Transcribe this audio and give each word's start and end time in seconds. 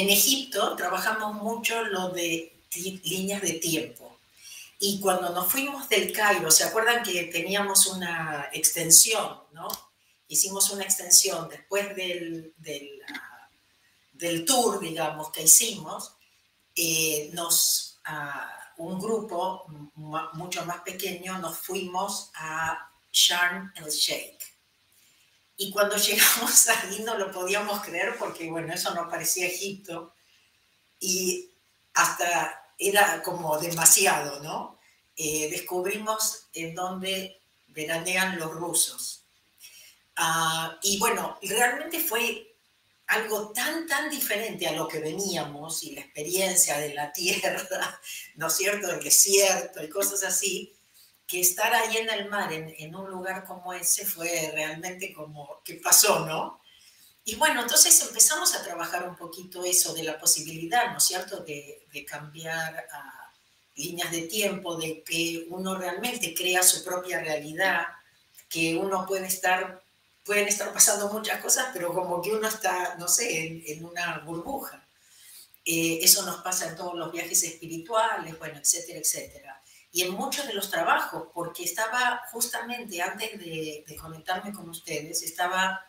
en 0.00 0.10
Egipto 0.10 0.76
trabajamos 0.76 1.34
mucho 1.34 1.82
lo 1.84 2.08
de 2.10 2.52
líneas 3.04 3.42
de 3.42 3.54
tiempo. 3.54 4.18
Y 4.78 5.00
cuando 5.00 5.30
nos 5.30 5.50
fuimos 5.50 5.88
del 5.88 6.12
Cairo, 6.12 6.50
¿se 6.50 6.64
acuerdan 6.64 7.02
que 7.02 7.24
teníamos 7.24 7.86
una 7.86 8.50
extensión, 8.52 9.40
no? 9.52 9.68
Hicimos 10.28 10.70
una 10.70 10.84
extensión 10.84 11.48
después 11.48 11.96
del, 11.96 12.52
del, 12.58 13.00
ah, 13.08 13.48
tour, 14.46 14.80
digamos, 14.80 15.30
que 15.30 15.44
hicimos, 15.44 16.12
eh, 16.74 17.30
nos, 17.32 18.00
uh, 18.08 18.82
un 18.82 19.00
grupo 19.00 19.64
mucho 20.34 20.64
más 20.66 20.80
pequeño, 20.80 21.38
nos 21.38 21.58
fuimos 21.58 22.30
a 22.34 22.90
Sharm 23.12 23.72
el 23.76 23.90
Sheikh. 23.90 24.55
Y 25.56 25.70
cuando 25.70 25.96
llegamos 25.96 26.68
ahí 26.68 27.02
no 27.04 27.16
lo 27.16 27.30
podíamos 27.30 27.82
creer 27.82 28.16
porque, 28.18 28.50
bueno, 28.50 28.72
eso 28.72 28.94
no 28.94 29.08
parecía 29.08 29.46
Egipto. 29.46 30.14
Y 31.00 31.50
hasta 31.94 32.72
era 32.78 33.22
como 33.22 33.58
demasiado, 33.58 34.42
¿no? 34.42 34.78
Eh, 35.16 35.48
descubrimos 35.50 36.48
en 36.52 36.74
dónde 36.74 37.40
veranean 37.68 38.38
los 38.38 38.52
rusos. 38.52 39.24
Ah, 40.16 40.78
y 40.82 40.98
bueno, 40.98 41.38
realmente 41.42 42.00
fue 42.00 42.54
algo 43.06 43.50
tan, 43.52 43.86
tan 43.86 44.10
diferente 44.10 44.66
a 44.66 44.72
lo 44.72 44.88
que 44.88 44.98
veníamos 44.98 45.82
y 45.84 45.94
la 45.94 46.00
experiencia 46.00 46.78
de 46.78 46.94
la 46.94 47.12
tierra, 47.14 48.00
¿no 48.34 48.48
es 48.48 48.54
cierto?, 48.54 48.88
del 48.88 49.02
desierto 49.02 49.82
y 49.82 49.88
cosas 49.88 50.22
así, 50.24 50.75
que 51.26 51.40
estar 51.40 51.74
ahí 51.74 51.96
en 51.96 52.08
el 52.10 52.28
mar, 52.28 52.52
en, 52.52 52.74
en 52.78 52.94
un 52.94 53.10
lugar 53.10 53.44
como 53.44 53.72
ese, 53.72 54.04
fue 54.06 54.50
realmente 54.54 55.12
como, 55.12 55.60
¿qué 55.64 55.74
pasó, 55.74 56.26
no? 56.26 56.60
Y 57.24 57.34
bueno, 57.34 57.62
entonces 57.62 58.00
empezamos 58.02 58.54
a 58.54 58.62
trabajar 58.62 59.08
un 59.08 59.16
poquito 59.16 59.64
eso 59.64 59.92
de 59.92 60.04
la 60.04 60.18
posibilidad, 60.18 60.92
¿no 60.92 60.98
es 60.98 61.04
cierto?, 61.04 61.40
de, 61.40 61.84
de 61.92 62.04
cambiar 62.04 62.86
a 62.92 63.32
líneas 63.74 64.10
de 64.12 64.22
tiempo, 64.22 64.76
de 64.76 65.02
que 65.02 65.46
uno 65.50 65.76
realmente 65.76 66.34
crea 66.34 66.62
su 66.62 66.84
propia 66.84 67.20
realidad, 67.20 67.86
que 68.48 68.76
uno 68.76 69.04
puede 69.06 69.26
estar, 69.26 69.82
pueden 70.24 70.46
estar 70.46 70.72
pasando 70.72 71.12
muchas 71.12 71.42
cosas, 71.42 71.66
pero 71.72 71.92
como 71.92 72.22
que 72.22 72.30
uno 72.30 72.46
está, 72.46 72.94
no 72.96 73.08
sé, 73.08 73.46
en, 73.46 73.62
en 73.66 73.84
una 73.84 74.18
burbuja. 74.20 74.86
Eh, 75.64 75.98
eso 76.00 76.22
nos 76.22 76.42
pasa 76.42 76.68
en 76.68 76.76
todos 76.76 76.94
los 76.94 77.10
viajes 77.10 77.42
espirituales, 77.42 78.38
bueno, 78.38 78.58
etcétera, 78.60 79.00
etcétera. 79.00 79.62
Y 79.96 80.02
en 80.02 80.12
muchos 80.12 80.46
de 80.46 80.52
los 80.52 80.68
trabajos, 80.68 81.28
porque 81.32 81.64
estaba 81.64 82.20
justamente 82.30 83.00
antes 83.00 83.38
de, 83.38 83.82
de 83.88 83.96
conectarme 83.96 84.52
con 84.52 84.68
ustedes, 84.68 85.22
estaba 85.22 85.86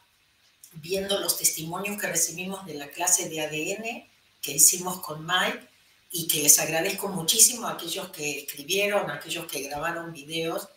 viendo 0.76 1.20
los 1.20 1.38
testimonios 1.38 2.00
que 2.00 2.08
recibimos 2.08 2.66
de 2.66 2.76
la 2.76 2.88
clase 2.88 3.28
de 3.28 3.42
ADN 3.42 4.10
que 4.42 4.54
hicimos 4.54 5.02
con 5.02 5.26
Mike 5.26 5.68
y 6.10 6.26
que 6.30 6.42
les 6.44 6.58
agradezco 6.58 7.10
muchísimo 7.10 7.68
a 7.68 7.74
aquellos 7.74 8.08
que 8.12 8.44
escribieron, 8.44 9.12
a 9.12 9.16
aquellos 9.16 9.46
que 9.46 9.64
grabaron 9.64 10.14
videos, 10.14 10.70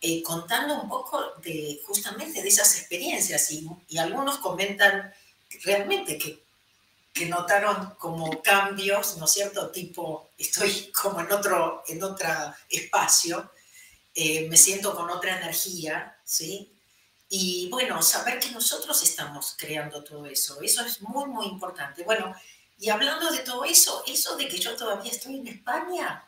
eh, 0.00 0.22
contando 0.22 0.80
un 0.80 0.88
poco 0.88 1.22
de 1.44 1.82
justamente 1.86 2.40
de 2.40 2.48
esas 2.48 2.78
experiencias. 2.78 3.50
Y, 3.50 3.68
y 3.88 3.98
algunos 3.98 4.38
comentan 4.38 5.12
realmente 5.64 6.16
que, 6.16 6.42
que, 7.12 7.26
notaron 7.26 7.94
como 7.98 8.42
cambios, 8.42 9.16
¿no 9.16 9.24
es 9.24 9.32
cierto? 9.32 9.70
Tipo, 9.70 10.30
estoy 10.38 10.92
como 11.02 11.20
en 11.20 11.32
otro, 11.32 11.82
en 11.86 12.02
otro 12.02 12.28
espacio, 12.68 13.52
eh, 14.14 14.48
me 14.48 14.56
siento 14.56 14.94
con 14.94 15.08
otra 15.10 15.38
energía, 15.38 16.18
¿sí? 16.24 16.76
Y 17.28 17.68
bueno, 17.70 18.02
saber 18.02 18.40
que 18.40 18.50
nosotros 18.50 19.02
estamos 19.02 19.54
creando 19.56 20.02
todo 20.02 20.26
eso, 20.26 20.60
eso 20.62 20.84
es 20.84 21.00
muy, 21.02 21.26
muy 21.26 21.46
importante. 21.46 22.02
Bueno, 22.02 22.34
y 22.78 22.88
hablando 22.88 23.30
de 23.30 23.40
todo 23.40 23.64
eso, 23.64 24.02
eso 24.06 24.36
de 24.36 24.48
que 24.48 24.58
yo 24.58 24.74
todavía 24.74 25.12
estoy 25.12 25.36
en 25.36 25.46
España, 25.46 26.26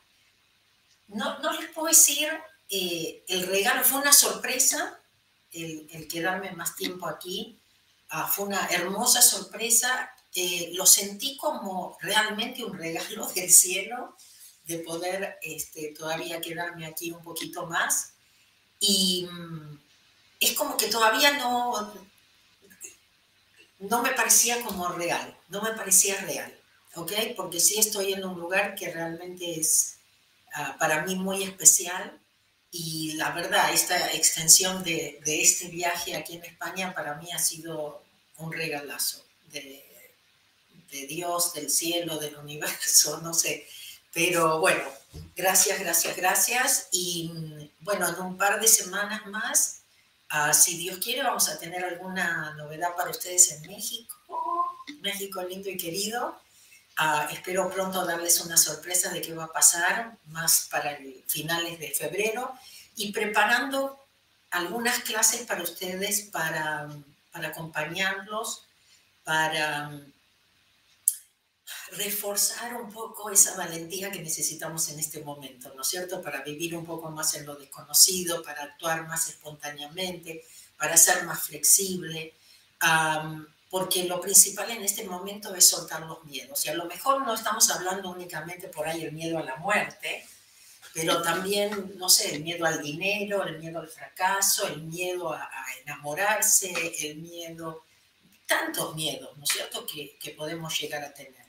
no, 1.09 1.39
no 1.41 1.53
les 1.53 1.71
puedo 1.71 1.89
decir, 1.89 2.29
eh, 2.69 3.25
el 3.27 3.47
regalo 3.47 3.83
fue 3.83 4.01
una 4.01 4.13
sorpresa, 4.13 5.01
el, 5.51 5.89
el, 5.91 6.09
quedarme 6.09 6.53
más 6.53 6.77
tiempo 6.77 7.07
aquí, 7.09 7.59
uh, 8.13 8.27
fue 8.29 8.47
una 8.47 8.67
hermosa 8.69 9.21
sorpresa, 9.21 10.12
eh, 10.35 10.71
lo 10.75 10.87
sentí 10.87 11.37
como 11.37 11.99
realmente 12.01 12.65
un 12.65 12.77
regalo 12.77 13.27
del 13.29 13.51
cielo 13.51 14.17
de 14.65 14.79
poder 14.79 15.39
este, 15.43 15.89
todavía 15.89 16.41
quedarme 16.41 16.87
aquí 16.87 17.11
un 17.11 17.23
poquito 17.23 17.67
más. 17.67 18.15
Y, 18.81 19.29
mm, 19.31 19.79
es 20.41 20.55
como 20.55 20.77
que 20.77 20.89
todavía 20.89 21.39
no, 21.39 21.93
no 23.79 24.03
me 24.03 24.11
parecía 24.11 24.61
como 24.63 24.89
real, 24.89 25.39
no 25.49 25.63
me 25.63 25.73
parecía 25.73 26.21
real, 26.23 26.53
¿ok? 26.97 27.13
Porque 27.37 27.61
sí 27.61 27.79
estoy 27.79 28.13
en 28.13 28.25
un 28.25 28.39
lugar 28.41 28.75
que 28.75 28.91
realmente 28.91 29.61
es 29.61 29.99
uh, 30.57 30.79
para 30.79 31.05
mí 31.05 31.15
muy 31.15 31.45
especial 31.45 32.19
y 32.73 33.13
la 33.13 33.31
verdad, 33.31 33.73
esta 33.73 34.13
extensión 34.13 34.83
de, 34.83 35.21
de, 35.25 35.43
este 35.43 35.69
viaje 35.69 36.17
aquí 36.17 36.37
en 36.37 36.45
España 36.45 36.93
para 36.95 37.15
mí 37.17 37.31
ha 37.31 37.39
sido 37.39 38.03
un 38.39 38.53
regalazo 38.53 39.25
de, 39.49 39.92
de 40.93 41.09
Dios, 41.09 41.53
del 41.55 41.69
cielo, 41.69 42.19
del 42.19 42.37
universo, 42.37 43.19
no 43.23 43.35
sé. 43.35 43.67
Pero 44.13 44.61
bueno, 44.61 44.85
gracias, 45.35 45.81
gracias, 45.81 46.17
gracias. 46.17 46.89
Y 46.93 47.33
bueno, 47.81 48.09
en 48.09 48.21
un 48.21 48.37
par 48.37 48.61
de 48.61 48.69
semanas 48.69 49.27
más 49.27 49.83
Uh, 50.33 50.55
si 50.55 50.79
Dios 50.79 50.97
quiere, 50.97 51.23
vamos 51.23 51.51
a 51.51 51.59
tener 51.59 51.85
alguna 51.85 52.55
novedad 52.55 52.97
para 52.97 53.11
ustedes 53.11 53.53
en 53.53 53.61
México. 53.63 54.17
México 55.03 55.43
lindo 55.43 55.69
y 55.69 55.77
querido. 55.77 56.41
Uh, 56.99 57.31
espero 57.31 57.69
pronto 57.71 58.07
darles 58.07 58.41
una 58.41 58.57
sorpresa 58.57 59.11
de 59.11 59.21
qué 59.21 59.35
va 59.35 59.45
a 59.45 59.53
pasar, 59.53 60.17
más 60.29 60.69
para 60.71 60.93
el 60.93 61.23
finales 61.27 61.79
de 61.79 61.91
febrero, 61.91 62.51
y 62.97 63.13
preparando 63.13 63.99
algunas 64.51 65.01
clases 65.01 65.43
para 65.43 65.63
ustedes, 65.63 66.23
para, 66.23 66.89
para 67.31 67.49
acompañarlos, 67.49 68.65
para 69.25 69.91
reforzar 71.97 72.75
un 72.81 72.91
poco 72.91 73.31
esa 73.31 73.57
valentía 73.57 74.11
que 74.11 74.21
necesitamos 74.21 74.89
en 74.89 74.99
este 74.99 75.23
momento, 75.23 75.73
¿no 75.75 75.83
es 75.83 75.89
cierto? 75.89 76.23
Para 76.23 76.43
vivir 76.43 76.77
un 76.77 76.87
poco 76.87 77.11
más 77.11 77.35
en 77.35 77.45
lo 77.45 77.55
desconocido, 77.55 78.43
para 78.43 78.63
actuar 78.63 79.07
más 79.07 79.29
espontáneamente, 79.29 80.45
para 80.77 80.97
ser 80.97 81.25
más 81.25 81.43
flexible, 81.43 82.35
um, 82.83 83.47
porque 83.71 84.05
lo 84.05 84.21
principal 84.21 84.71
en 84.71 84.83
este 84.83 85.05
momento 85.05 85.55
es 85.55 85.69
soltar 85.69 86.03
los 86.03 86.25
miedos. 86.25 86.65
Y 86.67 86.71
a 86.71 86.75
lo 86.75 86.87
mejor 86.87 87.27
no 87.27 87.35
estamos 87.35 87.71
hablando 87.71 88.11
únicamente 88.11 88.69
por 88.69 88.89
ahí 88.89 89.03
el 89.03 89.13
miedo 89.13 89.39
a 89.39 89.43
la 89.43 89.57
muerte, 89.57 90.27
pero 90.95 91.23
también, 91.23 91.95
no 91.97 92.09
sé, 92.09 92.35
el 92.35 92.43
miedo 92.43 92.67
al 92.67 92.83
dinero, 92.83 93.45
el 93.45 93.59
miedo 93.59 93.81
al 93.81 93.89
fracaso, 93.89 94.67
el 94.67 94.83
miedo 94.83 95.33
a, 95.33 95.43
a 95.43 95.65
enamorarse, 95.83 96.71
el 97.01 97.17
miedo, 97.17 97.85
tantos 98.47 98.95
miedos, 98.95 99.37
¿no 99.39 99.45
es 99.45 99.51
cierto?, 99.51 99.87
que, 99.87 100.19
que 100.19 100.33
podemos 100.33 100.79
llegar 100.79 101.03
a 101.03 101.15
tener 101.15 101.42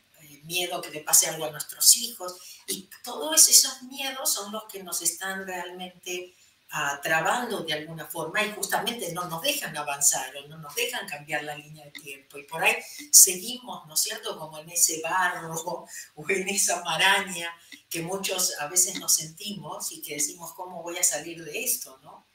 miedo 0.44 0.82
que 0.82 0.92
le 0.92 1.02
pase 1.02 1.28
algo 1.28 1.46
a 1.46 1.52
nuestros 1.52 1.96
hijos. 1.98 2.36
Y 2.68 2.90
todos 3.04 3.48
esos 3.48 3.84
miedos 3.84 4.34
son 4.34 4.52
los 4.52 4.64
que 4.66 4.84
nos 4.84 5.02
están 5.02 5.46
realmente 5.46 6.34
uh, 6.74 7.02
trabando 7.02 7.62
de 7.62 7.74
alguna 7.74 8.06
forma 8.06 8.44
y 8.44 8.52
justamente 8.52 9.12
no 9.12 9.26
nos 9.26 9.42
dejan 9.42 9.76
avanzar 9.76 10.36
o 10.38 10.48
no 10.48 10.58
nos 10.58 10.74
dejan 10.76 11.08
cambiar 11.08 11.44
la 11.44 11.56
línea 11.56 11.86
de 11.86 11.92
tiempo. 11.92 12.38
Y 12.38 12.44
por 12.44 12.64
ahí 12.64 12.76
seguimos, 13.12 13.88
¿no 13.88 13.94
es 13.94 14.02
cierto?, 14.02 14.38
como 14.38 14.60
en 14.60 14.70
ese 14.70 15.02
barro 15.02 15.86
o 16.16 16.30
en 16.30 16.50
esa 16.50 16.84
maraña 16.84 17.54
que 17.90 18.02
muchos 18.02 18.60
a 18.60 18.68
veces 18.68 19.00
nos 19.00 19.16
sentimos 19.16 19.92
y 19.92 20.02
que 20.02 20.16
decimos, 20.16 20.54
¿cómo 20.54 20.82
voy 20.82 20.98
a 20.98 21.04
salir 21.04 21.44
de 21.44 21.64
esto?, 21.64 22.00
¿no? 22.04 22.26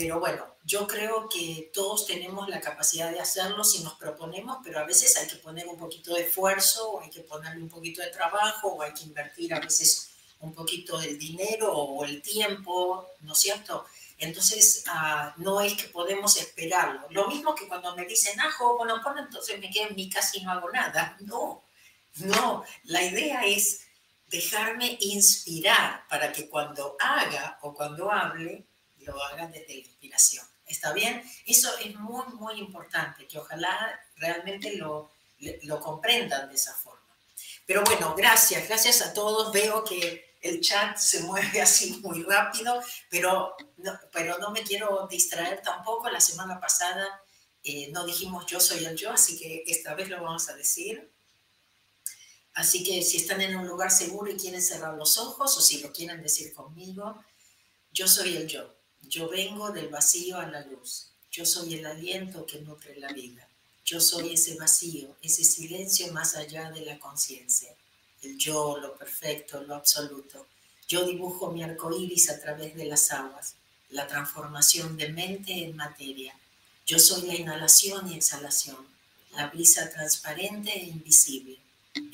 Pero 0.00 0.18
bueno, 0.18 0.46
yo 0.64 0.86
creo 0.86 1.28
que 1.28 1.70
todos 1.74 2.06
tenemos 2.06 2.48
la 2.48 2.58
capacidad 2.58 3.10
de 3.12 3.20
hacerlo 3.20 3.62
si 3.62 3.82
nos 3.82 3.98
proponemos, 3.98 4.56
pero 4.64 4.78
a 4.78 4.84
veces 4.84 5.14
hay 5.18 5.28
que 5.28 5.36
poner 5.36 5.68
un 5.68 5.76
poquito 5.76 6.14
de 6.14 6.22
esfuerzo, 6.22 6.92
o 6.92 7.00
hay 7.02 7.10
que 7.10 7.20
ponerle 7.20 7.62
un 7.62 7.68
poquito 7.68 8.00
de 8.00 8.08
trabajo, 8.08 8.68
o 8.68 8.80
hay 8.80 8.94
que 8.94 9.04
invertir 9.04 9.52
a 9.52 9.60
veces 9.60 10.12
un 10.38 10.54
poquito 10.54 10.96
del 10.96 11.18
dinero 11.18 11.70
o 11.76 12.02
el 12.06 12.22
tiempo, 12.22 13.08
¿no 13.20 13.34
es 13.34 13.38
cierto? 13.38 13.84
Entonces, 14.16 14.84
uh, 14.86 15.38
no 15.42 15.60
es 15.60 15.74
que 15.74 15.88
podemos 15.90 16.34
esperarlo. 16.38 17.06
Lo 17.10 17.28
mismo 17.28 17.54
que 17.54 17.68
cuando 17.68 17.94
me 17.94 18.06
dicen, 18.06 18.40
ah, 18.40 18.48
bueno, 18.78 19.02
bueno, 19.04 19.20
entonces 19.20 19.60
me 19.60 19.70
quedo 19.70 19.88
en 19.88 19.96
mi 19.96 20.08
casa 20.08 20.38
y 20.38 20.42
no 20.42 20.52
hago 20.52 20.70
nada. 20.70 21.18
No, 21.26 21.62
no, 22.16 22.64
la 22.84 23.02
idea 23.02 23.44
es 23.44 23.82
dejarme 24.28 24.96
inspirar 25.00 26.08
para 26.08 26.32
que 26.32 26.48
cuando 26.48 26.96
haga 26.98 27.58
o 27.60 27.74
cuando 27.74 28.10
hable, 28.10 28.64
lo 29.00 29.22
hagan 29.22 29.50
desde 29.52 29.74
la 29.74 29.80
inspiración. 29.80 30.46
¿Está 30.66 30.92
bien? 30.92 31.22
Eso 31.46 31.76
es 31.78 31.94
muy, 31.96 32.26
muy 32.34 32.58
importante, 32.58 33.26
que 33.26 33.38
ojalá 33.38 34.00
realmente 34.16 34.76
lo, 34.76 35.10
lo 35.62 35.80
comprendan 35.80 36.48
de 36.48 36.54
esa 36.54 36.74
forma. 36.74 37.00
Pero 37.66 37.82
bueno, 37.84 38.14
gracias, 38.14 38.66
gracias 38.68 39.02
a 39.02 39.12
todos. 39.12 39.52
Veo 39.52 39.84
que 39.84 40.36
el 40.40 40.60
chat 40.60 40.96
se 40.96 41.20
mueve 41.20 41.60
así 41.62 42.00
muy 42.02 42.22
rápido, 42.22 42.80
pero 43.08 43.54
no, 43.78 43.98
pero 44.12 44.38
no 44.38 44.50
me 44.50 44.62
quiero 44.62 45.06
distraer 45.08 45.62
tampoco. 45.62 46.08
La 46.08 46.20
semana 46.20 46.60
pasada 46.60 47.22
eh, 47.62 47.90
no 47.92 48.04
dijimos 48.06 48.46
yo 48.46 48.60
soy 48.60 48.84
el 48.84 48.96
yo, 48.96 49.10
así 49.10 49.38
que 49.38 49.64
esta 49.66 49.94
vez 49.94 50.08
lo 50.08 50.22
vamos 50.22 50.48
a 50.48 50.54
decir. 50.54 51.12
Así 52.54 52.82
que 52.82 53.02
si 53.02 53.18
están 53.18 53.40
en 53.40 53.56
un 53.56 53.66
lugar 53.66 53.90
seguro 53.90 54.30
y 54.30 54.36
quieren 54.36 54.60
cerrar 54.60 54.94
los 54.94 55.18
ojos 55.18 55.56
o 55.56 55.60
si 55.60 55.80
lo 55.80 55.92
quieren 55.92 56.20
decir 56.22 56.52
conmigo, 56.52 57.22
yo 57.92 58.08
soy 58.08 58.36
el 58.36 58.46
yo. 58.48 58.74
Yo 59.10 59.28
vengo 59.28 59.72
del 59.72 59.88
vacío 59.88 60.38
a 60.38 60.46
la 60.46 60.64
luz. 60.66 61.08
Yo 61.32 61.44
soy 61.44 61.74
el 61.74 61.84
aliento 61.84 62.46
que 62.46 62.60
nutre 62.60 62.96
la 62.96 63.12
vida. 63.12 63.48
Yo 63.84 64.00
soy 64.00 64.34
ese 64.34 64.54
vacío, 64.54 65.16
ese 65.20 65.42
silencio 65.42 66.12
más 66.12 66.36
allá 66.36 66.70
de 66.70 66.82
la 66.82 66.96
conciencia. 67.00 67.74
El 68.22 68.38
yo, 68.38 68.78
lo 68.78 68.96
perfecto, 68.96 69.64
lo 69.64 69.74
absoluto. 69.74 70.46
Yo 70.86 71.04
dibujo 71.04 71.50
mi 71.50 71.64
arco 71.64 71.90
iris 71.92 72.30
a 72.30 72.40
través 72.40 72.76
de 72.76 72.84
las 72.84 73.10
aguas, 73.10 73.56
la 73.88 74.06
transformación 74.06 74.96
de 74.96 75.08
mente 75.08 75.64
en 75.64 75.74
materia. 75.74 76.32
Yo 76.86 77.00
soy 77.00 77.22
la 77.22 77.34
inhalación 77.34 78.12
y 78.12 78.14
exhalación, 78.14 78.86
la 79.32 79.48
brisa 79.48 79.90
transparente 79.90 80.70
e 80.70 80.84
invisible, 80.84 81.58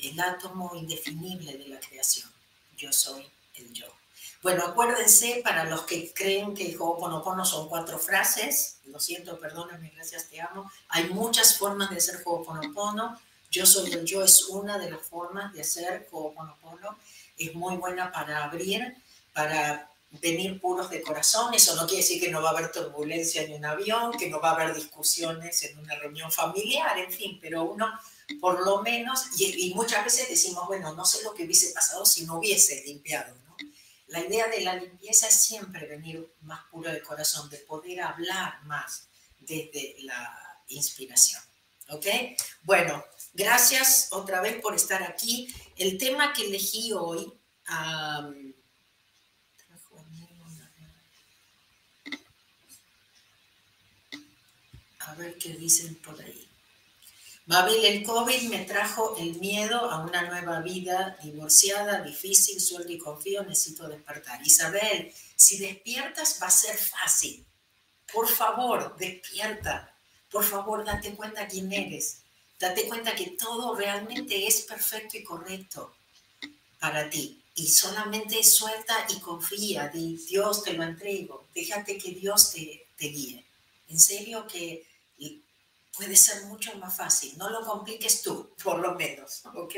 el 0.01 0.19
átomo 0.19 0.75
indefinible 0.75 1.59
de 1.59 1.67
la 1.67 1.79
creación. 1.79 2.31
Yo 2.75 2.91
soy 2.91 3.23
el 3.53 3.71
yo. 3.71 3.93
Bueno, 4.43 4.65
acuérdense, 4.65 5.41
para 5.43 5.63
los 5.63 5.81
que 5.83 6.13
creen 6.13 6.53
que 6.53 6.77
Ho'oponopono 6.77 7.43
son 7.43 7.67
cuatro 7.67 7.97
frases, 7.97 8.77
lo 8.85 8.99
siento, 8.99 9.39
perdóname, 9.39 9.91
gracias, 9.95 10.29
te 10.29 10.39
amo. 10.39 10.71
Hay 10.89 11.09
muchas 11.09 11.57
formas 11.57 11.89
de 11.89 11.97
hacer 11.97 12.21
Ho'oponopono. 12.23 13.19
Yo 13.49 13.65
soy 13.65 13.91
el 13.91 14.05
yo 14.05 14.23
es 14.23 14.45
una 14.45 14.77
de 14.77 14.91
las 14.91 15.01
formas 15.01 15.53
de 15.53 15.61
hacer 15.61 16.07
Ho'oponopono. 16.11 16.97
Es 17.35 17.55
muy 17.55 17.77
buena 17.77 18.11
para 18.11 18.43
abrir, 18.43 18.95
para 19.33 19.89
venir 20.11 20.61
puros 20.61 20.91
de 20.91 21.01
corazón. 21.01 21.55
Eso 21.55 21.75
no 21.75 21.87
quiere 21.87 22.03
decir 22.03 22.21
que 22.21 22.29
no 22.29 22.41
va 22.41 22.49
a 22.49 22.51
haber 22.51 22.71
turbulencia 22.71 23.41
en 23.41 23.53
un 23.55 23.65
avión, 23.65 24.11
que 24.11 24.29
no 24.29 24.39
va 24.39 24.51
a 24.51 24.53
haber 24.53 24.75
discusiones 24.75 25.63
en 25.63 25.79
una 25.79 25.95
reunión 25.95 26.31
familiar, 26.31 26.97
en 26.99 27.11
fin, 27.11 27.39
pero 27.41 27.63
uno 27.63 27.91
por 28.39 28.63
lo 28.63 28.81
menos, 28.81 29.39
y, 29.39 29.69
y 29.69 29.73
muchas 29.73 30.03
veces 30.03 30.27
decimos, 30.29 30.67
bueno, 30.67 30.93
no 30.93 31.05
sé 31.05 31.23
lo 31.23 31.33
que 31.33 31.45
hubiese 31.45 31.71
pasado 31.73 32.05
si 32.05 32.25
no 32.25 32.39
hubiese 32.39 32.83
limpiado 32.85 33.33
la 34.07 34.19
idea 34.19 34.47
de 34.47 34.61
la 34.61 34.75
limpieza 34.75 35.27
es 35.27 35.41
siempre 35.41 35.87
venir 35.87 36.33
más 36.41 36.65
puro 36.71 36.91
de 36.91 37.01
corazón, 37.01 37.49
de 37.49 37.57
poder 37.57 38.01
hablar 38.01 38.63
más 38.63 39.09
desde 39.39 39.95
la 39.99 40.63
inspiración. 40.67 41.41
¿Ok? 41.89 42.05
Bueno, 42.63 43.03
gracias 43.33 44.09
otra 44.11 44.41
vez 44.41 44.61
por 44.61 44.75
estar 44.75 45.03
aquí. 45.03 45.53
El 45.75 45.97
tema 45.97 46.33
que 46.33 46.47
elegí 46.47 46.91
hoy... 46.93 47.33
a 55.07 55.13
ver 55.15 55.37
qué 55.37 55.53
dicen 55.53 55.95
por 55.95 56.19
ahí. 56.21 56.46
Mabel, 57.47 57.85
el 57.85 58.03
COVID 58.03 58.49
me 58.49 58.65
trajo 58.65 59.15
el 59.17 59.39
miedo 59.39 59.79
a 59.89 60.03
una 60.03 60.23
nueva 60.23 60.59
vida, 60.59 61.17
divorciada, 61.23 62.01
difícil, 62.01 62.59
sueldo 62.59 62.91
y 62.91 62.97
confío, 62.97 63.41
necesito 63.43 63.87
despertar. 63.87 64.45
Isabel, 64.45 65.13
si 65.33 65.57
despiertas 65.57 66.39
va 66.43 66.47
a 66.47 66.51
ser 66.51 66.75
fácil. 66.75 67.45
Por 68.11 68.27
favor, 68.27 68.97
despierta. 68.97 69.95
Por 70.29 70.43
favor, 70.43 70.83
date 70.83 71.15
cuenta 71.15 71.47
quién 71.47 71.71
eres. 71.71 72.19
Date 72.59 72.85
cuenta 72.85 73.15
que 73.15 73.27
todo 73.27 73.75
realmente 73.75 74.45
es 74.45 74.63
perfecto 74.63 75.15
y 75.15 75.23
correcto 75.23 75.95
para 76.81 77.09
ti. 77.09 77.41
Y 77.55 77.67
solamente 77.67 78.43
suelta 78.43 79.07
y 79.07 79.21
confía. 79.21 79.87
Dios 79.87 80.63
te 80.63 80.73
lo 80.73 80.83
entrego. 80.83 81.47
Déjate 81.55 81.97
que 81.97 82.11
Dios 82.11 82.51
te, 82.51 82.87
te 82.97 83.07
guíe. 83.07 83.45
En 83.87 83.99
serio 84.01 84.45
que 84.47 84.85
puede 85.97 86.15
ser 86.15 86.43
mucho 86.45 86.73
más 86.77 86.95
fácil. 86.95 87.37
No 87.37 87.49
lo 87.49 87.65
compliques 87.65 88.21
tú, 88.21 88.55
por 88.63 88.79
lo 88.79 88.93
menos, 88.93 89.41
¿ok? 89.53 89.75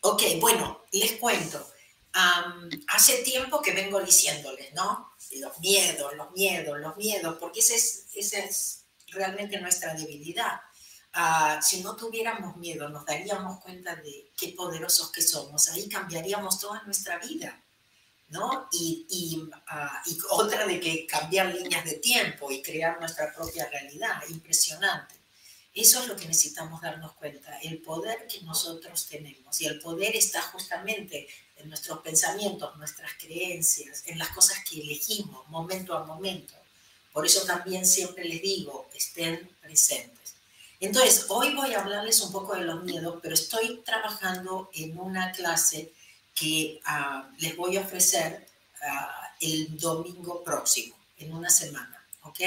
ok, 0.00 0.22
bueno, 0.40 0.84
les 0.92 1.12
cuento. 1.12 1.66
hace 2.88 3.22
tiempo 3.22 3.60
que 3.60 3.72
vengo 3.72 4.00
diciéndoles, 4.00 4.72
¿no? 4.74 5.14
Los 5.32 5.58
miedos, 5.58 6.14
los 6.14 6.30
miedos, 6.32 6.78
los 6.78 6.96
miedos, 6.96 7.36
porque 7.40 7.60
esa 7.60 7.74
es, 7.74 8.06
esa 8.14 8.38
es 8.38 8.84
realmente 9.08 9.60
nuestra 9.60 9.94
debilidad. 9.94 10.60
Ah, 11.12 11.60
si 11.62 11.80
no 11.82 11.96
tuviéramos 11.96 12.56
miedo, 12.58 12.88
nos 12.90 13.06
daríamos 13.06 13.60
cuenta 13.60 13.96
de 13.96 14.32
qué 14.36 14.48
poderosos 14.48 15.10
que 15.10 15.22
somos. 15.22 15.68
Ahí 15.70 15.88
cambiaríamos 15.88 16.60
toda 16.60 16.82
nuestra 16.82 17.18
vida. 17.18 17.65
¿No? 18.28 18.68
Y, 18.72 19.48
ah, 19.68 20.02
y, 20.06 20.18
otra 20.30 20.66
de 20.66 20.80
que 20.80 21.06
cambiar 21.06 21.54
líneas 21.54 21.84
de 21.84 21.94
tiempo 21.94 22.50
y 22.50 22.62
crear 22.62 22.98
nuestra 23.00 23.32
propia 23.34 23.68
realidad, 23.68 24.22
impresionante. 24.28 25.14
Eso 25.74 26.00
es 26.00 26.08
lo 26.08 26.16
que 26.16 26.26
necesitamos 26.26 26.80
darnos 26.80 27.12
cuenta, 27.12 27.58
el 27.60 27.78
poder 27.82 28.26
que 28.26 28.40
nosotros 28.40 29.06
tenemos. 29.06 29.60
Y 29.60 29.66
el 29.66 29.78
poder 29.78 30.16
está 30.16 30.40
justamente 30.40 31.28
en 31.56 31.68
nuestros 31.68 31.98
pensamientos, 31.98 32.74
nuestras 32.78 33.12
creencias, 33.18 34.02
en 34.06 34.18
las 34.18 34.30
cosas 34.30 34.58
que 34.68 34.80
elegimos 34.80 35.46
momento 35.48 35.94
a 35.94 36.04
momento. 36.04 36.54
Por 37.12 37.26
eso 37.26 37.44
también 37.44 37.86
siempre 37.86 38.24
les 38.24 38.40
digo, 38.40 38.88
estén 38.94 39.50
presentes. 39.60 40.34
Entonces, 40.80 41.26
hoy 41.28 41.54
voy 41.54 41.74
a 41.74 41.80
hablarles 41.80 42.20
un 42.20 42.32
poco 42.32 42.54
de 42.54 42.64
los 42.64 42.82
miedos, 42.84 43.18
pero 43.22 43.34
estoy 43.34 43.82
trabajando 43.84 44.70
en 44.74 44.98
una 44.98 45.32
clase 45.32 45.92
que 46.36 46.80
ah, 46.84 47.28
les 47.38 47.56
voy 47.56 47.78
a 47.78 47.80
ofrecer 47.80 48.46
ah, 48.82 49.34
el 49.40 49.76
domingo 49.78 50.44
próximo, 50.44 50.94
en 51.16 51.32
una 51.32 51.48
semana, 51.48 52.06
¿ok? 52.22 52.40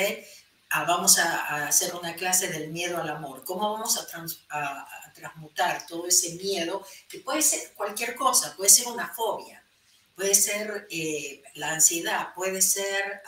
Ah, 0.70 0.86
vamos 0.86 1.18
a, 1.18 1.66
hacer 1.68 1.96
una 1.96 2.14
clase 2.14 2.50
del 2.50 2.70
miedo 2.70 3.02
al 3.02 3.10
amor. 3.10 3.44
¿Cómo 3.44 3.74
vamos 3.74 3.98
a, 3.98 4.06
transmutar 5.16 5.86
todo 5.88 6.08
ese 6.08 6.36
miedo, 6.36 6.86
que 7.10 7.20
puede 7.20 7.42
ser 7.42 7.74
cualquier 7.74 8.16
cosa, 8.16 8.56
puede 8.56 8.70
ser 8.70 8.88
una 8.88 9.10
fobia, 9.10 9.62
puede 10.16 10.34
ser 10.34 10.88
eh, 10.90 11.42
la 11.56 11.72
ansiedad, 11.72 12.34
puede 12.36 12.62
ser, 12.62 13.22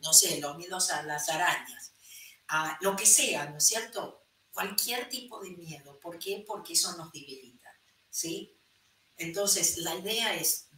no 0.00 0.12
sé, 0.12 0.38
los 0.38 0.56
miedos 0.56 0.90
a 0.90 1.02
las 1.02 1.28
arañas, 1.28 1.90
lo 2.82 2.94
que 2.94 3.06
sea, 3.06 3.46
¿no 3.46 3.56
es 3.56 3.66
cierto? 3.66 4.22
Cualquier 4.52 5.08
tipo 5.08 5.40
de 5.40 5.50
miedo. 5.50 5.98
¿Por 5.98 6.20
qué? 6.20 6.44
Porque 6.46 6.74
eso 6.74 6.96
nos 6.96 7.10
debilita, 7.10 7.70
¿sí? 8.10 8.57
Entonces, 9.18 9.78
la 9.78 9.94
idea 9.96 10.34
es 10.34 10.68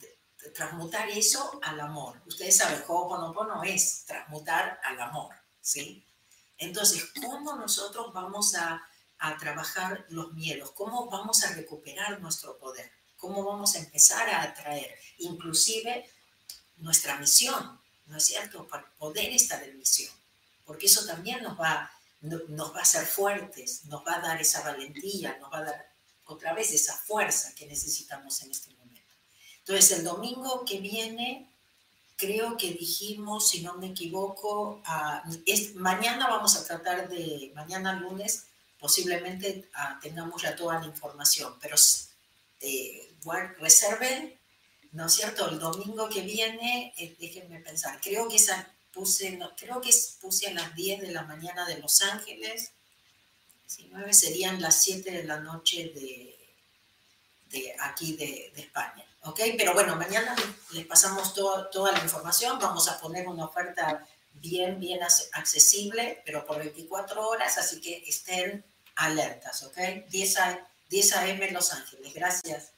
transmutar 0.55 1.09
eso 1.11 1.61
al 1.63 1.79
amor. 1.81 2.21
Ustedes 2.27 2.57
saben, 2.57 2.83
Ho'oponopono 2.87 3.63
es 3.63 4.05
transmutar 4.07 4.81
al 4.83 5.01
amor, 5.01 5.35
¿sí? 5.61 6.05
Entonces, 6.57 7.05
¿cómo 7.23 7.57
nosotros 7.57 8.13
vamos 8.13 8.55
a, 8.55 8.83
a 9.19 9.37
trabajar 9.37 10.07
los 10.09 10.33
miedos? 10.33 10.73
¿Cómo 10.73 11.09
vamos 11.11 11.45
a 11.45 11.53
recuperar 11.53 12.21
nuestro 12.21 12.59
poder? 12.59 12.91
¿Cómo 13.19 13.45
vamos 13.45 13.75
a 13.75 13.79
empezar 13.79 14.29
a 14.31 14.43
atraer 14.43 14.99
inclusive 15.19 16.11
nuestra 16.79 17.19
misión? 17.19 17.79
¿No 18.07 18.17
es 18.17 18.25
cierto? 18.25 18.67
Para 18.67 18.91
poder 18.99 19.31
estar 19.33 19.63
en 19.63 19.79
misión. 19.79 20.13
Porque 20.65 20.87
eso 20.87 21.05
también 21.05 21.43
nos 21.43 21.59
va, 21.61 21.91
nos 22.21 22.75
va 22.75 22.79
a 22.79 22.83
hacer 22.83 23.07
fuertes, 23.07 23.85
nos 23.85 24.07
va 24.07 24.17
a 24.17 24.21
dar 24.21 24.41
esa 24.41 24.63
valentía, 24.63 25.37
nos 25.39 25.53
va 25.53 25.59
a 25.59 25.65
dar 25.65 25.90
otra 26.31 26.55
vez 26.55 26.73
esa 26.73 26.97
fuerza 26.97 27.55
que 27.55 27.67
necesitamos 27.67 28.43
en 28.43 28.51
este 28.51 28.71
momento. 28.75 29.15
Entonces, 29.59 29.99
el 29.99 30.05
domingo 30.05 30.65
que 30.65 30.81
viene, 30.81 31.49
creo 32.17 32.57
que 32.57 32.73
dijimos, 32.73 33.49
si 33.51 33.63
no 33.63 33.75
me 33.75 33.89
equivoco, 33.89 34.83
es, 35.47 35.75
mañana 35.75 36.29
vamos 36.29 36.57
a 36.57 36.65
tratar 36.65 37.09
de, 37.09 37.53
mañana 37.55 37.93
lunes, 37.95 38.45
posiblemente 38.79 39.69
ah, 39.75 39.99
tengamos 40.03 40.43
ya 40.43 40.57
toda 40.57 40.81
la 40.81 40.87
información, 40.87 41.55
pero 41.61 41.77
eh, 42.61 43.15
reserven, 43.59 44.39
¿no 44.93 45.07
es 45.07 45.13
cierto? 45.13 45.49
El 45.49 45.59
domingo 45.59 46.09
que 46.09 46.23
viene, 46.23 46.95
eh, 46.97 47.15
déjenme 47.21 47.61
pensar, 47.61 48.01
creo 48.01 48.29
que 48.29 48.37
esa 48.37 48.75
puse, 48.93 49.33
no, 49.37 49.55
creo 49.57 49.81
que 49.81 49.91
puse 50.21 50.49
a 50.49 50.55
las 50.55 50.75
10 50.75 51.03
de 51.03 51.13
la 51.13 51.23
mañana 51.23 51.67
de 51.67 51.79
Los 51.79 52.03
Ángeles, 52.03 52.73
19 53.77 54.13
serían 54.13 54.61
las 54.61 54.83
7 54.83 55.11
de 55.11 55.25
la 55.25 55.39
noche 55.39 55.93
de, 55.95 57.77
aquí 57.81 58.15
de, 58.15 58.53
España. 58.57 59.05
¿Ok? 59.23 59.41
Pero 59.57 59.75
bueno, 59.75 59.95
mañana 59.97 60.35
les 60.73 60.87
pasamos 60.87 61.35
toda 61.35 61.93
la 61.93 62.03
información. 62.03 62.59
Vamos 62.59 62.89
a 62.89 62.99
poner 63.01 63.29
una 63.29 63.45
oferta 63.45 64.05
bien, 64.35 64.81
bien 64.81 65.01
accesible, 65.33 66.23
pero 66.25 66.45
por 66.45 66.59
24 66.59 67.29
horas, 67.29 67.59
así 67.59 67.81
que 67.81 68.03
estén 68.07 68.65
alertas. 68.97 69.63
¿Ok? 69.63 69.79
10 70.09 70.39
a, 70.39 70.69
10 70.89 71.13
a.m. 71.17 71.51
Los 71.53 71.73
Ángeles. 71.73 72.13
Gracias. 72.13 72.73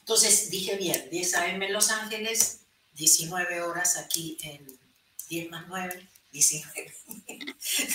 entonces, 0.00 0.48
dije 0.50 0.76
bien, 0.76 1.10
10 1.10 1.34
a.m. 1.34 1.68
Los 1.70 1.90
Ángeles, 1.90 2.60
19 2.94 3.62
horas 3.62 3.96
aquí 3.96 4.38
en 4.42 4.78
10 5.28 5.50
más 5.50 5.64
9 5.66 6.08
19, 6.36 6.94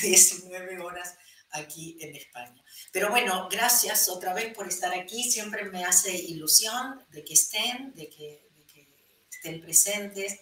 19 0.01 0.79
horas 0.83 1.15
aquí 1.51 1.97
en 1.99 2.15
España. 2.15 2.63
Pero 2.91 3.09
bueno, 3.09 3.47
gracias 3.51 4.09
otra 4.09 4.33
vez 4.33 4.53
por 4.53 4.67
estar 4.67 4.93
aquí. 4.93 5.29
Siempre 5.29 5.65
me 5.65 5.85
hace 5.85 6.15
ilusión 6.15 7.05
de 7.11 7.23
que 7.23 7.33
estén, 7.33 7.93
de 7.93 8.09
que, 8.09 8.49
estén 9.31 9.61
presentes, 9.61 10.39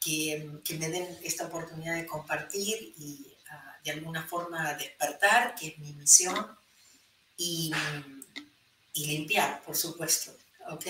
que, 0.00 0.60
que, 0.64 0.74
me 0.74 0.88
den 0.88 1.18
esta 1.22 1.46
oportunidad 1.46 1.96
de 1.96 2.06
compartir 2.06 2.94
y, 2.96 3.34
ah, 3.50 3.78
de 3.84 3.90
alguna 3.92 4.26
forma 4.26 4.74
despertar, 4.74 5.54
que 5.54 5.68
es 5.68 5.78
mi 5.78 5.92
misión, 5.92 6.56
y, 7.36 7.70
y 8.94 9.06
limpiar, 9.06 9.62
por 9.62 9.76
supuesto. 9.76 10.34
¿ok? 10.70 10.86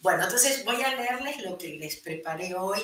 Bueno, 0.00 0.24
entonces 0.24 0.64
voy 0.64 0.82
a 0.82 0.94
leerles 0.94 1.42
lo 1.42 1.56
que 1.56 1.68
les 1.78 1.96
preparé 1.96 2.54
hoy. 2.54 2.80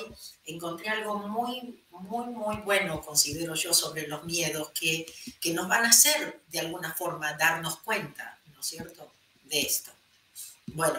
Encontré 0.47 0.89
algo 0.89 1.19
muy, 1.19 1.82
muy, 2.01 2.27
muy 2.27 2.57
bueno, 2.57 3.01
considero 3.01 3.55
yo, 3.55 3.73
sobre 3.73 4.07
los 4.07 4.25
miedos 4.25 4.71
que, 4.71 5.07
que 5.41 5.53
nos 5.53 5.69
van 5.69 5.85
a 5.85 5.91
hacer 5.91 6.41
de 6.49 6.61
alguna 6.61 6.95
forma 6.95 7.35
darnos 7.35 7.79
cuenta, 7.81 8.39
¿no 8.53 8.61
es 8.61 8.67
cierto?, 8.67 9.13
de 9.45 9.61
esto. 9.61 9.93
Bueno, 10.67 10.99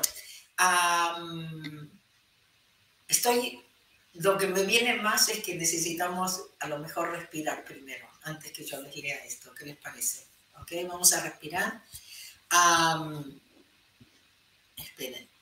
estoy, 3.08 3.64
lo 4.14 4.38
que 4.38 4.48
me 4.48 4.64
viene 4.64 4.96
más 5.02 5.30
es 5.30 5.44
que 5.44 5.56
necesitamos 5.56 6.42
a 6.60 6.68
lo 6.68 6.78
mejor 6.78 7.12
respirar 7.12 7.64
primero, 7.64 8.08
antes 8.24 8.52
que 8.52 8.64
yo 8.64 8.82
les 8.82 8.96
lea 8.96 9.26
esto. 9.26 9.54
¿Qué 9.56 9.66
les 9.66 9.78
parece? 9.78 10.26
¿Ok? 10.62 10.72
Vamos 10.88 11.14
a 11.14 11.22
respirar. 11.22 11.84
esperen 14.78 15.33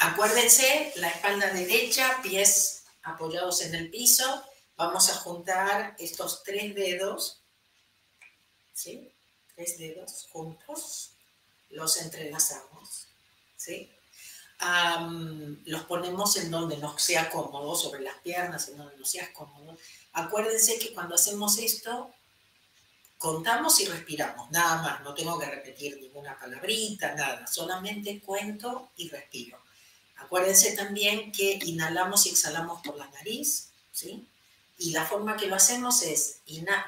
acuérdense, 0.00 0.92
la 0.96 1.08
espalda 1.08 1.52
derecha, 1.52 2.20
pies 2.22 2.84
apoyados 3.02 3.62
en 3.62 3.74
el 3.74 3.90
piso. 3.90 4.44
Vamos 4.76 5.08
a 5.10 5.14
juntar 5.14 5.94
estos 5.98 6.42
tres 6.42 6.74
dedos, 6.74 7.42
¿sí? 8.72 9.12
Tres 9.54 9.78
dedos 9.78 10.28
juntos, 10.30 11.12
los 11.70 11.96
entrelazamos, 11.98 13.08
¿sí? 13.56 13.90
los 15.64 15.82
ponemos 15.82 16.36
en 16.38 16.50
donde 16.50 16.78
nos 16.78 17.00
sea 17.02 17.28
cómodo, 17.30 17.76
sobre 17.76 18.00
las 18.00 18.16
piernas, 18.18 18.68
en 18.68 18.78
donde 18.78 18.96
nos 18.96 19.10
sea 19.10 19.32
cómodo. 19.32 19.76
Acuérdense 20.12 20.78
que 20.78 20.94
cuando 20.94 21.14
hacemos 21.14 21.58
esto, 21.58 22.10
contamos 23.18 23.80
y 23.80 23.86
respiramos, 23.86 24.50
nada 24.50 24.82
más, 24.82 25.02
no 25.02 25.14
tengo 25.14 25.38
que 25.38 25.46
repetir 25.46 25.98
ninguna 26.00 26.38
palabrita, 26.38 27.14
nada, 27.14 27.46
solamente 27.46 28.20
cuento 28.20 28.90
y 28.96 29.08
respiro. 29.08 29.58
Acuérdense 30.16 30.74
también 30.74 31.32
que 31.32 31.58
inhalamos 31.64 32.26
y 32.26 32.30
exhalamos 32.30 32.82
por 32.82 32.96
la 32.96 33.08
nariz, 33.08 33.70
¿sí? 33.92 34.26
Y 34.78 34.90
la 34.90 35.06
forma 35.06 35.36
que 35.36 35.46
lo 35.46 35.56
hacemos 35.56 36.02
es, 36.02 36.40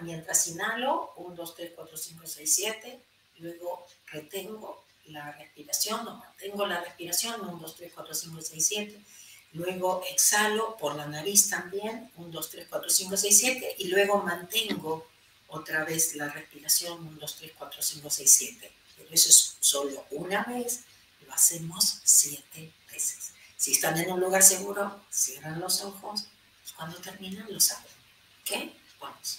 mientras 0.02 0.47
inhalo, 0.49 1.12
1, 1.16 1.35
2, 1.35 1.54
3, 1.54 1.73
4, 1.75 1.97
5, 1.97 2.23
6, 2.26 2.54
7, 2.54 3.00
luego 3.38 3.87
retengo 4.06 4.85
la 5.06 5.32
respiración, 5.32 6.04
no 6.04 6.16
mantengo 6.16 6.66
la 6.66 6.82
respiración, 6.82 7.40
1, 7.40 7.58
2, 7.58 7.76
3, 7.76 7.92
4, 7.94 8.14
5, 8.14 8.40
6, 8.42 8.66
7, 8.66 9.04
luego 9.52 10.02
exhalo 10.11 10.76
por 10.76 10.97
la 10.97 11.06
nariz 11.06 11.49
también, 11.49 12.11
1, 12.16 12.28
2, 12.28 12.50
3, 12.50 12.66
4, 12.68 12.90
5, 12.90 13.16
6, 13.16 13.38
7, 13.38 13.75
y 13.78 13.88
luego 13.88 14.23
mantengo 14.23 15.06
otra 15.48 15.84
vez 15.84 16.14
la 16.14 16.28
respiración, 16.28 17.06
1, 17.06 17.18
2, 17.20 17.36
3, 17.36 17.52
4, 17.56 17.82
5, 17.82 18.10
6, 18.10 18.32
7. 18.32 18.72
Pero 18.96 19.10
eso 19.10 19.28
es 19.28 19.56
solo 19.60 20.06
una 20.10 20.44
vez, 20.44 20.84
lo 21.26 21.32
hacemos 21.32 22.00
siete 22.04 22.72
veces. 22.90 23.32
Si 23.56 23.72
están 23.72 23.98
en 23.98 24.10
un 24.12 24.20
lugar 24.20 24.42
seguro, 24.42 25.04
cierran 25.10 25.60
los 25.60 25.82
ojos, 25.82 26.26
cuando 26.76 26.98
terminan 26.98 27.52
los 27.52 27.70
abren. 27.72 27.92
¿Ok? 28.42 28.72
Vamos. 29.00 29.38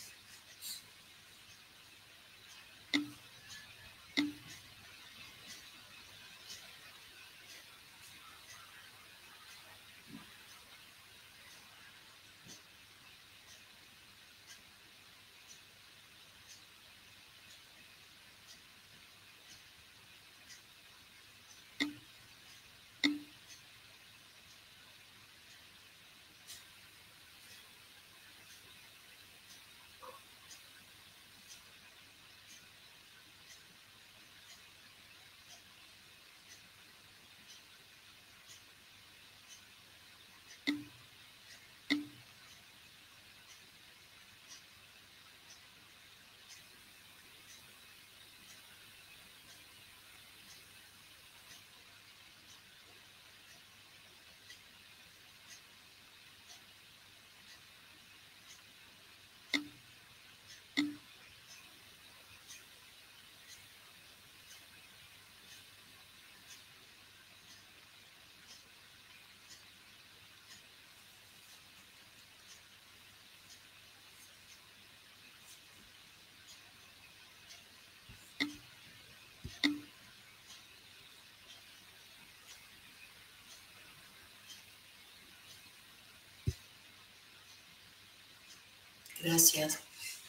Gracias. 89.21 89.79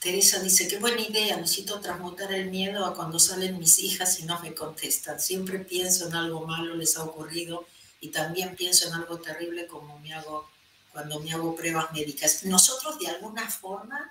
Teresa 0.01 0.41
dice, 0.41 0.67
qué 0.67 0.79
buena 0.79 1.03
idea, 1.03 1.37
necesito 1.37 1.79
transmutar 1.79 2.33
el 2.33 2.51
miedo 2.51 2.87
a 2.87 2.95
cuando 2.95 3.19
salen 3.19 3.59
mis 3.59 3.79
hijas 3.79 4.19
y 4.19 4.25
no 4.25 4.41
me 4.41 4.55
contestan. 4.55 5.21
Siempre 5.21 5.59
pienso 5.59 6.09
en 6.09 6.15
algo 6.15 6.47
malo 6.47 6.75
les 6.75 6.97
ha 6.97 7.05
ocurrido 7.05 7.67
y 8.01 8.09
también 8.09 8.57
pienso 8.57 8.89
en 8.89 8.95
algo 8.95 9.19
terrible 9.19 9.67
como 9.67 9.99
me 9.99 10.15
hago 10.15 10.49
cuando 10.91 11.21
me 11.21 11.33
hago 11.33 11.55
pruebas 11.55 11.93
médicas. 11.93 12.45
Nosotros 12.45 12.99
de 12.99 13.09
alguna 13.09 13.49
forma 13.49 14.11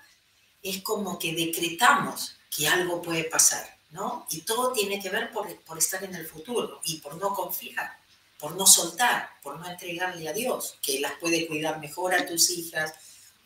es 0.62 0.80
como 0.82 1.18
que 1.18 1.34
decretamos 1.34 2.36
que 2.54 2.68
algo 2.68 3.02
puede 3.02 3.24
pasar, 3.24 3.78
¿no? 3.90 4.26
Y 4.30 4.42
todo 4.42 4.72
tiene 4.72 5.00
que 5.00 5.10
ver 5.10 5.30
por, 5.32 5.54
por 5.62 5.76
estar 5.76 6.02
en 6.04 6.14
el 6.14 6.26
futuro 6.26 6.80
y 6.84 6.98
por 6.98 7.16
no 7.16 7.34
confiar, 7.34 7.98
por 8.38 8.54
no 8.54 8.66
soltar, 8.66 9.28
por 9.42 9.58
no 9.58 9.68
entregarle 9.68 10.28
a 10.28 10.32
Dios, 10.32 10.76
que 10.80 11.00
las 11.00 11.12
puede 11.14 11.46
cuidar 11.46 11.80
mejor 11.80 12.14
a 12.14 12.26
tus 12.26 12.50
hijas, 12.50 12.94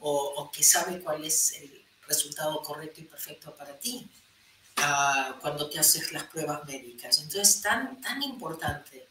o, 0.00 0.50
que 0.52 0.62
sabe 0.62 1.00
cuál 1.00 1.24
es 1.24 1.52
el 1.52 1.84
resultado 2.06 2.62
correcto 2.62 3.00
y 3.00 3.04
perfecto 3.04 3.54
para 3.56 3.78
ti 3.78 4.06
uh, 4.78 5.40
cuando 5.40 5.70
te 5.70 5.78
haces 5.78 6.12
las 6.12 6.24
pruebas 6.24 6.64
médicas. 6.66 7.18
Entonces, 7.18 7.62
tan, 7.62 8.00
tan 8.00 8.22
importante, 8.22 9.08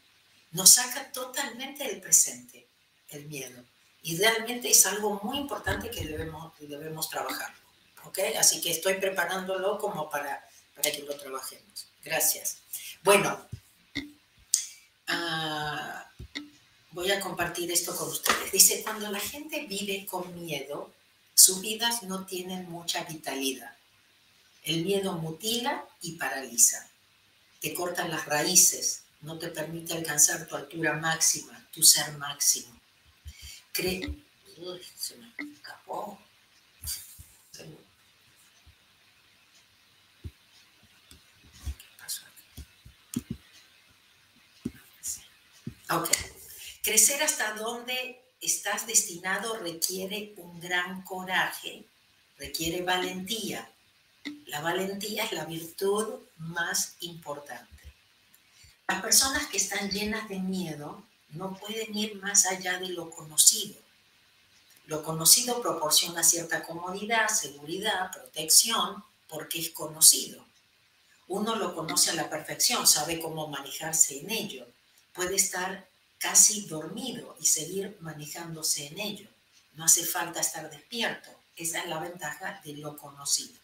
nos 0.52 0.70
saca 0.70 1.10
totalmente 1.10 1.84
del 1.84 2.00
presente 2.00 2.68
el 3.08 3.26
miedo. 3.26 3.64
Y 4.02 4.16
realmente 4.18 4.70
es 4.70 4.86
algo 4.86 5.20
muy 5.22 5.38
importante 5.38 5.90
que 5.90 6.04
debemos, 6.04 6.52
debemos 6.60 7.08
trabajarlo. 7.08 7.64
¿ok? 8.04 8.18
Así 8.38 8.60
que 8.60 8.70
estoy 8.70 8.94
preparándolo 8.94 9.78
como 9.78 10.08
para, 10.10 10.46
para 10.74 10.90
que 10.90 11.02
lo 11.02 11.16
trabajemos. 11.16 11.88
Gracias. 12.02 12.58
Bueno, 13.02 13.48
uh, 15.08 16.43
voy 16.94 17.10
a 17.10 17.20
compartir 17.20 17.70
esto 17.72 17.94
con 17.94 18.08
ustedes. 18.08 18.52
Dice, 18.52 18.82
cuando 18.82 19.10
la 19.10 19.18
gente 19.18 19.66
vive 19.66 20.06
con 20.06 20.32
miedo, 20.42 20.92
sus 21.34 21.60
vidas 21.60 22.04
no 22.04 22.24
tienen 22.24 22.70
mucha 22.70 23.02
vitalidad. 23.04 23.76
El 24.62 24.84
miedo 24.84 25.12
mutila 25.14 25.84
y 26.00 26.12
paraliza. 26.12 26.88
Te 27.60 27.74
cortan 27.74 28.10
las 28.10 28.24
raíces, 28.26 29.02
no 29.22 29.38
te 29.38 29.48
permite 29.48 29.92
alcanzar 29.92 30.46
tu 30.46 30.54
altura 30.54 30.94
máxima, 30.94 31.68
tu 31.72 31.82
ser 31.82 32.16
máximo. 32.16 32.80
Cree... 33.72 34.22
Uy, 34.56 34.80
se 34.96 35.16
me 35.16 35.34
escapó. 35.52 36.16
¿Qué 37.52 37.66
pasó 41.98 42.22
aquí? 42.22 42.64
Crecer 46.84 47.22
hasta 47.22 47.54
donde 47.54 48.22
estás 48.42 48.86
destinado 48.86 49.56
requiere 49.56 50.34
un 50.36 50.60
gran 50.60 51.00
coraje, 51.00 51.86
requiere 52.36 52.82
valentía. 52.82 53.72
La 54.48 54.60
valentía 54.60 55.24
es 55.24 55.32
la 55.32 55.46
virtud 55.46 56.16
más 56.36 56.96
importante. 57.00 57.84
Las 58.86 59.00
personas 59.00 59.46
que 59.46 59.56
están 59.56 59.90
llenas 59.90 60.28
de 60.28 60.40
miedo 60.40 61.02
no 61.30 61.56
pueden 61.56 61.96
ir 61.96 62.16
más 62.16 62.44
allá 62.44 62.78
de 62.78 62.90
lo 62.90 63.08
conocido. 63.08 63.80
Lo 64.84 65.02
conocido 65.02 65.62
proporciona 65.62 66.22
cierta 66.22 66.64
comodidad, 66.64 67.28
seguridad, 67.28 68.12
protección, 68.12 69.02
porque 69.26 69.58
es 69.58 69.70
conocido. 69.70 70.44
Uno 71.28 71.56
lo 71.56 71.74
conoce 71.74 72.10
a 72.10 72.14
la 72.14 72.28
perfección, 72.28 72.86
sabe 72.86 73.20
cómo 73.20 73.46
manejarse 73.46 74.20
en 74.20 74.30
ello. 74.30 74.66
Puede 75.14 75.36
estar 75.36 75.93
casi 76.24 76.62
dormido 76.62 77.36
y 77.38 77.44
seguir 77.44 77.98
manejándose 78.00 78.86
en 78.86 78.98
ello. 78.98 79.28
No 79.74 79.84
hace 79.84 80.06
falta 80.06 80.40
estar 80.40 80.70
despierto. 80.70 81.28
Esa 81.54 81.80
es 81.80 81.86
la 81.86 82.00
ventaja 82.00 82.62
de 82.64 82.72
lo 82.78 82.96
conocido. 82.96 83.60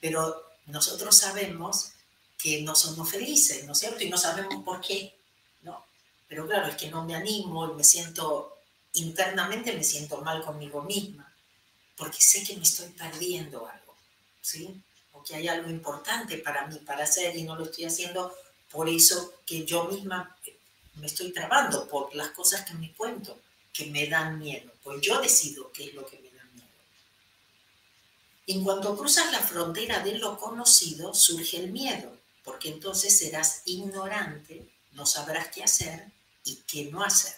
Pero 0.00 0.48
nosotros 0.66 1.16
sabemos 1.16 1.90
que 2.38 2.62
no 2.62 2.76
somos 2.76 3.10
felices, 3.10 3.64
¿no 3.64 3.72
es 3.72 3.78
cierto? 3.80 4.04
Y 4.04 4.08
no 4.08 4.16
sabemos 4.16 4.62
por 4.62 4.80
qué, 4.80 5.18
¿no? 5.62 5.84
Pero 6.28 6.46
claro, 6.46 6.68
es 6.68 6.76
que 6.76 6.88
no 6.88 7.04
me 7.04 7.16
animo, 7.16 7.74
me 7.74 7.82
siento, 7.82 8.58
internamente 8.92 9.72
me 9.72 9.82
siento 9.82 10.18
mal 10.18 10.44
conmigo 10.44 10.82
misma, 10.82 11.34
porque 11.96 12.20
sé 12.20 12.44
que 12.44 12.56
me 12.56 12.62
estoy 12.62 12.90
perdiendo 12.90 13.66
algo, 13.66 13.96
¿sí? 14.40 14.80
O 15.10 15.24
que 15.24 15.34
hay 15.34 15.48
algo 15.48 15.68
importante 15.68 16.38
para 16.38 16.68
mí, 16.68 16.78
para 16.78 17.02
hacer 17.02 17.34
y 17.34 17.42
no 17.42 17.56
lo 17.56 17.64
estoy 17.64 17.86
haciendo, 17.86 18.32
por 18.70 18.88
eso 18.88 19.34
que 19.44 19.64
yo 19.64 19.86
misma 19.86 20.36
me 20.96 21.06
estoy 21.06 21.32
trabando 21.32 21.86
por 21.88 22.14
las 22.14 22.30
cosas 22.30 22.64
que 22.64 22.74
me 22.74 22.92
cuento, 22.94 23.38
que 23.72 23.86
me 23.86 24.08
dan 24.08 24.38
miedo, 24.38 24.72
pues 24.82 25.00
yo 25.00 25.20
decido 25.20 25.70
qué 25.72 25.86
es 25.88 25.94
lo 25.94 26.06
que 26.06 26.18
me 26.18 26.30
da 26.30 26.44
miedo. 26.54 26.68
En 28.46 28.64
cuanto 28.64 28.96
cruzas 28.96 29.30
la 29.32 29.40
frontera 29.40 30.00
de 30.00 30.18
lo 30.18 30.38
conocido, 30.38 31.12
surge 31.14 31.58
el 31.58 31.72
miedo, 31.72 32.16
porque 32.42 32.68
entonces 32.68 33.18
serás 33.18 33.62
ignorante, 33.66 34.68
no 34.92 35.04
sabrás 35.04 35.48
qué 35.48 35.62
hacer 35.62 36.10
y 36.44 36.56
qué 36.66 36.84
no 36.90 37.02
hacer. 37.02 37.34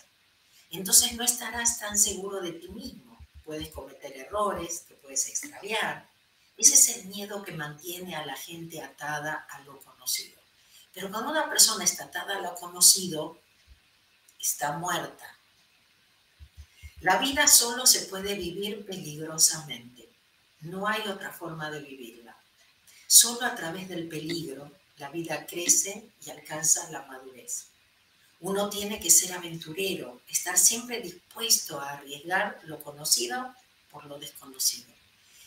Entonces 0.70 1.14
no 1.14 1.24
estarás 1.24 1.80
tan 1.80 1.98
seguro 1.98 2.40
de 2.40 2.52
ti 2.52 2.68
mismo, 2.68 3.18
puedes 3.44 3.70
cometer 3.70 4.16
errores, 4.16 4.84
te 4.86 4.94
puedes 4.94 5.26
extraviar. 5.28 6.08
Ese 6.56 6.74
es 6.74 6.96
el 6.96 7.06
miedo 7.06 7.42
que 7.42 7.52
mantiene 7.52 8.14
a 8.14 8.26
la 8.26 8.36
gente 8.36 8.82
atada 8.82 9.46
a 9.50 9.60
lo 9.60 9.78
conocido. 9.80 10.38
Pero 10.92 11.10
cuando 11.10 11.30
una 11.30 11.48
persona 11.48 11.84
está 11.84 12.04
atada 12.04 12.36
a 12.36 12.40
lo 12.40 12.54
conocido, 12.54 13.38
está 14.48 14.72
muerta. 14.78 15.36
La 17.00 17.18
vida 17.18 17.46
solo 17.46 17.86
se 17.86 18.06
puede 18.06 18.34
vivir 18.34 18.84
peligrosamente. 18.86 20.08
No 20.62 20.88
hay 20.88 21.02
otra 21.02 21.32
forma 21.32 21.70
de 21.70 21.80
vivirla. 21.80 22.34
Solo 23.06 23.44
a 23.46 23.54
través 23.54 23.88
del 23.88 24.08
peligro 24.08 24.72
la 24.96 25.10
vida 25.10 25.46
crece 25.46 26.10
y 26.24 26.30
alcanza 26.30 26.90
la 26.90 27.02
madurez. 27.02 27.66
Uno 28.40 28.68
tiene 28.70 28.98
que 28.98 29.10
ser 29.10 29.32
aventurero, 29.32 30.22
estar 30.28 30.56
siempre 30.58 31.00
dispuesto 31.00 31.80
a 31.80 31.90
arriesgar 31.90 32.60
lo 32.64 32.82
conocido 32.82 33.54
por 33.90 34.06
lo 34.06 34.18
desconocido. 34.18 34.88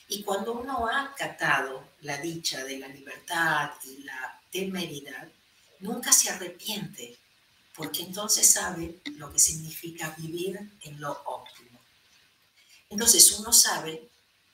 Y 0.08 0.24
cuando 0.24 0.54
uno 0.54 0.88
ha 0.88 1.06
acatado 1.06 1.84
la 2.02 2.18
dicha 2.18 2.64
de 2.64 2.80
la 2.80 2.88
libertad 2.88 3.72
y 3.84 4.04
la 4.04 4.42
temeridad, 4.52 5.28
nunca 5.80 6.12
se 6.12 6.30
arrepiente, 6.30 7.18
porque 7.82 8.04
entonces 8.04 8.48
sabe 8.48 9.02
lo 9.18 9.34
que 9.34 9.40
significa 9.40 10.14
vivir 10.16 10.60
en 10.82 11.02
lo 11.02 11.20
óptimo. 11.26 11.80
Entonces 12.92 13.32
uno 13.40 13.52
sabe 13.52 14.08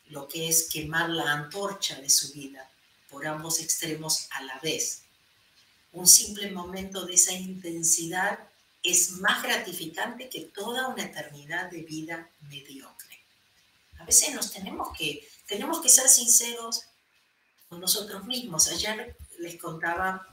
lo 0.05 0.29
que 0.29 0.47
es 0.47 0.69
quemar 0.69 1.09
la 1.09 1.33
antorcha 1.33 1.99
de 1.99 2.09
su 2.09 2.31
vida 2.31 2.71
por 3.09 3.27
ambos 3.27 3.59
extremos 3.59 4.29
a 4.31 4.43
la 4.43 4.57
vez. 4.59 5.01
Un 5.91 6.07
simple 6.07 6.51
momento 6.51 7.05
de 7.05 7.15
esa 7.15 7.33
intensidad 7.33 8.39
es 8.81 9.11
más 9.11 9.43
gratificante 9.43 10.29
que 10.29 10.45
toda 10.45 10.87
una 10.87 11.03
eternidad 11.03 11.69
de 11.69 11.81
vida 11.81 12.29
mediocre. 12.49 13.19
A 13.99 14.05
veces 14.05 14.33
nos 14.33 14.53
tenemos 14.53 14.97
que, 14.97 15.27
tenemos 15.45 15.81
que 15.81 15.89
ser 15.89 16.07
sinceros 16.07 16.85
con 17.67 17.81
nosotros 17.81 18.23
mismos. 18.23 18.69
Ayer 18.69 19.17
les 19.39 19.59
contaba 19.59 20.25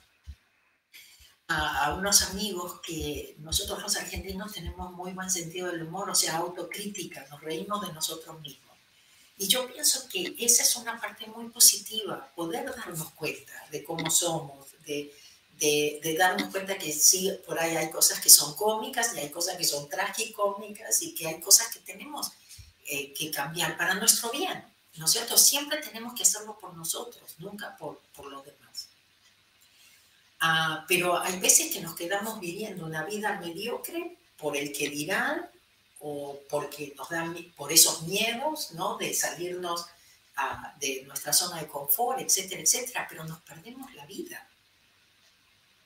a, 1.49 1.95
unos 1.95 2.23
amigos 2.23 2.81
que 2.81 3.37
nosotros 3.39 3.83
los 3.83 3.97
argentinos 3.97 4.53
tenemos 4.53 4.93
muy 4.93 5.13
buen 5.13 5.31
sentido 5.31 5.71
del 5.71 5.83
humor, 5.83 6.11
o 6.11 6.15
sea, 6.15 6.37
autocrítica, 6.37 7.27
nos 7.31 7.41
reímos 7.41 7.87
de 7.87 7.93
nosotros 7.93 8.41
mismos. 8.41 8.65
Y 9.37 9.49
yo 9.49 9.71
pienso 9.71 10.09
que 10.09 10.35
esa 10.39 10.63
es 10.63 10.77
una 10.77 11.01
parte 11.01 11.27
muy 11.27 11.49
positiva, 11.49 12.31
poder 12.35 12.73
darnos 12.75 13.11
cuenta 13.11 13.53
de 13.71 13.83
cómo 13.83 14.09
somos, 14.11 14.69
de, 14.87 15.13
de, 15.59 16.01
de, 16.03 16.17
darnos 16.17 16.51
cuenta 16.51 16.79
que 16.79 16.93
sí, 16.93 17.33
por 17.45 17.59
ahí 17.59 17.77
hay 17.77 17.91
cosas 17.91 18.21
que 18.21 18.31
son 18.31 18.55
cómicas 18.55 19.15
y 19.15 19.19
hay 19.19 19.31
cosas 19.31 19.57
que 19.57 19.65
son 19.65 19.89
tragicómicas 19.89 21.03
y 21.03 21.15
que 21.15 21.27
hay 21.27 21.41
cosas 21.41 21.69
que 21.69 21.81
tenemos 21.81 22.33
eh, 22.87 23.13
que 23.13 23.31
cambiar 23.31 23.77
para 23.77 23.95
nuestro 23.95 24.31
bien, 24.31 24.65
¿no 24.97 25.07
es 25.07 25.11
cierto? 25.11 25.37
Siempre 25.37 25.79
tenemos 25.79 26.15
que 26.15 26.23
hacerlo 26.23 26.57
por 26.59 26.75
nosotros, 26.75 27.35
nunca 27.39 27.77
por, 27.77 28.01
por 28.15 28.27
los 28.27 28.45
demás. 28.45 28.64
Ah, 30.47 30.85
pero 30.87 31.19
hay 31.19 31.41
veces 31.41 31.73
que 31.73 31.81
nos 31.81 31.95
quedamos 31.95 32.39
viviendo 32.39 32.85
una 32.85 33.03
vida 33.05 33.41
mediocre 33.41 34.19
por 34.37 34.55
el 34.59 34.75
que 34.75 34.91
dirán 34.91 35.51
o 36.01 36.39
porque 36.51 36.93
nos 36.99 37.09
dan 37.09 37.35
por 37.57 37.73
esos 37.73 38.03
miedos, 38.03 38.73
¿no? 38.73 38.99
De 38.99 39.15
salirnos 39.15 39.87
a, 40.37 40.75
de 40.79 41.03
nuestra 41.07 41.33
zona 41.33 41.63
de 41.63 41.67
confort, 41.67 42.21
etcétera, 42.21 42.61
etcétera, 42.61 43.07
pero 43.09 43.25
nos 43.25 43.41
perdemos 43.41 43.95
la 43.95 44.05
vida. 44.05 44.47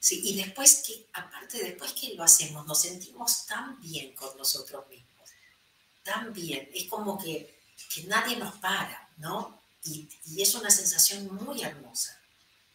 Sí, 0.00 0.22
y 0.24 0.42
después 0.42 0.82
que, 0.84 1.06
aparte, 1.12 1.62
después 1.62 1.92
que 1.92 2.14
lo 2.14 2.24
hacemos, 2.24 2.66
nos 2.66 2.80
sentimos 2.80 3.46
tan 3.46 3.80
bien 3.80 4.12
con 4.16 4.36
nosotros 4.36 4.88
mismos, 4.88 5.30
tan 6.02 6.32
bien, 6.32 6.68
es 6.74 6.88
como 6.88 7.16
que, 7.16 7.60
que 7.94 8.02
nadie 8.08 8.34
nos 8.34 8.56
para, 8.56 9.08
¿no? 9.18 9.62
Y 9.84 10.42
es 10.42 10.52
una 10.56 10.70
sensación 10.70 11.32
muy 11.32 11.62
hermosa. 11.62 12.17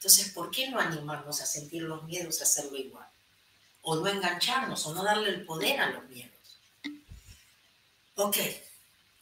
Entonces, 0.03 0.33
¿por 0.33 0.51
qué 0.51 0.69
no 0.69 0.81
animarnos 0.81 1.39
a 1.39 1.45
sentir 1.45 1.83
los 1.83 2.03
miedos, 2.03 2.41
a 2.41 2.43
hacerlo 2.43 2.75
igual? 2.75 3.07
O 3.83 3.95
no 3.95 4.05
engancharnos, 4.07 4.85
o 4.85 4.93
no 4.93 5.01
darle 5.01 5.29
el 5.29 5.45
poder 5.45 5.79
a 5.79 5.91
los 5.91 6.03
miedos. 6.09 6.59
Ok, 8.15 8.35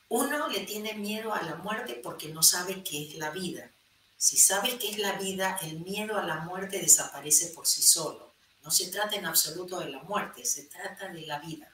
uno 0.10 0.48
le 0.48 0.62
tiene 0.62 0.96
miedo 0.96 1.36
a 1.36 1.44
la 1.44 1.54
muerte 1.58 2.02
porque 2.04 2.30
no 2.30 2.42
sabe 2.42 2.82
qué 2.82 3.08
es 3.08 3.14
la 3.14 3.30
vida. 3.30 3.70
Si 4.18 4.38
sabes 4.38 4.74
qué 4.80 4.90
es 4.90 4.98
la 4.98 5.12
vida, 5.20 5.60
el 5.62 5.82
miedo 5.82 6.18
a 6.18 6.24
la 6.24 6.38
muerte 6.38 6.80
desaparece 6.80 7.50
por 7.50 7.68
sí 7.68 7.84
solo. 7.84 8.34
No 8.64 8.72
se 8.72 8.88
trata 8.88 9.16
en 9.16 9.28
absoluto 9.28 9.80
de 9.82 9.90
la 9.92 10.02
muerte, 10.02 10.44
se 10.46 10.64
trata 10.64 11.10
de 11.10 11.28
la 11.28 11.38
vida. 11.38 11.72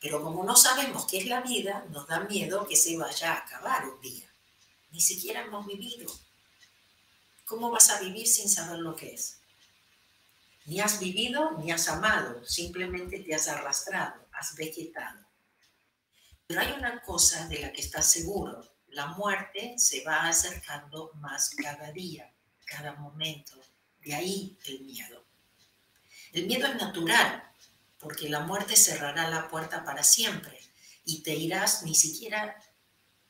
Pero 0.00 0.22
como 0.22 0.42
no 0.42 0.56
sabemos 0.56 1.04
qué 1.04 1.18
es 1.18 1.26
la 1.26 1.42
vida, 1.42 1.84
nos 1.90 2.08
da 2.08 2.20
miedo 2.20 2.66
que 2.66 2.76
se 2.76 2.96
vaya 2.96 3.34
a 3.34 3.38
acabar 3.40 3.86
un 3.86 4.00
día. 4.00 4.26
Ni 4.90 5.02
siquiera 5.02 5.42
hemos 5.42 5.66
vivido. 5.66 6.10
¿Cómo 7.50 7.68
vas 7.68 7.90
a 7.90 7.98
vivir 7.98 8.28
sin 8.28 8.48
saber 8.48 8.78
lo 8.78 8.94
que 8.94 9.12
es? 9.12 9.40
Ni 10.66 10.78
has 10.78 11.00
vivido 11.00 11.58
ni 11.58 11.72
has 11.72 11.88
amado, 11.88 12.46
simplemente 12.46 13.18
te 13.18 13.34
has 13.34 13.48
arrastrado, 13.48 14.24
has 14.30 14.54
vegetado. 14.54 15.18
Pero 16.46 16.60
hay 16.60 16.70
una 16.70 17.02
cosa 17.02 17.48
de 17.48 17.58
la 17.58 17.72
que 17.72 17.80
estás 17.80 18.08
seguro, 18.08 18.72
la 18.90 19.06
muerte 19.06 19.74
se 19.78 20.04
va 20.04 20.28
acercando 20.28 21.10
más 21.14 21.50
cada 21.50 21.90
día, 21.90 22.32
cada 22.66 22.92
momento. 22.94 23.60
De 24.00 24.14
ahí 24.14 24.56
el 24.66 24.82
miedo. 24.82 25.24
El 26.30 26.46
miedo 26.46 26.68
es 26.68 26.76
natural, 26.76 27.52
porque 27.98 28.28
la 28.28 28.38
muerte 28.38 28.76
cerrará 28.76 29.28
la 29.28 29.48
puerta 29.48 29.82
para 29.82 30.04
siempre 30.04 30.56
y 31.04 31.24
te 31.24 31.34
irás 31.34 31.82
ni 31.82 31.96
siquiera, 31.96 32.62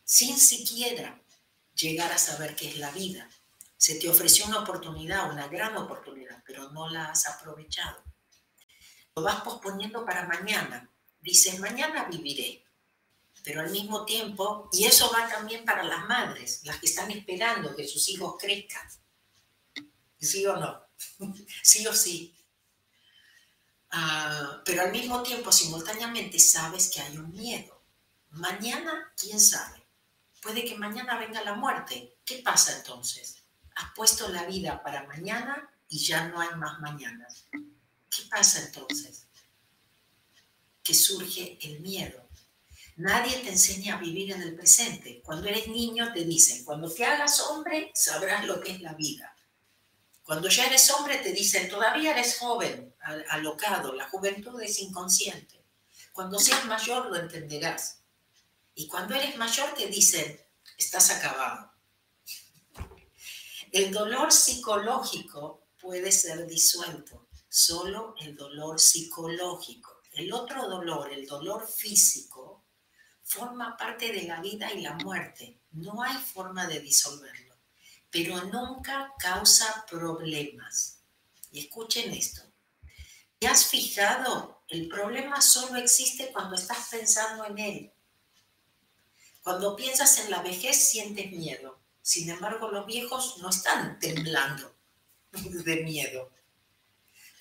sin 0.05 0.39
siquiera 0.39 1.19
llegar 1.75 2.13
a 2.13 2.19
saber 2.19 2.55
qué 2.55 2.69
es 2.69 2.77
la 2.77 2.91
vida. 2.91 3.27
Se 3.81 3.95
te 3.95 4.11
ofreció 4.11 4.45
una 4.45 4.61
oportunidad, 4.61 5.33
una 5.33 5.49
gran 5.49 5.75
oportunidad, 5.79 6.43
pero 6.47 6.71
no 6.73 6.91
la 6.91 7.07
has 7.07 7.27
aprovechado. 7.27 8.05
Lo 9.17 9.23
vas 9.23 9.41
posponiendo 9.41 10.05
para 10.05 10.27
mañana. 10.27 10.91
Dices, 11.23 11.59
mañana 11.59 12.05
viviré 12.05 12.65
pero 13.43 13.61
al 13.61 13.71
mismo 13.71 14.05
tiempo, 14.05 14.69
y 14.73 14.85
eso 14.85 15.11
va 15.13 15.29
también 15.29 15.65
para 15.65 15.83
las 15.83 16.07
madres, 16.07 16.61
las 16.65 16.79
que 16.79 16.87
están 16.87 17.11
esperando 17.11 17.75
que 17.75 17.87
sus 17.87 18.09
hijos 18.09 18.37
crezcan. 18.39 18.87
¿Sí 20.19 20.45
o 20.47 20.57
no? 20.57 20.83
sí 21.63 21.87
o 21.87 21.95
sí. 21.95 22.37
Uh, 23.93 24.63
pero 24.65 24.83
al 24.83 24.93
mismo 24.93 25.23
tiempo, 25.23 25.51
simultáneamente, 25.51 26.39
sabes 26.39 26.91
que 26.91 27.01
hay 27.01 27.17
un 27.17 27.33
miedo. 27.33 27.83
Mañana, 28.31 29.13
quién 29.17 29.41
sabe. 29.41 29.83
Puede 30.43 30.65
que 30.65 30.77
mañana 30.77 31.19
venga 31.19 31.43
la 31.43 31.55
muerte. 31.55 32.19
¿Qué 32.25 32.37
pasa 32.45 32.77
entonces? 32.77 33.40
Has 33.81 33.95
puesto 33.95 34.29
la 34.29 34.45
vida 34.45 34.83
para 34.83 35.07
mañana 35.07 35.71
y 35.89 35.99
ya 35.99 36.29
no 36.29 36.41
hay 36.41 36.55
más 36.57 36.81
mañanas. 36.81 37.47
¿Qué 37.51 38.23
pasa 38.31 38.61
entonces? 38.61 39.27
Que 40.83 40.95
surge 40.95 41.59
el 41.63 41.81
miedo 41.81 42.31
Nadie 43.01 43.39
te 43.39 43.49
enseña 43.49 43.97
a 43.97 43.99
vivir 43.99 44.33
en 44.33 44.43
el 44.43 44.55
presente. 44.55 45.23
Cuando 45.25 45.49
eres 45.49 45.69
niño 45.69 46.13
te 46.13 46.23
dicen, 46.23 46.67
cuando 46.67 46.93
te 46.93 47.07
hagas 47.07 47.41
hombre 47.41 47.91
sabrás 47.95 48.45
lo 48.45 48.61
que 48.61 48.73
es 48.73 48.83
la 48.83 48.93
vida. 48.93 49.35
Cuando 50.23 50.51
ya 50.51 50.67
eres 50.67 50.91
hombre 50.91 51.17
te 51.17 51.33
dicen, 51.33 51.71
todavía 51.71 52.11
eres 52.11 52.37
joven, 52.39 52.95
alocado, 53.31 53.95
la 53.95 54.07
juventud 54.11 54.61
es 54.61 54.81
inconsciente. 54.81 55.65
Cuando 56.13 56.39
seas 56.39 56.67
mayor 56.67 57.07
lo 57.07 57.17
entenderás. 57.17 58.03
Y 58.75 58.87
cuando 58.87 59.15
eres 59.15 59.35
mayor 59.39 59.73
te 59.73 59.87
dicen, 59.87 60.39
estás 60.77 61.09
acabado. 61.11 61.70
El 63.73 63.93
dolor 63.93 64.33
psicológico 64.33 65.69
puede 65.81 66.11
ser 66.11 66.45
disuelto, 66.49 67.29
solo 67.49 68.17
el 68.21 68.35
dolor 68.35 68.81
psicológico. 68.81 70.03
El 70.11 70.33
otro 70.33 70.69
dolor, 70.69 71.13
el 71.13 71.25
dolor 71.25 71.69
físico, 71.69 72.65
forma 73.23 73.77
parte 73.77 74.13
de 74.13 74.25
la 74.25 74.41
vida 74.41 74.73
y 74.73 74.81
la 74.81 74.95
muerte. 74.95 75.61
No 75.71 76.03
hay 76.03 76.17
forma 76.17 76.67
de 76.67 76.81
disolverlo, 76.81 77.55
pero 78.11 78.43
nunca 78.47 79.15
causa 79.21 79.87
problemas. 79.89 81.05
Y 81.53 81.61
escuchen 81.61 82.13
esto. 82.13 82.43
¿Te 83.39 83.47
has 83.47 83.67
fijado? 83.67 84.65
El 84.67 84.89
problema 84.89 85.41
solo 85.41 85.77
existe 85.79 86.33
cuando 86.33 86.57
estás 86.57 86.89
pensando 86.91 87.45
en 87.45 87.59
él. 87.61 87.93
Cuando 89.45 89.77
piensas 89.77 90.19
en 90.19 90.33
la 90.33 90.43
vejez 90.43 90.91
sientes 90.91 91.31
miedo. 91.31 91.80
Sin 92.03 92.31
embargo, 92.31 92.71
los 92.71 92.87
viejos 92.87 93.39
no 93.39 93.51
están 93.51 93.99
temblando 93.99 94.75
de 95.33 95.83
miedo. 95.83 96.31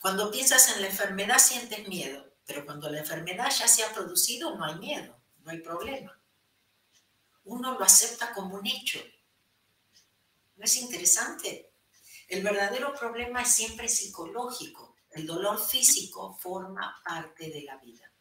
Cuando 0.01 0.31
piensas 0.31 0.75
en 0.75 0.81
la 0.81 0.87
enfermedad 0.87 1.39
sientes 1.39 1.87
miedo, 1.87 2.33
pero 2.45 2.65
cuando 2.65 2.89
la 2.89 2.99
enfermedad 2.99 3.51
ya 3.51 3.67
se 3.67 3.83
ha 3.83 3.93
producido 3.93 4.55
no 4.55 4.65
hay 4.65 4.75
miedo, 4.75 5.19
no 5.39 5.51
hay 5.51 5.59
problema. 5.59 6.19
Uno 7.43 7.77
lo 7.77 7.83
acepta 7.83 8.33
como 8.33 8.55
un 8.55 8.67
hecho. 8.67 8.99
¿No 10.55 10.65
es 10.65 10.75
interesante? 10.77 11.73
El 12.27 12.43
verdadero 12.43 12.93
problema 12.93 13.41
es 13.41 13.49
siempre 13.49 13.87
psicológico. 13.87 14.95
El 15.11 15.25
dolor 15.25 15.59
físico 15.59 16.37
forma 16.37 17.01
parte 17.03 17.49
de 17.49 17.63
la 17.63 17.77
vida. 17.77 18.11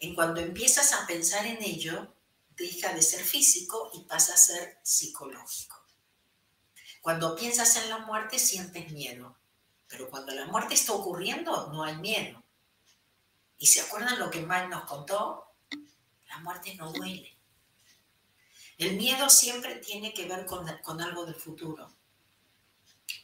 En 0.00 0.14
cuando 0.14 0.40
empiezas 0.40 0.92
a 0.92 1.06
pensar 1.06 1.46
en 1.46 1.62
ello, 1.62 2.16
deja 2.62 2.92
de 2.92 3.02
ser 3.02 3.22
físico 3.22 3.90
y 3.92 4.00
pasa 4.04 4.34
a 4.34 4.36
ser 4.36 4.78
psicológico. 4.82 5.76
Cuando 7.00 7.34
piensas 7.34 7.76
en 7.76 7.90
la 7.90 7.98
muerte 7.98 8.38
sientes 8.38 8.92
miedo, 8.92 9.36
pero 9.88 10.08
cuando 10.08 10.32
la 10.32 10.46
muerte 10.46 10.74
está 10.74 10.92
ocurriendo 10.92 11.72
no 11.72 11.82
hay 11.82 11.96
miedo. 11.96 12.42
¿Y 13.58 13.66
se 13.66 13.80
acuerdan 13.80 14.18
lo 14.18 14.30
que 14.30 14.42
Mike 14.42 14.68
nos 14.68 14.84
contó? 14.84 15.44
La 16.28 16.38
muerte 16.38 16.74
no 16.76 16.92
duele. 16.92 17.36
El 18.78 18.96
miedo 18.96 19.28
siempre 19.28 19.76
tiene 19.76 20.14
que 20.14 20.26
ver 20.26 20.46
con, 20.46 20.66
con 20.78 21.00
algo 21.00 21.26
del 21.26 21.34
futuro. 21.34 21.92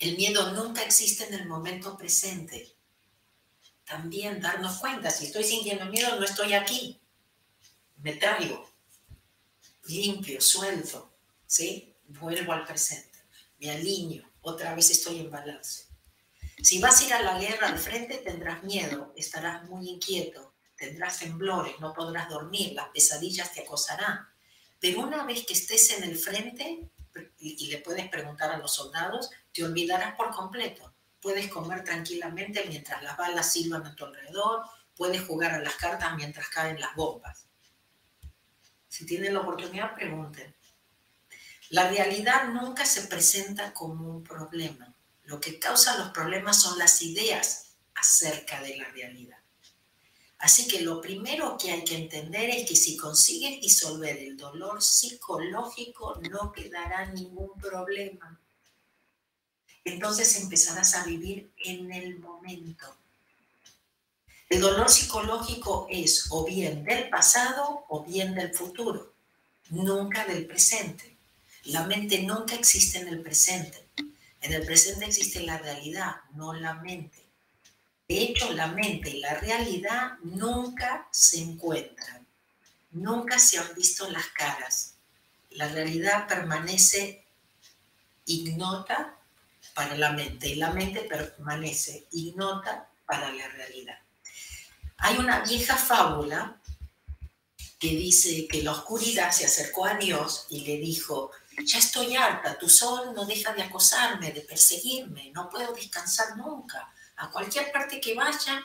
El 0.01 0.17
miedo 0.17 0.53
nunca 0.53 0.83
existe 0.83 1.27
en 1.27 1.35
el 1.35 1.47
momento 1.47 1.97
presente. 1.97 2.75
También 3.85 4.41
darnos 4.41 4.79
cuenta, 4.79 5.11
si 5.11 5.27
estoy 5.27 5.45
sintiendo 5.45 5.87
miedo, 5.87 6.17
no 6.17 6.25
estoy 6.25 6.55
aquí. 6.55 7.01
Me 7.97 8.15
traigo 8.15 8.69
limpio, 9.89 10.41
suelto, 10.41 11.11
¿sí? 11.47 11.95
Vuelvo 12.07 12.53
al 12.53 12.65
presente, 12.65 13.19
me 13.61 13.71
alineo, 13.71 14.25
otra 14.43 14.75
vez 14.75 14.91
estoy 14.91 15.21
en 15.21 15.31
balance. 15.31 15.87
Si 16.63 16.81
vas 16.81 17.01
a 17.01 17.05
ir 17.05 17.13
a 17.15 17.23
la 17.23 17.39
guerra 17.39 17.69
al 17.69 17.79
frente, 17.79 18.19
tendrás 18.19 18.63
miedo, 18.65 19.13
estarás 19.17 19.65
muy 19.65 19.89
inquieto, 19.89 20.55
tendrás 20.77 21.19
temblores, 21.19 21.79
no 21.81 21.93
podrás 21.93 22.29
dormir, 22.29 22.73
las 22.73 22.89
pesadillas 22.89 23.53
te 23.53 23.63
acosarán. 23.63 24.29
Pero 24.81 25.01
una 25.01 25.25
vez 25.25 25.45
que 25.47 25.53
estés 25.53 25.91
en 25.91 26.05
el 26.05 26.17
frente, 26.17 26.89
y, 27.39 27.67
le 27.67 27.79
puedes 27.79 28.09
preguntar 28.09 28.51
a 28.51 28.59
los 28.59 28.75
soldados, 28.75 29.31
te 29.53 29.65
olvidarás 29.65 30.15
por 30.15 30.31
completo. 30.31 30.95
Puedes 31.21 31.49
comer 31.49 31.83
tranquilamente 31.83 32.65
mientras 32.69 33.03
las 33.03 33.17
balas 33.17 33.53
silban 33.53 33.85
a 33.87 33.95
tu 33.95 34.05
alrededor, 34.05 34.63
puedes 34.97 35.23
jugar 35.23 35.53
a 35.53 35.59
las 35.59 35.75
cartas 35.75 36.15
mientras 36.17 36.49
caen 36.49 36.81
las 36.81 36.95
bombas. 36.95 37.48
Si 38.99 39.07
tienen 39.07 39.33
la 39.33 39.43
oportunidad, 39.43 39.95
pregunten. 39.95 40.53
La 41.69 41.89
realidad 41.89 42.49
nunca 42.49 42.85
se 42.85 43.03
presenta 43.03 43.73
como 43.73 44.11
un 44.11 44.25
problema. 44.25 44.93
Lo 45.23 45.39
que 45.39 45.61
causa 45.61 45.97
los 45.99 46.11
problemas 46.11 46.61
son 46.61 46.77
las 46.81 47.01
ideas 47.03 47.77
acerca 47.95 48.61
de 48.61 48.77
la 48.77 48.89
realidad. 48.89 49.39
Así 50.39 50.67
que 50.67 50.81
lo 50.81 51.01
primero 51.01 51.57
que 51.57 51.71
hay 51.71 51.85
que 51.85 51.95
entender 51.95 52.51
es 52.51 52.69
que 52.69 52.75
si 52.75 52.97
consigues 52.97 53.61
disolver 53.61 54.19
el 54.19 54.37
dolor 54.37 54.83
psicológico, 54.83 56.21
no 56.29 56.51
quedará 56.51 57.07
ningún 57.07 57.57
problema. 57.57 58.41
Entonces 59.85 60.35
empezarás 60.41 60.97
a 60.97 61.05
vivir 61.05 61.53
en 61.59 61.93
el 61.93 62.19
momento. 62.19 62.97
El 64.49 64.63
dolor 64.63 64.89
psicológico 64.89 65.87
es 65.91 66.29
o 66.31 66.43
bien 66.43 66.83
del 66.83 67.11
pasado 67.11 67.85
o 67.89 68.03
bien 68.03 68.35
del 68.35 68.55
futuro, 68.55 69.13
nunca 69.69 70.25
del 70.25 70.47
presente. 70.47 71.15
La 71.65 71.85
mente 71.85 72.23
nunca 72.23 72.55
existe 72.55 72.99
en 72.99 73.09
el 73.09 73.21
presente. 73.21 73.85
En 74.41 74.55
el 74.55 74.65
presente 74.65 75.05
existe 75.05 75.41
la 75.41 75.59
realidad, 75.59 76.17
no 76.33 76.55
la 76.55 76.73
mente. 76.75 77.19
De 78.09 78.23
hecho, 78.23 78.51
la 78.55 78.69
mente 78.69 79.11
y 79.11 79.21
la 79.21 79.35
realidad 79.35 80.13
nunca 80.23 81.07
se 81.11 81.43
encuentran, 81.43 82.27
nunca 82.93 83.39
se 83.39 83.59
han 83.59 83.75
visto 83.75 84.11
las 84.11 84.29
caras. 84.29 84.95
La 85.51 85.69
realidad 85.69 86.27
permanece 86.27 87.23
ignota 88.25 89.15
para 89.75 89.95
la 89.95 90.13
mente 90.13 90.49
y 90.49 90.55
la 90.55 90.71
mente 90.71 91.01
permanece 91.01 92.07
ignota 92.13 92.89
para 93.05 93.31
la 93.31 93.47
realidad. 93.49 93.99
Hay 94.99 95.17
una 95.19 95.41
vieja 95.41 95.77
fábula 95.77 96.61
que 97.79 97.89
dice 97.89 98.49
que 98.49 98.63
la 98.63 98.73
oscuridad 98.73 99.31
se 99.31 99.47
acercó 99.47 99.87
a 99.87 99.95
Dios 99.95 100.47
y 100.51 100.63
le 100.63 100.79
dijo, 100.79 101.31
ya 101.65 101.79
estoy 101.79 102.17
harta, 102.17 102.59
tu 102.59 102.69
sol 102.69 103.13
no 103.15 103.25
deja 103.25 103.53
de 103.53 103.63
acosarme, 103.63 104.33
de 104.33 104.41
perseguirme, 104.41 105.31
no 105.33 105.49
puedo 105.49 105.73
descansar 105.73 106.37
nunca. 106.37 106.93
A 107.17 107.31
cualquier 107.31 107.71
parte 107.73 108.01
que 108.01 108.15
vaya, 108.15 108.63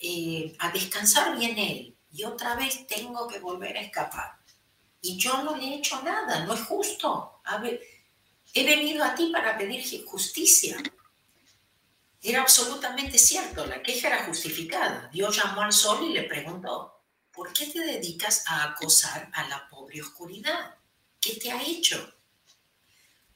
eh, 0.00 0.54
a 0.58 0.70
descansar 0.70 1.36
viene 1.36 1.72
él 1.72 1.96
y 2.12 2.24
otra 2.24 2.54
vez 2.54 2.86
tengo 2.86 3.26
que 3.26 3.40
volver 3.40 3.76
a 3.76 3.80
escapar. 3.80 4.38
Y 5.00 5.16
yo 5.16 5.42
no 5.42 5.56
le 5.56 5.64
he 5.64 5.74
hecho 5.76 6.00
nada, 6.02 6.44
no 6.44 6.54
es 6.54 6.60
justo. 6.60 7.40
He 8.54 8.64
venido 8.64 9.02
a 9.02 9.14
ti 9.14 9.30
para 9.32 9.58
pedir 9.58 10.04
justicia. 10.04 10.76
Era 12.24 12.42
absolutamente 12.42 13.18
cierto, 13.18 13.66
la 13.66 13.82
queja 13.82 14.06
era 14.06 14.24
justificada. 14.26 15.08
Dios 15.12 15.36
llamó 15.36 15.62
al 15.62 15.72
sol 15.72 16.04
y 16.04 16.12
le 16.12 16.22
preguntó, 16.22 17.02
¿por 17.32 17.52
qué 17.52 17.66
te 17.66 17.80
dedicas 17.80 18.44
a 18.46 18.62
acosar 18.62 19.28
a 19.32 19.48
la 19.48 19.68
pobre 19.68 20.00
oscuridad? 20.00 20.76
¿Qué 21.20 21.34
te 21.34 21.50
ha 21.50 21.60
hecho? 21.60 22.14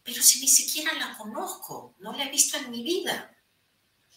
Pero 0.04 0.22
si 0.22 0.40
ni 0.40 0.46
siquiera 0.46 0.92
la 0.94 1.18
conozco, 1.18 1.96
no 1.98 2.12
la 2.12 2.26
he 2.26 2.30
visto 2.30 2.56
en 2.58 2.70
mi 2.70 2.84
vida. 2.84 3.36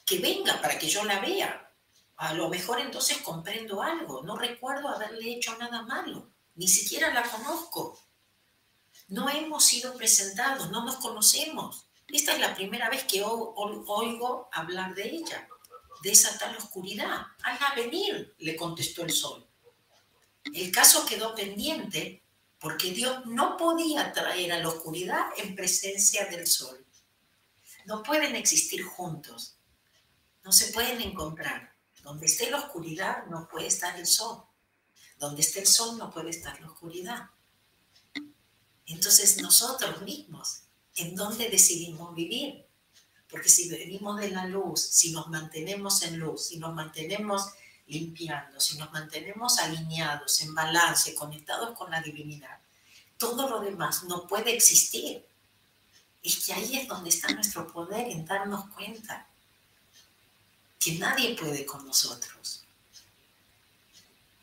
Que 0.05 0.19
venga 0.19 0.61
para 0.61 0.77
que 0.77 0.87
yo 0.87 1.03
la 1.03 1.19
vea. 1.19 1.73
A 2.17 2.35
lo 2.35 2.47
mejor 2.47 2.79
entonces 2.79 3.17
comprendo 3.23 3.81
algo. 3.81 4.21
No 4.21 4.37
recuerdo 4.37 4.89
haberle 4.89 5.33
hecho 5.33 5.57
nada 5.57 5.81
malo. 5.81 6.29
Ni 6.53 6.67
siquiera 6.67 7.11
la 7.11 7.23
conozco. 7.23 7.99
No 9.07 9.27
hemos 9.29 9.65
sido 9.65 9.95
presentados, 9.95 10.69
no 10.69 10.85
nos 10.85 10.97
conocemos. 10.97 11.88
Esta 12.11 12.33
es 12.33 12.39
la 12.39 12.55
primera 12.55 12.89
vez 12.89 13.03
que 13.03 13.23
oigo 13.23 14.49
hablar 14.51 14.95
de 14.95 15.07
ella, 15.07 15.47
de 16.01 16.11
esa 16.11 16.37
tal 16.37 16.55
oscuridad. 16.57 17.27
Hazla 17.43 17.75
venir, 17.75 18.35
le 18.39 18.55
contestó 18.55 19.03
el 19.03 19.11
sol. 19.11 19.47
El 20.53 20.71
caso 20.71 21.05
quedó 21.05 21.35
pendiente 21.35 22.23
porque 22.59 22.91
Dios 22.91 23.25
no 23.25 23.57
podía 23.57 24.11
traer 24.11 24.51
a 24.51 24.59
la 24.59 24.69
oscuridad 24.69 25.27
en 25.37 25.55
presencia 25.55 26.25
del 26.25 26.47
sol. 26.47 26.85
No 27.85 28.03
pueden 28.03 28.35
existir 28.35 28.83
juntos, 28.83 29.57
no 30.43 30.51
se 30.51 30.71
pueden 30.73 31.01
encontrar. 31.01 31.75
Donde 32.01 32.25
esté 32.25 32.49
la 32.49 32.57
oscuridad 32.57 33.25
no 33.27 33.47
puede 33.47 33.67
estar 33.67 33.99
el 33.99 34.07
sol. 34.07 34.43
Donde 35.17 35.41
esté 35.41 35.59
el 35.59 35.67
sol 35.67 35.97
no 35.97 36.09
puede 36.09 36.29
estar 36.29 36.59
la 36.59 36.67
oscuridad. 36.67 37.29
Entonces 38.85 39.41
nosotros 39.41 40.01
mismos 40.01 40.63
en 40.99 41.15
dónde 41.15 41.49
decidimos 41.49 42.13
vivir. 42.15 42.65
Porque 43.29 43.49
si 43.49 43.69
venimos 43.69 44.19
de 44.19 44.31
la 44.31 44.45
luz, 44.45 44.81
si 44.81 45.11
nos 45.11 45.27
mantenemos 45.27 46.01
en 46.01 46.17
luz, 46.17 46.47
si 46.47 46.57
nos 46.57 46.73
mantenemos 46.73 47.49
limpiando, 47.87 48.59
si 48.59 48.77
nos 48.77 48.91
mantenemos 48.91 49.59
alineados, 49.59 50.41
en 50.41 50.55
balance, 50.55 51.13
conectados 51.15 51.77
con 51.77 51.91
la 51.91 52.01
divinidad, 52.01 52.59
todo 53.17 53.49
lo 53.49 53.59
demás 53.59 54.03
no 54.05 54.27
puede 54.27 54.55
existir. 54.55 55.23
Es 56.23 56.45
que 56.45 56.53
ahí 56.53 56.77
es 56.77 56.87
donde 56.87 57.09
está 57.09 57.31
nuestro 57.33 57.67
poder 57.71 58.09
en 58.09 58.25
darnos 58.25 58.69
cuenta 58.71 59.27
que 60.79 60.93
nadie 60.93 61.35
puede 61.35 61.65
con 61.65 61.85
nosotros 61.85 62.58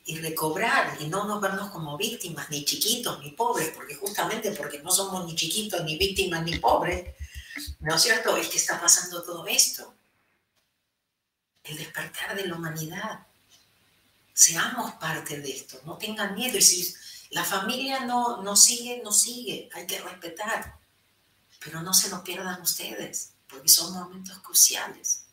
y 0.09 0.19
recobrar 0.21 0.97
y 1.01 1.09
no 1.09 1.25
nos 1.25 1.40
vernos 1.40 1.71
como 1.71 1.97
víctimas, 1.97 2.49
ni 2.49 2.64
chiquitos, 2.64 3.19
ni 3.21 3.33
pobres, 3.33 3.71
porque 3.75 3.97
justamente 3.97 4.53
porque 4.53 4.79
no 4.79 4.92
somos 4.92 5.27
ni 5.27 5.35
chiquitos, 5.35 5.83
ni 5.83 5.99
víctimas, 5.99 6.45
ni 6.45 6.59
pobres, 6.59 7.12
¿no 7.81 7.97
es 7.97 8.03
cierto? 8.03 8.37
Es 8.37 8.47
que 8.49 8.57
está 8.57 8.81
pasando 8.81 9.23
todo 9.25 9.45
esto. 9.49 9.92
El 11.64 11.77
despertar 11.77 12.37
de 12.37 12.47
la 12.47 12.55
humanidad. 12.55 13.27
Seamos 14.33 14.92
parte 14.95 15.40
de 15.40 15.51
esto, 15.51 15.81
no 15.85 15.99
tengan 15.99 16.37
miedo. 16.37 16.57
Y 16.57 16.62
si, 16.62 16.95
La 17.31 17.42
familia 17.42 18.01
no, 18.05 18.42
no 18.42 18.55
sigue, 18.55 19.01
no 19.03 19.11
sigue, 19.11 19.69
hay 19.75 19.88
que 19.88 19.99
respetar, 19.99 20.79
pero 21.59 21.83
no 21.83 21.92
se 21.92 22.11
lo 22.11 22.23
pierdan 22.23 22.62
ustedes, 22.62 23.33
porque 23.49 23.69
son 23.69 23.92
momentos 23.92 24.38
cruciales. 24.38 25.26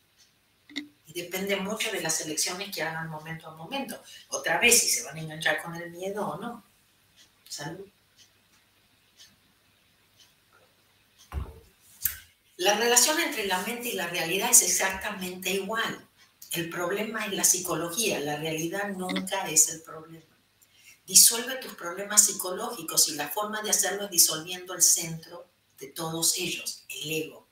Depende 1.14 1.56
mucho 1.58 1.92
de 1.92 2.02
las 2.02 2.22
elecciones 2.22 2.74
que 2.74 2.82
hagan 2.82 3.10
momento 3.10 3.48
a 3.48 3.56
momento. 3.56 4.02
Otra 4.30 4.60
vez, 4.60 4.80
si 4.80 4.90
se 4.90 5.04
van 5.04 5.18
a 5.18 5.22
enganchar 5.22 5.62
con 5.62 5.76
el 5.76 5.92
miedo 5.92 6.28
o 6.28 6.38
no. 6.38 6.64
Salud. 7.48 7.86
La 12.58 12.76
relación 12.76 13.20
entre 13.20 13.46
la 13.46 13.62
mente 13.62 13.90
y 13.90 13.94
la 13.94 14.08
realidad 14.08 14.50
es 14.50 14.62
exactamente 14.64 15.52
igual. 15.52 16.08
El 16.52 16.70
problema 16.70 17.26
es 17.26 17.34
la 17.34 17.44
psicología, 17.44 18.20
la 18.20 18.38
realidad 18.38 18.90
nunca 18.90 19.48
es 19.50 19.70
el 19.70 19.82
problema. 19.82 20.26
Disuelve 21.06 21.56
tus 21.56 21.74
problemas 21.74 22.26
psicológicos 22.26 23.10
y 23.10 23.16
la 23.16 23.28
forma 23.28 23.62
de 23.62 23.72
hacerlo 23.72 24.06
es 24.06 24.12
disolviendo 24.12 24.74
el 24.74 24.82
centro 24.82 25.46
de 25.80 25.88
todos 25.88 26.38
ellos, 26.38 26.86
el 26.90 27.12
ego. 27.12 27.43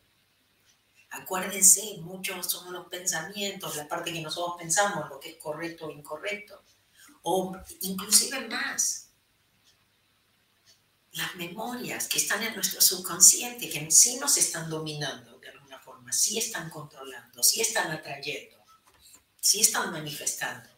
Acuérdense, 1.11 1.97
muchos 1.99 2.49
son 2.49 2.71
los 2.71 2.87
pensamientos, 2.87 3.75
la 3.75 3.87
parte 3.87 4.13
que 4.13 4.21
nosotros 4.21 4.55
pensamos, 4.57 5.09
lo 5.09 5.19
que 5.19 5.31
es 5.31 5.37
correcto 5.37 5.87
o 5.87 5.91
incorrecto, 5.91 6.63
o 7.23 7.53
inclusive 7.81 8.47
más, 8.47 9.09
las 11.11 11.35
memorias 11.35 12.07
que 12.07 12.17
están 12.17 12.41
en 12.43 12.55
nuestro 12.55 12.79
subconsciente, 12.79 13.69
que 13.69 13.91
sí 13.91 14.17
nos 14.19 14.37
están 14.37 14.69
dominando 14.69 15.37
de 15.39 15.49
alguna 15.49 15.79
forma, 15.79 16.13
sí 16.13 16.37
están 16.37 16.69
controlando, 16.69 17.43
sí 17.43 17.59
están 17.59 17.91
atrayendo, 17.91 18.63
sí 19.41 19.59
están 19.59 19.91
manifestando. 19.91 20.69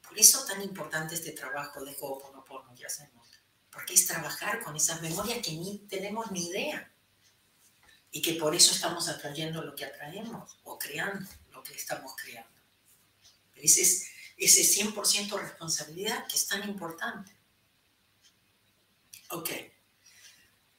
Por 0.00 0.18
eso 0.18 0.46
tan 0.46 0.62
importante 0.62 1.14
este 1.14 1.32
trabajo 1.32 1.84
de 1.84 1.94
Ho'oponopono 2.00 2.74
que 2.74 2.86
hacemos, 2.86 3.28
porque 3.70 3.92
es 3.92 4.06
trabajar 4.06 4.62
con 4.62 4.74
esas 4.74 5.02
memorias 5.02 5.40
que 5.42 5.52
ni 5.52 5.80
tenemos 5.80 6.30
ni 6.30 6.46
idea 6.46 6.90
y 8.10 8.22
que 8.22 8.34
por 8.34 8.54
eso 8.54 8.72
estamos 8.72 9.08
atrayendo 9.08 9.62
lo 9.62 9.74
que 9.74 9.84
atraemos 9.84 10.58
o 10.64 10.78
creando 10.78 11.28
lo 11.50 11.62
que 11.62 11.74
estamos 11.74 12.14
creando. 12.16 12.50
Ese 13.54 13.82
es 13.82 14.08
ese 14.38 14.62
100% 14.62 15.36
responsabilidad 15.36 16.26
que 16.28 16.36
es 16.36 16.46
tan 16.46 16.66
importante. 16.68 17.32
Ok. 19.30 19.50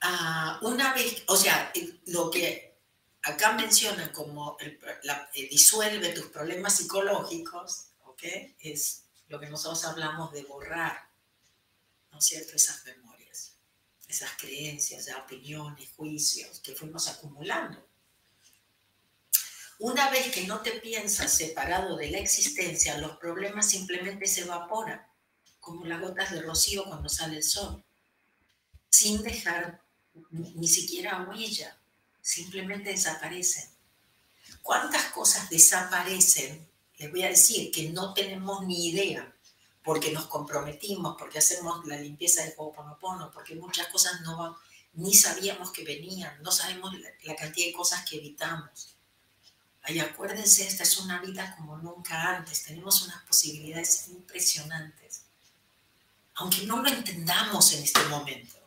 Ah, 0.02 0.60
una 0.62 0.94
vez, 0.94 1.24
o 1.28 1.36
sea, 1.36 1.72
lo 2.06 2.32
que 2.32 2.80
acá 3.22 3.52
menciona 3.54 4.12
como 4.14 4.58
la, 5.04 5.30
eh, 5.34 5.50
disuelve 5.50 6.10
tus 6.10 6.28
problemas 6.28 6.78
psicológicos, 6.78 7.88
¿ok? 8.06 8.24
Es 8.60 9.04
lo 9.28 9.40
que 9.40 9.50
nosotros 9.50 9.84
hablamos 9.84 10.32
de 10.32 10.44
borrar, 10.44 11.10
¿no 12.12 12.20
es? 12.20 12.32
Esas 12.32 12.86
memorias, 12.86 13.09
esas 14.10 14.32
creencias, 14.38 15.08
opiniones, 15.16 15.92
juicios 15.96 16.60
que 16.60 16.74
fuimos 16.76 17.08
acumulando. 17.08 17.88
Una 19.78 20.10
vez 20.10 20.34
que 20.34 20.46
no 20.46 20.62
te 20.62 20.72
piensas 20.72 21.32
separado 21.32 21.96
de 21.96 22.12
la 22.12 22.18
existencia, 22.18 22.98
los 22.98 23.18
problemas 23.18 23.70
simplemente 23.70 24.26
se 24.26 24.42
evaporan, 24.42 25.02
como 25.62 25.86
las 25.86 26.02
gotas 26.02 26.32
de 26.32 26.42
rocío 26.42 26.84
cuando 26.86 27.08
sale 27.08 27.38
el 27.38 27.44
sol 27.44 27.84
sin 28.90 29.22
dejar 29.22 29.82
ni 30.32 30.68
siquiera 30.68 31.26
huella, 31.30 31.80
simplemente 32.22 32.90
desaparecen. 32.90 33.70
¿Cuántas 34.62 35.06
cosas 35.06 35.50
desaparecen? 35.50 36.68
Les 36.98 37.12
voy 37.12 37.24
a 37.24 37.30
decir 37.30 37.72
que 37.72 37.90
no 37.90 38.14
tenemos 38.14 38.66
ni 38.66 38.90
idea, 38.90 39.34
porque 39.90 40.12
nos 40.12 40.28
comprometimos, 40.28 41.16
porque 41.18 41.40
hacemos 41.40 41.84
la 41.88 41.98
limpieza 41.98 42.44
de 42.44 42.54
Ho'oponopono, 42.56 43.32
porque 43.32 43.56
muchas 43.56 43.88
cosas 43.88 44.22
no 44.22 44.56
ni 44.94 45.16
sabíamos 45.16 45.72
que 45.72 45.84
venían, 45.84 46.40
no 46.44 46.52
sabemos 46.52 46.94
la, 47.24 47.36
cantidad 47.36 47.66
de 47.66 47.74
cosas 47.74 48.08
que 48.08 48.18
evitamos. 48.18 48.96
Ay, 49.82 50.00
acuérdense, 50.00 50.68
esta 50.68 50.84
es 50.84 50.96
una 50.98 51.20
vida 51.20 51.56
como 51.58 51.76
nunca 51.80 52.38
antes, 52.38 52.66
tenemos 52.66 53.02
unas 53.02 53.24
posibilidades 53.24 54.10
impresionantes, 54.10 55.24
aunque 56.36 56.68
no 56.68 56.84
lo 56.84 56.90
entendamos 56.90 57.74
en 57.74 57.82
este 57.82 58.04
momento 58.04 58.60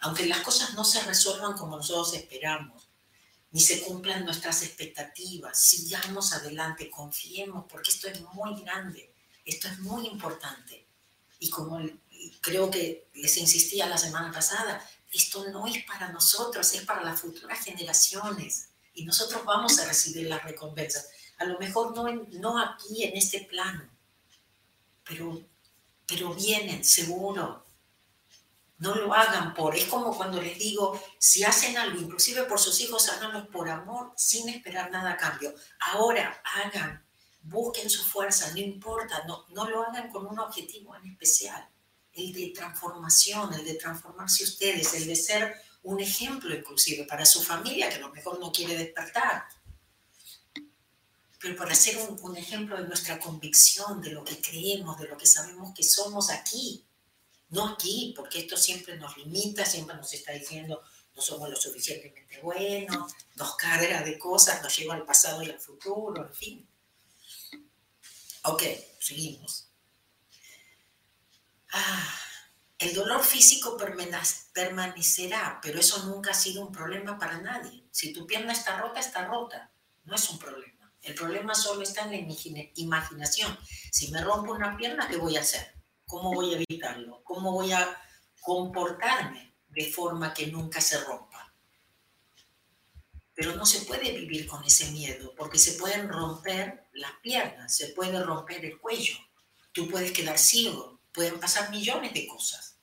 aunque 0.00 0.26
las 0.26 0.42
cosas 0.42 0.74
no 0.74 0.84
se 0.84 1.02
resuelvan 1.04 1.54
como 1.54 1.78
nosotros 1.78 2.12
esperamos, 2.12 2.90
ni 3.50 3.60
se 3.60 3.82
cumplan 3.82 4.26
nuestras 4.26 4.62
expectativas, 4.62 5.58
sigamos 5.58 6.34
adelante, 6.34 6.90
confiemos, 6.90 7.64
porque 7.66 7.90
esto 7.90 8.08
es 8.08 8.20
muy 8.34 8.60
grande, 8.60 9.15
esto 9.46 9.68
es 9.68 9.78
muy 9.78 10.06
importante. 10.08 10.86
Y 11.38 11.48
como 11.48 11.80
creo 12.40 12.70
que 12.70 13.08
les 13.14 13.36
insistía 13.38 13.86
la 13.86 13.96
semana 13.96 14.32
pasada, 14.32 14.84
esto 15.12 15.48
no 15.50 15.66
es 15.66 15.84
para 15.84 16.10
nosotros, 16.10 16.72
es 16.74 16.82
para 16.82 17.02
las 17.02 17.20
futuras 17.20 17.64
generaciones. 17.64 18.70
Y 18.94 19.04
nosotros 19.04 19.44
vamos 19.44 19.78
a 19.78 19.86
recibir 19.86 20.26
las 20.26 20.42
recompensas. 20.44 21.08
A 21.38 21.44
lo 21.44 21.58
mejor 21.58 21.94
no, 21.94 22.10
no 22.40 22.58
aquí 22.58 23.04
en 23.04 23.16
este 23.16 23.42
plano, 23.42 23.88
pero, 25.04 25.42
pero 26.06 26.34
vienen, 26.34 26.84
seguro. 26.84 27.64
No 28.78 28.94
lo 28.94 29.14
hagan 29.14 29.54
por, 29.54 29.74
es 29.74 29.86
como 29.86 30.14
cuando 30.14 30.40
les 30.40 30.58
digo, 30.58 31.02
si 31.18 31.44
hacen 31.44 31.78
algo, 31.78 31.98
inclusive 31.98 32.42
por 32.42 32.58
sus 32.58 32.78
hijos, 32.80 33.08
háganlo 33.08 33.48
por 33.48 33.70
amor, 33.70 34.12
sin 34.16 34.50
esperar 34.50 34.90
nada 34.90 35.12
a 35.12 35.16
cambio. 35.16 35.54
Ahora 35.80 36.42
hagan, 36.44 37.05
busquen 37.48 37.88
su 37.88 38.02
fuerza, 38.02 38.50
no 38.52 38.58
importa, 38.58 39.24
no, 39.26 39.46
no 39.50 39.68
lo 39.68 39.82
hagan 39.82 40.10
con 40.10 40.26
un 40.26 40.38
objetivo 40.38 40.94
en 40.96 41.10
especial, 41.10 41.68
el 42.12 42.32
de 42.32 42.48
transformación, 42.48 43.52
el 43.54 43.64
de 43.64 43.74
transformarse 43.74 44.44
ustedes, 44.44 44.94
el 44.94 45.06
de 45.06 45.16
ser 45.16 45.54
un 45.82 46.00
ejemplo 46.00 46.54
inclusive 46.54 47.04
para 47.04 47.24
su 47.24 47.42
familia, 47.42 47.88
que 47.88 47.96
a 47.96 48.00
lo 48.00 48.10
mejor 48.10 48.40
no 48.40 48.50
quiere 48.50 48.76
despertar. 48.76 49.44
Pero 51.38 51.56
para 51.56 51.74
ser 51.74 51.98
un, 51.98 52.18
un 52.22 52.36
ejemplo 52.36 52.76
de 52.76 52.88
nuestra 52.88 53.18
convicción, 53.20 54.00
de 54.00 54.10
lo 54.10 54.24
que 54.24 54.40
creemos, 54.40 54.98
de 54.98 55.08
lo 55.08 55.16
que 55.16 55.26
sabemos 55.26 55.74
que 55.74 55.82
somos 55.82 56.30
aquí, 56.30 56.84
no 57.50 57.68
aquí, 57.68 58.12
porque 58.16 58.40
esto 58.40 58.56
siempre 58.56 58.96
nos 58.96 59.16
limita, 59.16 59.64
siempre 59.64 59.96
nos 59.96 60.12
está 60.12 60.32
diciendo 60.32 60.82
no 61.16 61.22
somos 61.22 61.48
lo 61.48 61.56
suficientemente 61.56 62.40
buenos, 62.42 63.14
nos 63.36 63.56
carga 63.56 64.02
de 64.02 64.18
cosas, 64.18 64.62
nos 64.62 64.76
lleva 64.76 64.94
al 64.94 65.06
pasado 65.06 65.42
y 65.42 65.50
al 65.50 65.58
futuro, 65.58 66.26
en 66.26 66.34
fin. 66.34 66.68
Ok, 68.48 68.62
seguimos. 69.00 69.72
Ah, 71.72 72.14
el 72.78 72.94
dolor 72.94 73.24
físico 73.24 73.76
permanecerá, 74.52 75.58
pero 75.60 75.80
eso 75.80 76.04
nunca 76.04 76.30
ha 76.30 76.34
sido 76.34 76.64
un 76.64 76.70
problema 76.70 77.18
para 77.18 77.40
nadie. 77.40 77.84
Si 77.90 78.12
tu 78.12 78.24
pierna 78.24 78.52
está 78.52 78.78
rota, 78.78 79.00
está 79.00 79.26
rota. 79.26 79.72
No 80.04 80.14
es 80.14 80.30
un 80.30 80.38
problema. 80.38 80.92
El 81.02 81.14
problema 81.14 81.54
solo 81.56 81.82
está 81.82 82.02
en 82.02 82.10
la 82.12 82.36
imaginación. 82.76 83.58
Si 83.90 84.12
me 84.12 84.22
rompo 84.22 84.52
una 84.52 84.76
pierna, 84.76 85.08
¿qué 85.08 85.16
voy 85.16 85.36
a 85.36 85.40
hacer? 85.40 85.74
¿Cómo 86.04 86.32
voy 86.32 86.54
a 86.54 86.58
evitarlo? 86.58 87.24
¿Cómo 87.24 87.50
voy 87.50 87.72
a 87.72 88.00
comportarme 88.40 89.56
de 89.68 89.90
forma 89.90 90.32
que 90.32 90.46
nunca 90.46 90.80
se 90.80 91.00
rompa? 91.00 91.25
Pero 93.36 93.54
no 93.54 93.64
se 93.64 93.82
puede 93.82 94.10
vivir 94.10 94.48
con 94.48 94.64
ese 94.64 94.90
miedo 94.90 95.32
porque 95.36 95.58
se 95.58 95.72
pueden 95.72 96.08
romper 96.08 96.88
las 96.94 97.12
piernas, 97.22 97.76
se 97.76 97.88
puede 97.88 98.20
romper 98.20 98.64
el 98.64 98.80
cuello, 98.80 99.14
tú 99.70 99.88
puedes 99.88 100.10
quedar 100.10 100.38
ciego, 100.38 100.98
pueden 101.12 101.38
pasar 101.38 101.70
millones 101.70 102.12
de 102.12 102.26
cosas. 102.26 102.78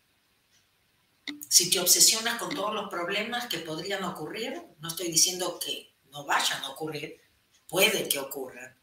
Si 1.49 1.69
te 1.69 1.81
obsesionas 1.81 2.39
con 2.39 2.55
todos 2.55 2.73
los 2.73 2.89
problemas 2.89 3.47
que 3.47 3.59
podrían 3.59 4.05
ocurrir, 4.05 4.61
no 4.79 4.87
estoy 4.87 5.11
diciendo 5.11 5.59
que 5.59 5.93
no 6.11 6.25
vayan 6.25 6.63
a 6.63 6.69
ocurrir, 6.69 7.19
puede 7.67 8.07
que 8.07 8.19
ocurran. 8.19 8.77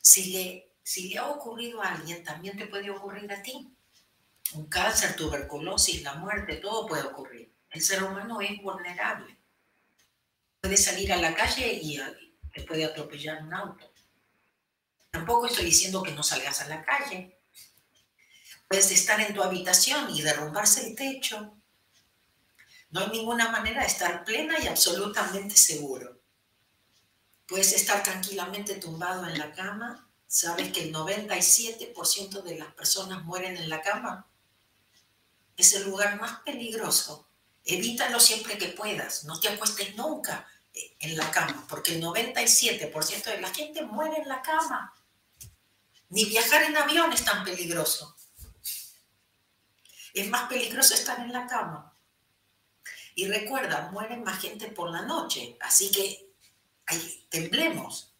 Si 0.00 0.32
le 0.32 0.74
si 0.84 1.08
le 1.08 1.18
ha 1.18 1.28
ocurrido 1.28 1.82
a 1.82 1.94
alguien, 1.94 2.22
también 2.22 2.58
te 2.58 2.66
puede 2.66 2.90
ocurrir 2.90 3.32
a 3.32 3.42
ti. 3.42 3.74
Un 4.52 4.66
cáncer, 4.66 5.16
tuberculosis, 5.16 6.02
la 6.02 6.14
muerte, 6.16 6.56
todo 6.56 6.86
puede 6.86 7.04
ocurrir. 7.04 7.50
El 7.70 7.80
ser 7.80 8.04
humano 8.04 8.40
es 8.42 8.62
vulnerable. 8.62 9.38
Puede 10.64 10.78
salir 10.78 11.12
a 11.12 11.18
la 11.18 11.34
calle 11.34 11.74
y 11.74 12.00
te 12.54 12.62
puede 12.62 12.86
atropellar 12.86 13.42
un 13.42 13.52
auto. 13.52 13.92
Tampoco 15.10 15.46
estoy 15.46 15.66
diciendo 15.66 16.02
que 16.02 16.12
no 16.12 16.22
salgas 16.22 16.62
a 16.62 16.68
la 16.68 16.82
calle. 16.82 17.38
Puedes 18.66 18.90
estar 18.90 19.20
en 19.20 19.34
tu 19.34 19.42
habitación 19.42 20.08
y 20.16 20.22
derrumbarse 20.22 20.86
el 20.86 20.96
techo. 20.96 21.58
No 22.88 23.00
hay 23.00 23.10
ninguna 23.10 23.50
manera 23.50 23.82
de 23.82 23.88
estar 23.88 24.24
plena 24.24 24.54
y 24.58 24.66
absolutamente 24.66 25.54
seguro. 25.54 26.22
Puedes 27.46 27.74
estar 27.74 28.02
tranquilamente 28.02 28.76
tumbado 28.76 29.28
en 29.28 29.38
la 29.38 29.52
cama 29.52 30.10
¿Sabes 30.26 30.72
que 30.72 30.84
el 30.84 30.94
97% 30.94 32.42
de 32.42 32.58
las 32.58 32.72
personas 32.72 33.22
mueren 33.22 33.58
en 33.58 33.68
la 33.68 33.82
cama? 33.82 34.30
Es 35.58 35.74
el 35.74 35.84
lugar 35.84 36.18
más 36.18 36.40
peligroso. 36.40 37.28
Evítalo 37.66 38.18
siempre 38.18 38.56
que 38.56 38.68
puedas. 38.68 39.24
No 39.24 39.38
te 39.38 39.48
acuestes 39.48 39.94
nunca 39.94 40.48
en 40.74 41.16
la 41.16 41.30
cama, 41.30 41.66
porque 41.68 41.94
el 41.94 42.02
97% 42.02 43.24
de 43.24 43.40
la 43.40 43.52
gente 43.52 43.82
muere 43.82 44.16
en 44.20 44.28
la 44.28 44.42
cama. 44.42 44.94
Ni 46.08 46.24
viajar 46.24 46.62
en 46.64 46.76
avión 46.76 47.12
es 47.12 47.24
tan 47.24 47.44
peligroso. 47.44 48.16
Es 50.12 50.28
más 50.28 50.48
peligroso 50.48 50.94
estar 50.94 51.18
en 51.20 51.32
la 51.32 51.46
cama. 51.46 51.96
Y 53.14 53.26
recuerda, 53.28 53.90
muere 53.92 54.16
más 54.16 54.40
gente 54.40 54.68
por 54.68 54.90
la 54.90 55.02
noche, 55.02 55.56
así 55.60 55.90
que 55.90 56.34
ahí, 56.86 57.26
temblemos. 57.30 58.12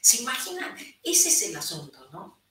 ¿Se 0.00 0.22
imaginan? 0.22 0.76
Ese 1.02 1.28
es 1.28 1.42
el 1.42 1.56
asunto, 1.56 2.08
¿no? 2.10 2.42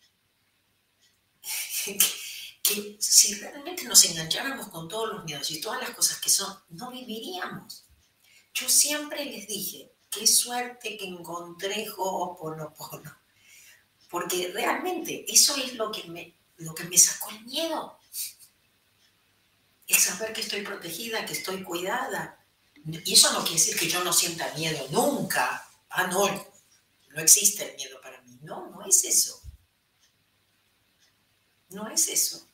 que, 2.63 2.97
si 2.99 3.35
realmente 3.35 3.83
nos 3.83 4.03
engancháramos 4.05 4.69
con 4.69 4.87
todos 4.87 5.13
los 5.13 5.23
miedos 5.25 5.49
y 5.51 5.61
todas 5.61 5.81
las 5.81 5.91
cosas 5.91 6.19
que 6.19 6.29
son, 6.29 6.55
no 6.69 6.91
viviríamos. 6.91 7.85
Yo 8.53 8.69
siempre 8.69 9.25
les 9.25 9.47
dije, 9.47 9.91
qué 10.09 10.27
suerte 10.27 10.97
que 10.97 11.05
encontré 11.05 11.87
Ho'oponopono, 11.89 13.17
porque 14.09 14.51
realmente 14.53 15.25
eso 15.27 15.55
es 15.55 15.75
lo 15.75 15.91
que 15.91 16.03
me, 16.03 16.35
lo 16.57 16.75
que 16.75 16.83
me 16.83 16.97
sacó 16.97 17.29
el 17.31 17.45
miedo. 17.45 17.97
El 19.87 19.97
saber 19.97 20.33
que 20.33 20.41
estoy 20.41 20.61
protegida, 20.61 21.25
que 21.25 21.33
estoy 21.33 21.63
cuidada. 21.63 22.37
Y 22.85 23.13
eso 23.13 23.31
no 23.33 23.39
quiere 23.41 23.59
decir 23.59 23.77
que 23.77 23.89
yo 23.89 24.03
no 24.03 24.13
sienta 24.13 24.53
miedo 24.55 24.87
nunca. 24.89 25.67
Ah, 25.89 26.07
no, 26.07 26.27
no 27.09 27.21
existe 27.21 27.69
el 27.69 27.75
miedo 27.75 27.99
para 28.01 28.21
mí. 28.21 28.37
No, 28.41 28.69
no 28.69 28.85
es 28.85 29.03
eso. 29.03 29.41
No 31.69 31.89
es 31.89 32.07
eso. 32.07 32.45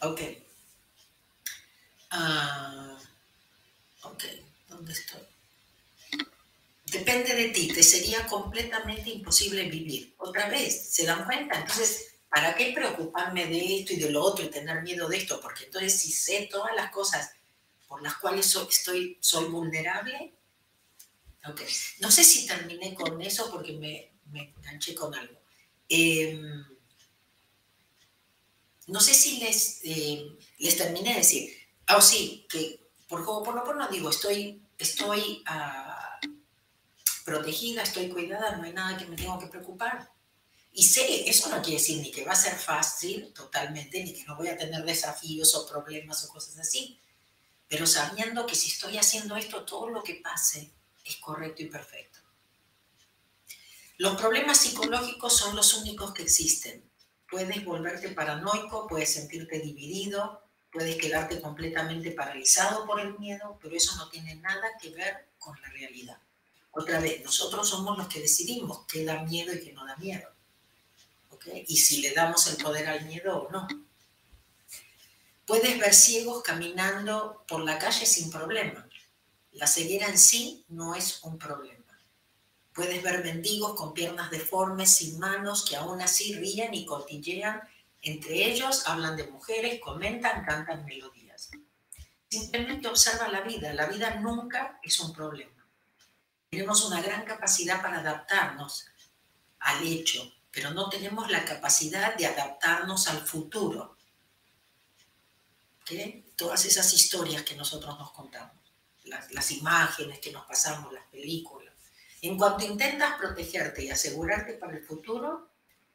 Ok. 0.00 0.20
Ah, 2.10 2.98
ok, 4.12 4.24
¿dónde 4.68 4.92
estoy? 4.92 5.20
Depende 6.86 7.34
de 7.34 7.48
ti, 7.48 7.68
te 7.68 7.82
sería 7.82 8.26
completamente 8.26 9.10
imposible 9.10 9.68
vivir. 9.68 10.14
Otra 10.18 10.48
vez, 10.48 10.88
¿se 10.90 11.04
dan 11.04 11.26
cuenta? 11.26 11.60
Entonces, 11.60 12.14
¿para 12.30 12.54
qué 12.54 12.72
preocuparme 12.72 13.46
de 13.46 13.80
esto 13.80 13.92
y 13.92 13.96
de 13.96 14.10
lo 14.10 14.22
otro 14.22 14.44
y 14.44 14.48
tener 14.48 14.82
miedo 14.82 15.06
de 15.08 15.18
esto? 15.18 15.40
Porque 15.40 15.64
entonces 15.64 16.00
si 16.00 16.10
sé 16.10 16.48
todas 16.50 16.74
las 16.74 16.90
cosas 16.90 17.30
por 17.86 18.02
las 18.02 18.16
cuales 18.16 18.46
soy, 18.46 18.66
estoy, 18.68 19.18
soy 19.20 19.46
vulnerable, 19.46 20.34
no 22.00 22.10
sé 22.10 22.24
si 22.24 22.46
terminé 22.46 22.94
con 22.94 23.20
eso 23.22 23.50
porque 23.50 23.72
me, 23.72 24.10
me 24.30 24.54
enganché 24.56 24.94
con 24.94 25.14
algo. 25.14 25.40
Em, 25.88 26.64
no 28.86 29.00
sé 29.00 29.14
si 29.14 29.38
les, 29.38 29.80
eh, 29.84 30.26
les 30.58 30.76
terminé 30.76 31.10
de 31.10 31.18
decir, 31.18 31.50
oh 31.94 32.00
sí, 32.00 32.46
que 32.50 32.87
por, 33.08 33.24
por 33.24 33.54
lo 33.54 33.74
no 33.74 33.88
digo, 33.88 34.10
estoy, 34.10 34.62
estoy 34.76 35.42
ah, 35.46 36.20
protegida, 37.24 37.82
estoy 37.82 38.08
cuidada, 38.10 38.56
no 38.56 38.64
hay 38.64 38.72
nada 38.72 38.98
que 38.98 39.06
me 39.06 39.16
tengo 39.16 39.38
que 39.38 39.46
preocupar. 39.46 40.10
Y 40.72 40.84
sé, 40.84 41.28
eso 41.28 41.48
no 41.48 41.62
quiere 41.62 41.78
decir 41.78 42.00
ni 42.00 42.10
que 42.10 42.24
va 42.24 42.32
a 42.32 42.36
ser 42.36 42.54
fácil 42.54 43.32
totalmente, 43.32 44.04
ni 44.04 44.12
que 44.12 44.24
no 44.24 44.36
voy 44.36 44.48
a 44.48 44.56
tener 44.56 44.84
desafíos 44.84 45.54
o 45.54 45.66
problemas 45.66 46.22
o 46.24 46.28
cosas 46.28 46.58
así, 46.58 47.00
pero 47.66 47.86
sabiendo 47.86 48.46
que 48.46 48.54
si 48.54 48.70
estoy 48.70 48.98
haciendo 48.98 49.36
esto, 49.36 49.64
todo 49.64 49.88
lo 49.88 50.02
que 50.02 50.16
pase 50.16 50.72
es 51.04 51.16
correcto 51.16 51.62
y 51.62 51.66
perfecto. 51.66 52.20
Los 53.96 54.16
problemas 54.20 54.58
psicológicos 54.58 55.36
son 55.36 55.56
los 55.56 55.74
únicos 55.74 56.12
que 56.12 56.22
existen. 56.22 56.88
Puedes 57.28 57.64
volverte 57.64 58.10
paranoico, 58.10 58.86
puedes 58.86 59.12
sentirte 59.12 59.58
dividido, 59.58 60.47
puedes 60.72 60.96
quedarte 60.96 61.40
completamente 61.40 62.10
paralizado 62.12 62.86
por 62.86 63.00
el 63.00 63.18
miedo, 63.18 63.58
pero 63.60 63.74
eso 63.76 63.96
no 63.96 64.08
tiene 64.08 64.36
nada 64.36 64.76
que 64.80 64.90
ver 64.90 65.28
con 65.38 65.60
la 65.60 65.68
realidad. 65.70 66.18
Otra 66.70 67.00
vez, 67.00 67.24
nosotros 67.24 67.68
somos 67.68 67.96
los 67.96 68.08
que 68.08 68.20
decidimos 68.20 68.84
qué 68.86 69.04
da 69.04 69.22
miedo 69.22 69.52
y 69.54 69.60
qué 69.60 69.72
no 69.72 69.86
da 69.86 69.96
miedo. 69.96 70.28
Y 71.66 71.76
si 71.76 72.02
le 72.02 72.12
damos 72.12 72.46
el 72.48 72.62
poder 72.62 72.86
al 72.88 73.04
miedo 73.06 73.44
o 73.44 73.50
no. 73.50 73.66
Puedes 75.46 75.78
ver 75.78 75.94
ciegos 75.94 76.42
caminando 76.42 77.44
por 77.48 77.64
la 77.64 77.78
calle 77.78 78.04
sin 78.04 78.30
problema. 78.30 78.86
La 79.52 79.66
ceguera 79.66 80.08
en 80.08 80.18
sí 80.18 80.64
no 80.68 80.94
es 80.94 81.20
un 81.22 81.38
problema. 81.38 81.84
Puedes 82.74 83.02
ver 83.02 83.24
mendigos 83.24 83.74
con 83.74 83.94
piernas 83.94 84.30
deformes, 84.30 84.94
sin 84.94 85.18
manos, 85.18 85.64
que 85.64 85.76
aún 85.76 86.00
así 86.02 86.34
ríen 86.34 86.74
y 86.74 86.84
cotillean. 86.84 87.60
Entre 88.02 88.44
ellos 88.46 88.86
hablan 88.86 89.16
de 89.16 89.26
mujeres, 89.26 89.80
comentan, 89.80 90.44
cantan 90.44 90.84
melodías. 90.84 91.50
Simplemente 92.28 92.88
observa 92.88 93.28
la 93.28 93.40
vida. 93.40 93.72
La 93.74 93.86
vida 93.86 94.14
nunca 94.16 94.78
es 94.82 95.00
un 95.00 95.12
problema. 95.12 95.66
Tenemos 96.50 96.84
una 96.84 97.02
gran 97.02 97.24
capacidad 97.24 97.82
para 97.82 98.00
adaptarnos 98.00 98.86
al 99.60 99.86
hecho, 99.86 100.32
pero 100.50 100.70
no 100.70 100.88
tenemos 100.88 101.30
la 101.30 101.44
capacidad 101.44 102.14
de 102.16 102.26
adaptarnos 102.26 103.08
al 103.08 103.20
futuro. 103.26 103.96
Todas 106.36 106.64
esas 106.66 106.92
historias 106.92 107.42
que 107.42 107.56
nosotros 107.56 107.98
nos 107.98 108.12
contamos 108.12 108.58
las, 109.08 109.50
imágenes 109.50 110.18
que 110.18 110.32
nos 110.32 110.44
pasamos, 110.46 110.92
las 110.92 111.06
películas. 111.06 111.74
En 112.20 112.36
cuanto 112.36 112.64
intentas 112.64 113.16
protegerte 113.18 113.84
y 113.84 113.90
asegurarte 113.90 114.54
para 114.54 114.76
el 114.76 114.84
futuro, 114.84 115.50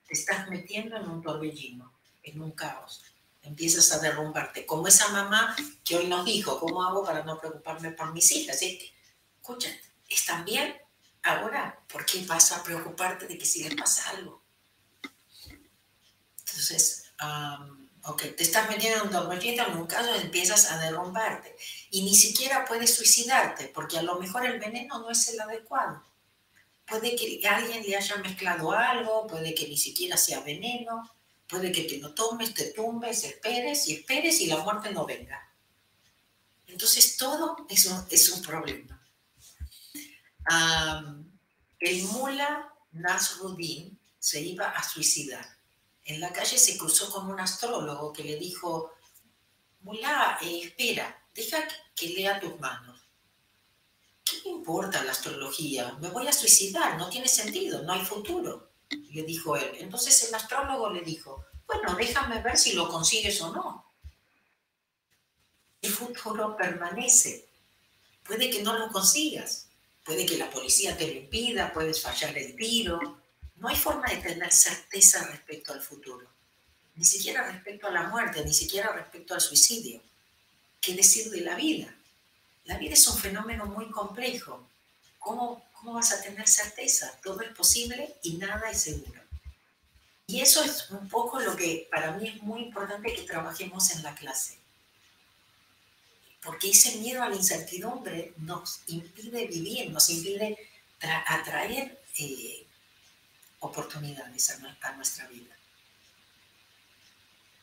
te 0.07 0.13
estás 0.13 0.49
metiendo 0.49 0.95
en 0.95 1.07
un 1.07 1.21
torbellino, 1.21 1.92
en 2.23 2.41
un 2.41 2.51
caos. 2.51 3.03
Empiezas 3.41 3.91
a 3.91 3.99
derrumbarte, 3.99 4.65
como 4.65 4.87
esa 4.87 5.09
mamá 5.09 5.55
que 5.83 5.97
hoy 5.97 6.07
nos 6.07 6.25
dijo, 6.25 6.59
¿cómo 6.59 6.83
hago 6.83 7.03
para 7.03 7.23
no 7.23 7.39
preocuparme 7.39 7.91
por 7.91 8.13
mis 8.13 8.31
hijas? 8.31 8.61
escucha, 8.61 9.69
¿están 10.07 10.45
bien? 10.45 10.75
Ahora, 11.23 11.77
¿por 11.91 12.05
qué 12.05 12.25
vas 12.25 12.53
a 12.53 12.63
preocuparte 12.63 13.27
de 13.27 13.37
que 13.37 13.45
si 13.45 13.63
les 13.63 13.75
pasa 13.75 14.09
algo? 14.11 14.41
Entonces, 16.39 17.11
ok, 18.03 18.21
te 18.37 18.43
estás 18.43 18.69
metiendo 18.69 19.03
en 19.03 19.27
un 19.27 19.41
en 19.41 19.77
un 19.77 19.87
caso 19.87 20.13
empiezas 20.15 20.71
a 20.71 20.77
derrumbarte 20.77 21.55
y 21.91 22.03
ni 22.03 22.15
siquiera 22.15 22.65
puedes 22.65 22.95
suicidarte 22.95 23.67
porque 23.67 23.97
a 23.97 24.03
lo 24.03 24.19
mejor 24.19 24.45
el 24.45 24.59
veneno 24.59 24.99
no 24.99 25.09
es 25.09 25.27
el 25.29 25.39
adecuado. 25.39 26.03
Puede 26.85 27.15
que 27.15 27.47
alguien 27.47 27.83
le 27.83 27.95
haya 27.95 28.17
mezclado 28.17 28.71
algo, 28.71 29.27
puede 29.27 29.55
que 29.55 29.67
ni 29.67 29.77
siquiera 29.77 30.17
sea 30.17 30.41
veneno, 30.41 31.09
puede 31.47 31.71
que 31.71 31.83
te 31.83 31.97
lo 31.97 32.13
tomes, 32.13 32.53
te 32.53 32.71
tumbes, 32.71 33.23
esperes 33.23 33.87
y 33.87 33.93
esperes 33.95 34.39
y 34.41 34.47
la 34.47 34.57
muerte 34.57 34.91
no 34.91 35.05
venga. 35.05 35.39
Entonces 36.67 37.17
todo 37.17 37.65
eso 37.69 38.07
es 38.09 38.29
un 38.29 38.41
problema. 38.41 38.99
el 41.79 42.03
mula 42.05 42.73
Nasruddin 42.91 43.99
se 44.19 44.41
iba 44.41 44.69
a 44.69 44.83
suicidar. 44.83 45.57
En 46.05 46.19
la 46.19 46.33
calle 46.33 46.57
se 46.57 46.77
cruzó 46.77 47.11
con 47.11 47.29
un 47.29 47.39
astrólogo 47.39 48.11
que 48.11 48.23
le 48.23 48.37
dijo, 48.37 48.93
Mulá, 49.81 50.37
eh, 50.41 50.61
espera, 50.63 51.21
deja 51.33 51.67
que 51.95 52.09
lea 52.09 52.39
tus 52.39 52.57
manos. 52.59 53.01
¿Qué 54.23 54.37
me 54.45 54.51
importa 54.51 55.03
la 55.03 55.11
astrología? 55.11 55.93
Me 55.99 56.09
voy 56.09 56.27
a 56.27 56.33
suicidar, 56.33 56.97
no 56.97 57.09
tiene 57.09 57.27
sentido, 57.27 57.83
no 57.83 57.91
hay 57.91 58.05
futuro, 58.05 58.72
le 59.11 59.23
dijo 59.23 59.55
él. 59.55 59.71
Entonces 59.79 60.27
el 60.27 60.35
astrólogo 60.35 60.89
le 60.89 61.01
dijo, 61.01 61.45
bueno, 61.67 61.95
déjame 61.95 62.41
ver 62.41 62.57
si 62.57 62.73
lo 62.73 62.89
consigues 62.89 63.41
o 63.41 63.53
no. 63.53 63.93
El 65.81 65.91
futuro 65.91 66.55
permanece. 66.55 67.47
Puede 68.23 68.49
que 68.49 68.63
no 68.63 68.77
lo 68.77 68.89
consigas, 68.89 69.67
puede 70.03 70.25
que 70.25 70.37
la 70.37 70.49
policía 70.49 70.97
te 70.97 71.07
lo 71.07 71.13
impida, 71.13 71.73
puedes 71.73 72.01
fallar 72.01 72.37
el 72.37 72.55
tiro. 72.55 73.21
No 73.55 73.67
hay 73.67 73.75
forma 73.75 74.07
de 74.07 74.17
tener 74.17 74.51
certeza 74.51 75.27
respecto 75.27 75.73
al 75.73 75.81
futuro, 75.81 76.25
ni 76.95 77.03
siquiera 77.03 77.51
respecto 77.51 77.87
a 77.87 77.91
la 77.91 78.03
muerte, 78.03 78.43
ni 78.45 78.53
siquiera 78.53 78.93
respecto 78.93 79.33
al 79.33 79.41
suicidio. 79.41 80.01
¿Qué 80.79 80.95
decir 80.95 81.29
de 81.29 81.41
la 81.41 81.55
vida? 81.55 81.93
La 82.65 82.77
vida 82.77 82.93
es 82.93 83.07
un 83.07 83.17
fenómeno 83.17 83.65
muy 83.65 83.89
complejo. 83.91 84.67
¿Cómo, 85.19 85.65
¿Cómo 85.83 85.95
vas 85.95 86.13
a 86.13 86.21
tener 86.21 86.47
certeza? 86.47 87.11
Todo 87.21 87.41
es 87.41 87.49
posible 87.49 88.15
y 88.23 88.37
nada 88.37 88.71
es 88.71 88.83
seguro. 88.83 89.21
Y 90.27 90.39
eso 90.39 90.63
es 90.63 90.89
un 90.91 91.09
poco 91.09 91.41
lo 91.41 91.57
que 91.57 91.89
para 91.91 92.13
mí 92.13 92.29
es 92.29 92.41
muy 92.41 92.61
importante 92.61 93.13
que 93.13 93.23
trabajemos 93.23 93.91
en 93.91 94.01
la 94.01 94.15
clase. 94.15 94.57
Porque 96.41 96.69
ese 96.69 96.99
miedo 96.99 97.21
a 97.21 97.27
la 97.27 97.35
incertidumbre 97.35 98.33
nos 98.37 98.79
impide 98.87 99.45
vivir, 99.47 99.91
nos 99.91 100.09
impide 100.09 100.57
atraer 101.27 102.01
eh, 102.17 102.65
oportunidades 103.59 104.51
a, 104.51 104.93
nuestra 104.93 105.27
vida. 105.27 105.53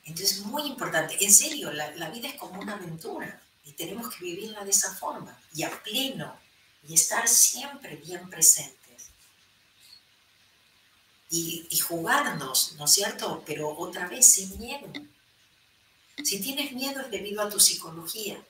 Entonces, 0.04 0.36
es 0.36 0.44
muy 0.44 0.64
importante. 0.64 1.16
En 1.24 1.32
serio, 1.32 1.72
la, 1.72 2.10
vida 2.10 2.28
es 2.28 2.34
como 2.34 2.60
una 2.60 2.74
aventura 2.74 3.40
y 3.64 3.72
tenemos 3.72 4.14
que 4.14 4.26
vivirla 4.26 4.62
de 4.62 4.72
esa 4.72 4.94
forma 4.94 5.40
y 5.54 5.62
a 5.62 5.82
pleno 5.82 6.49
y 6.86 6.94
estar 6.94 7.28
siempre 7.28 7.96
bien 7.96 8.28
presentes. 8.28 9.10
Y, 11.30 11.78
jugarnos, 11.78 12.74
¿no 12.76 12.86
es 12.86 12.92
cierto? 12.92 13.42
Pero 13.46 13.76
otra 13.76 14.08
vez 14.08 14.32
sin 14.32 14.58
miedo. 14.58 14.88
Si 16.24 16.40
tienes 16.40 16.72
miedo 16.72 17.00
es 17.00 17.10
debido 17.10 17.42
a 17.42 17.48
tu 17.48 17.60
psicología. 17.60 18.44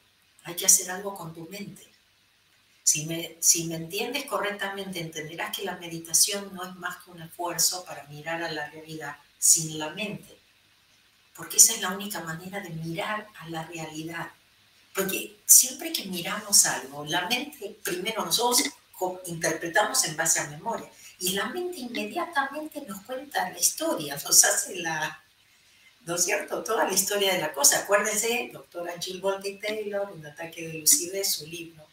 Hay 0.45 0.57
que 0.57 0.67
hacer 0.67 0.91
algo 0.91 1.15
con 1.15 1.35
tu 1.35 1.47
mente. 1.49 1.87
Si 2.83 3.05
me, 3.05 3.37
si 3.41 3.65
me, 3.65 3.77
entiendes 3.77 4.25
correctamente, 4.25 5.01
entenderás 5.01 5.55
que 5.55 5.65
la 5.65 5.77
meditación 5.77 6.55
no 6.55 6.65
es 6.65 6.75
más 6.77 7.05
que 7.05 7.11
un 7.11 7.21
esfuerzo 7.21 7.85
para 7.85 8.05
mirar 8.05 8.43
a 8.43 8.51
la 8.51 8.71
realidad 8.71 9.17
sin 9.39 9.79
la 9.79 9.91
mente 9.91 10.41
porque 11.41 11.57
esa 11.57 11.73
es 11.73 11.81
la 11.81 11.93
única 11.93 12.21
manera 12.21 12.61
de 12.61 12.69
mirar 12.69 13.27
a 13.39 13.49
la 13.49 13.65
realidad. 13.65 14.31
Porque 14.95 15.40
siempre 15.51 15.93
que 15.93 16.05
miramos 16.05 16.65
algo, 16.67 17.05
la 17.05 17.29
mente, 17.29 17.77
primero 17.83 18.25
nosotros 18.25 18.71
interpretamos 19.27 20.05
en 20.05 20.17
base 20.17 20.41
a 20.41 20.49
memoria, 20.49 20.89
y 21.19 21.31
la 21.33 21.47
mente 21.47 21.79
inmediatamente 21.79 22.83
nos 22.83 23.03
cuenta 23.03 23.51
la 23.51 23.59
historia, 23.59 24.15
nos 24.25 24.45
hace 24.45 24.77
la, 24.77 25.23
¿no 26.07 26.15
es 26.15 26.25
cierto? 26.25 26.63
Toda 26.63 26.85
la 26.85 26.93
historia 26.93 27.35
de 27.35 27.41
la 27.41 27.53
cosa. 27.53 27.81
Acuérdense, 27.81 28.51
doctora 28.53 28.95
Jill 29.01 29.21
Bolte 29.21 29.59
Taylor, 29.63 30.11
Un 30.11 30.25
ataque 30.25 30.69
de 30.69 30.75
lucidez, 30.75 31.33
su 31.33 31.47
libro, 31.47 31.87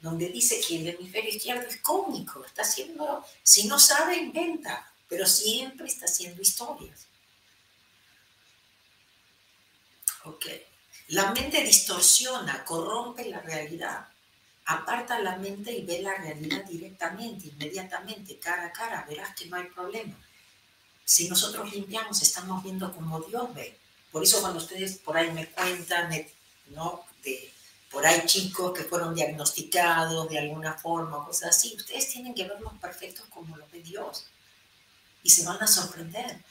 donde 0.00 0.28
dice 0.28 0.60
que 0.60 0.76
el 0.76 0.88
hemisferio 0.88 1.30
izquierdo 1.30 1.66
es 1.68 1.80
cómico, 1.80 2.44
está 2.44 2.62
haciendo, 2.62 3.24
si 3.42 3.66
no 3.66 3.78
sabe, 3.78 4.16
inventa, 4.16 4.92
pero 5.08 5.26
siempre 5.26 5.86
está 5.86 6.06
haciendo 6.06 6.42
historias. 6.42 7.06
Ok. 10.24 10.46
La 11.08 11.32
mente 11.32 11.62
distorsiona, 11.62 12.64
corrompe 12.64 13.28
la 13.28 13.40
realidad. 13.40 14.08
Aparta 14.66 15.20
la 15.20 15.36
mente 15.36 15.72
y 15.72 15.86
ve 15.86 16.02
la 16.02 16.14
realidad 16.14 16.64
directamente, 16.64 17.46
inmediatamente, 17.48 18.38
cara 18.38 18.66
a 18.66 18.72
cara. 18.72 19.06
Verás 19.08 19.34
que 19.36 19.46
no 19.46 19.56
hay 19.56 19.66
problema. 19.66 20.16
Si 21.04 21.28
nosotros 21.28 21.72
limpiamos, 21.72 22.20
estamos 22.20 22.64
viendo 22.64 22.92
como 22.92 23.20
Dios 23.20 23.54
ve. 23.54 23.78
Por 24.10 24.24
eso 24.24 24.40
cuando 24.40 24.58
ustedes 24.58 24.98
por 24.98 25.16
ahí 25.16 25.30
me 25.30 25.46
cuentan, 25.46 26.10
¿no? 26.70 27.04
De, 27.22 27.52
por 27.90 28.04
ahí 28.04 28.22
chicos 28.26 28.76
que 28.76 28.82
fueron 28.82 29.14
diagnosticados 29.14 30.28
de 30.28 30.40
alguna 30.40 30.74
forma, 30.74 31.24
cosas 31.24 31.50
así, 31.50 31.74
ustedes 31.76 32.08
tienen 32.08 32.34
que 32.34 32.48
verlos 32.48 32.72
perfectos 32.80 33.26
como 33.30 33.56
lo 33.56 33.68
ve 33.72 33.80
Dios. 33.80 34.26
Y 35.22 35.30
se 35.30 35.44
van 35.44 35.62
a 35.62 35.66
sorprender. 35.68 36.42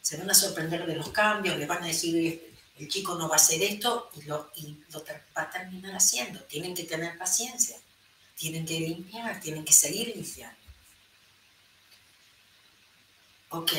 Se 0.00 0.16
van 0.16 0.28
a 0.28 0.34
sorprender 0.34 0.84
de 0.84 0.96
los 0.96 1.10
cambios, 1.10 1.56
les 1.56 1.68
van 1.68 1.84
a 1.84 1.86
decir, 1.86 2.51
el 2.78 2.88
chico 2.88 3.14
no 3.16 3.28
va 3.28 3.34
a 3.34 3.36
hacer 3.36 3.62
esto 3.62 4.10
y 4.16 4.22
lo, 4.22 4.50
y 4.56 4.78
va 5.36 5.42
a 5.42 5.50
terminar 5.50 5.94
haciendo. 5.94 6.40
Tienen 6.44 6.74
que 6.74 6.84
tener 6.84 7.18
paciencia, 7.18 7.76
tienen 8.34 8.64
que 8.64 8.80
limpiar, 8.80 9.40
tienen 9.40 9.64
que 9.64 9.72
seguir 9.72 10.08
limpiando. 10.14 10.56
Ok. 13.50 13.72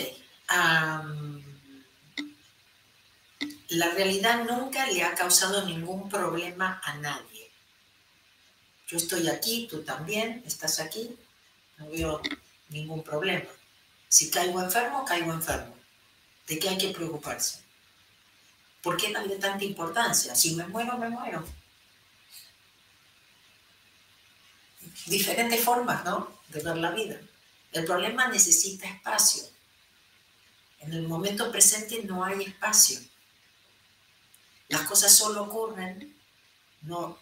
la 3.70 3.90
realidad 3.96 4.44
nunca 4.46 4.86
le 4.86 5.04
ha 5.04 5.16
causado 5.16 5.66
ningún 5.66 6.08
problema 6.10 6.80
a 6.84 6.94
nadie. 6.98 7.50
Yo 8.88 8.98
estoy 8.98 9.28
aquí, 9.30 9.68
tú 9.68 9.82
también, 9.84 10.44
estás 10.46 10.80
aquí, 10.80 11.18
no 11.78 11.90
veo 11.90 12.22
ningún 12.70 13.04
problema. 13.04 13.50
Si 14.08 14.30
caigo 14.30 14.62
enfermo, 14.62 15.04
caigo 15.06 15.34
enfermo. 15.34 15.76
¿De 16.48 16.60
qué 16.60 16.70
hay 16.70 16.78
que 16.78 16.90
preocuparse? 16.90 17.63
¿Por 18.84 18.98
qué 18.98 19.14
darle 19.14 19.38
tanta 19.38 19.64
importancia? 19.64 20.36
Si 20.36 20.56
me 20.56 20.68
muero, 20.68 20.98
me 20.98 21.10
muero. 21.10 21.44
Diferentes 25.06 25.64
formas, 25.64 26.04
¿no? 26.04 26.38
De 26.50 26.62
ver 26.62 26.76
la 26.78 26.92
vida. 26.92 27.18
El 27.72 27.86
problema 27.86 28.28
necesita 28.28 28.88
espacio. 28.88 29.44
En 30.80 30.92
el 30.92 31.08
momento 31.08 31.50
presente 31.50 32.04
no 32.04 32.26
hay 32.26 32.44
espacio. 32.44 33.00
Las 34.68 34.82
cosas 34.82 35.16
solo 35.16 35.44
ocurren, 35.44 36.14
no, 36.82 37.18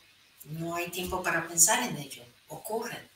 no 0.46 0.76
hay 0.76 0.90
tiempo 0.90 1.22
para 1.22 1.48
pensar 1.48 1.84
en 1.84 1.96
ello, 1.98 2.24
ocurren. 2.48 3.11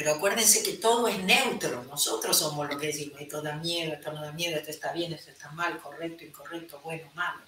Pero 0.00 0.14
acuérdense 0.14 0.62
que 0.62 0.78
todo 0.78 1.08
es 1.08 1.18
neutro. 1.24 1.84
Nosotros 1.84 2.38
somos 2.38 2.66
los 2.66 2.80
que 2.80 2.86
decimos, 2.86 3.20
esto 3.20 3.42
da 3.42 3.56
miedo, 3.56 3.92
esto 3.92 4.10
no 4.10 4.22
da 4.22 4.32
miedo, 4.32 4.56
esto 4.56 4.70
está 4.70 4.94
bien, 4.94 5.12
esto 5.12 5.30
está 5.30 5.50
mal, 5.50 5.78
correcto, 5.78 6.24
incorrecto, 6.24 6.80
bueno, 6.82 7.10
malo. 7.12 7.42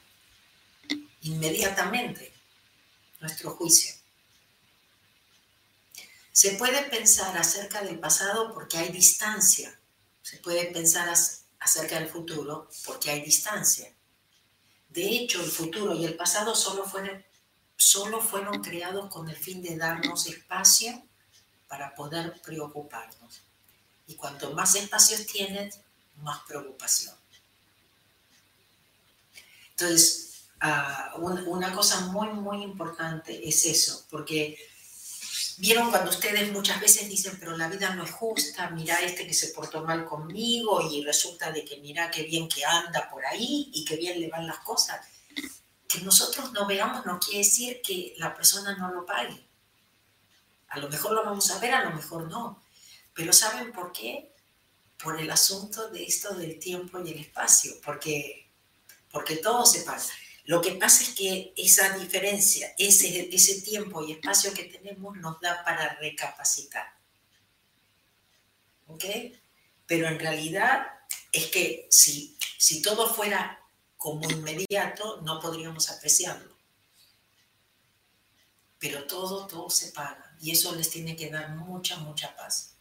Inmediatamente, 1.22 2.30
nuestro 3.20 3.52
juicio. 3.52 3.94
Se 6.30 6.50
puede 6.56 6.82
pensar 6.90 7.34
acerca 7.38 7.80
del 7.80 7.98
pasado 7.98 8.52
porque 8.52 8.76
hay 8.76 8.90
distancia. 8.90 9.74
Se 10.20 10.36
puede 10.36 10.66
pensar 10.66 11.08
acerca 11.08 11.98
del 11.98 12.10
futuro 12.10 12.68
porque 12.84 13.12
hay 13.12 13.22
distancia. 13.22 13.90
De 14.90 15.08
hecho, 15.08 15.42
el 15.42 15.50
futuro 15.50 15.94
y 15.94 16.04
el 16.04 16.16
pasado 16.16 16.54
solo 16.54 16.84
fueron, 16.84 17.24
solo 17.78 18.20
fueron 18.20 18.62
creados 18.62 19.08
con 19.08 19.30
el 19.30 19.36
fin 19.36 19.62
de 19.62 19.78
darnos 19.78 20.26
espacio 20.26 21.02
para 21.72 21.94
poder 21.94 22.38
preocuparnos. 22.42 23.40
Y 24.06 24.14
cuanto 24.16 24.50
más 24.52 24.74
espacios 24.74 25.24
tienes, 25.24 25.80
más 26.16 26.40
preocupación. 26.46 27.14
Entonces, 29.70 30.50
ah, 30.60 31.14
una 31.16 31.72
cosa 31.72 32.00
muy, 32.08 32.28
muy 32.28 32.62
importante 32.62 33.48
es 33.48 33.64
eso, 33.64 34.04
porque 34.10 34.58
vieron 35.56 35.88
cuando 35.88 36.10
ustedes 36.10 36.52
muchas 36.52 36.78
veces 36.78 37.08
dicen, 37.08 37.38
pero 37.40 37.56
la 37.56 37.68
vida 37.68 37.94
no 37.94 38.04
es 38.04 38.10
justa, 38.10 38.68
mira 38.68 39.00
este 39.00 39.26
que 39.26 39.32
se 39.32 39.48
portó 39.48 39.82
mal 39.82 40.04
conmigo 40.04 40.86
y 40.90 41.02
resulta 41.02 41.50
de 41.52 41.64
que 41.64 41.78
mira 41.78 42.10
qué 42.10 42.24
bien 42.24 42.50
que 42.50 42.66
anda 42.66 43.08
por 43.08 43.24
ahí 43.24 43.70
y 43.72 43.82
qué 43.86 43.96
bien 43.96 44.20
le 44.20 44.28
van 44.28 44.46
las 44.46 44.58
cosas. 44.58 45.06
Que 45.88 46.02
nosotros 46.02 46.52
no 46.52 46.66
veamos 46.66 47.06
no 47.06 47.18
quiere 47.18 47.38
decir 47.38 47.80
que 47.82 48.12
la 48.18 48.34
persona 48.34 48.76
no 48.76 48.92
lo 48.92 49.06
pague. 49.06 49.51
A 50.72 50.78
lo 50.78 50.88
mejor 50.88 51.12
lo 51.12 51.22
vamos 51.22 51.50
a 51.50 51.58
ver, 51.58 51.74
a 51.74 51.84
lo 51.84 51.94
mejor 51.94 52.30
no. 52.30 52.62
Pero 53.12 53.32
¿saben 53.34 53.72
por 53.72 53.92
qué? 53.92 54.34
Por 55.02 55.20
el 55.20 55.30
asunto 55.30 55.90
de 55.90 56.02
esto 56.02 56.34
del 56.34 56.58
tiempo 56.58 56.98
y 56.98 57.10
el 57.12 57.18
espacio, 57.18 57.74
porque, 57.84 58.50
porque 59.10 59.36
todo 59.36 59.66
se 59.66 59.82
pasa. 59.82 60.14
Lo 60.44 60.62
que 60.62 60.72
pasa 60.72 61.02
es 61.02 61.10
que 61.10 61.52
esa 61.56 61.98
diferencia, 61.98 62.74
ese, 62.78 63.28
ese 63.34 63.60
tiempo 63.60 64.02
y 64.02 64.12
espacio 64.12 64.54
que 64.54 64.64
tenemos 64.64 65.14
nos 65.18 65.38
da 65.42 65.62
para 65.62 65.94
recapacitar. 65.96 66.86
¿Ok? 68.86 69.04
Pero 69.86 70.08
en 70.08 70.18
realidad 70.18 70.86
es 71.32 71.48
que 71.48 71.86
si, 71.90 72.38
si 72.56 72.80
todo 72.80 73.12
fuera 73.12 73.62
como 73.98 74.28
inmediato, 74.30 75.20
no 75.20 75.38
podríamos 75.38 75.90
apreciarlo. 75.90 76.56
Pero 78.78 79.06
todo, 79.06 79.46
todo 79.46 79.68
se 79.68 79.92
paga 79.92 80.31
y 80.42 80.50
eso 80.50 80.74
les 80.74 80.90
tiene 80.90 81.14
que 81.14 81.30
dar 81.30 81.50
mucha, 81.50 81.96
mucha 81.98 82.34
paz. 82.34 82.72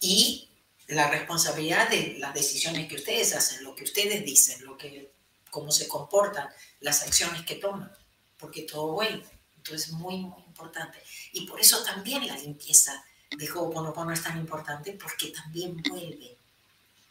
Y 0.00 0.48
la 0.86 1.10
responsabilidad 1.10 1.90
de 1.90 2.16
las 2.18 2.32
decisiones 2.32 2.88
que 2.88 2.94
ustedes 2.94 3.34
hacen, 3.34 3.64
lo 3.64 3.74
que 3.74 3.82
ustedes 3.82 4.24
dicen, 4.24 4.64
lo 4.64 4.78
que, 4.78 5.10
cómo 5.50 5.72
se 5.72 5.88
comportan, 5.88 6.48
las 6.80 7.02
acciones 7.02 7.44
que 7.44 7.56
toman, 7.56 7.92
porque 8.38 8.62
todo 8.62 8.92
vuelve. 8.92 9.26
Entonces, 9.56 9.90
muy, 9.90 10.18
muy 10.18 10.42
importante. 10.44 11.02
Y 11.32 11.44
por 11.44 11.60
eso 11.60 11.82
también 11.82 12.24
la 12.24 12.36
limpieza 12.36 13.04
de 13.36 13.50
Ho'oponopono 13.50 14.12
es 14.12 14.22
tan 14.22 14.38
importante, 14.38 14.92
porque 14.92 15.28
también 15.28 15.82
vuelve. 15.82 16.36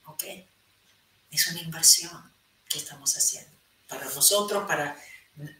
¿Ok? 0.06 0.24
Es 1.32 1.48
una 1.48 1.62
inversión 1.62 2.32
que 2.70 2.78
estamos 2.80 3.18
haciendo 3.18 3.52
para 3.89 4.06
nosotros, 4.06 4.66
para, 4.66 4.98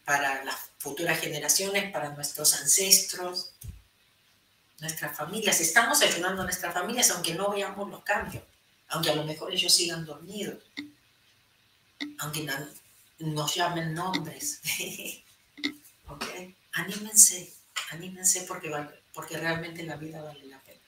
para 0.06 0.46
las 0.46 0.56
futuras 0.78 1.20
generaciones, 1.20 1.92
para 1.92 2.14
nuestros 2.14 2.54
ancestros 2.54 3.52
nuestras 4.82 5.16
familias. 5.16 5.62
Estamos 5.62 6.02
ayudando 6.02 6.42
a 6.42 6.46
nuestras 6.46 6.74
familias 6.74 7.12
aunque 7.12 7.36
no 7.36 7.52
veamos 7.52 7.90
los 7.90 8.04
cambios, 8.04 8.44
aunque 8.90 9.12
a 9.12 9.16
lo 9.16 9.24
mejor 9.24 9.54
ellos 9.54 9.74
sigan 9.74 10.06
dormidos, 10.06 10.58
aunque 12.20 12.48
nos 13.20 13.56
llamen 13.56 13.94
nombres. 13.94 14.60
¿Ok? 16.08 16.26
Anímense, 16.74 17.54
anímense 17.92 18.42
porque, 18.42 18.70
porque 19.14 19.38
realmente 19.38 19.84
la 19.84 19.96
vida 19.96 20.22
vale 20.22 20.46
la 20.46 20.60
pena. 20.60 20.80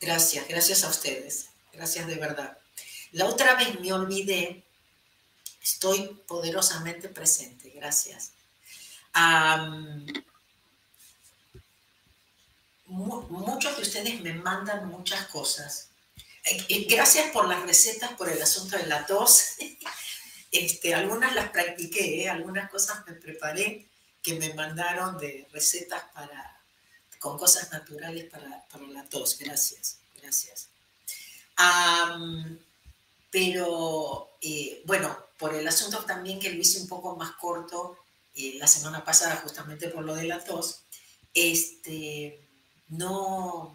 Gracias, 0.00 0.46
gracias 0.48 0.84
a 0.84 0.88
ustedes. 0.88 1.48
Gracias 1.72 2.06
de 2.06 2.16
verdad. 2.16 2.58
La 3.12 3.26
otra 3.26 3.54
vez 3.54 3.80
me 3.80 3.92
olvidé, 3.92 4.62
estoy 5.62 6.20
poderosamente 6.26 7.08
presente, 7.08 7.70
gracias 7.70 8.32
muchos 12.92 13.76
de 13.76 13.82
ustedes 13.82 14.20
me 14.20 14.34
mandan 14.34 14.88
muchas 14.88 15.26
cosas. 15.26 15.88
Eh, 16.44 16.66
eh, 16.68 16.86
gracias 16.88 17.30
por 17.30 17.48
las 17.48 17.62
recetas, 17.62 18.12
por 18.14 18.28
el 18.28 18.40
asunto 18.40 18.76
de 18.76 18.86
la 18.86 19.06
tos. 19.06 19.42
Este, 20.54 20.94
algunas 20.94 21.34
las 21.34 21.48
practiqué, 21.48 22.24
¿eh? 22.24 22.28
algunas 22.28 22.70
cosas 22.70 23.06
me 23.06 23.14
preparé 23.14 23.88
que 24.22 24.34
me 24.34 24.52
mandaron 24.52 25.16
de 25.16 25.48
recetas 25.50 26.02
para, 26.12 26.60
con 27.18 27.38
cosas 27.38 27.72
naturales 27.72 28.26
para, 28.26 28.62
para 28.70 28.86
la 28.88 29.02
tos. 29.04 29.38
Gracias, 29.38 29.96
gracias. 30.20 30.68
pero 33.30 34.28
bueno, 34.84 35.16
por 35.38 35.54
el 35.54 35.66
asunto 35.66 36.04
también 36.04 36.38
que 36.38 36.50
lo 36.50 36.60
hice 36.60 36.80
un 36.80 36.88
poco 36.88 37.16
más 37.16 37.30
corto 37.36 37.96
la 38.34 38.66
semana 38.66 39.02
pasada, 39.02 39.36
justamente 39.36 39.88
por 39.88 40.04
lo 40.04 40.14
de 40.14 40.24
la 40.24 40.44
tos, 40.44 40.82
este, 41.32 42.41
no, 42.92 43.74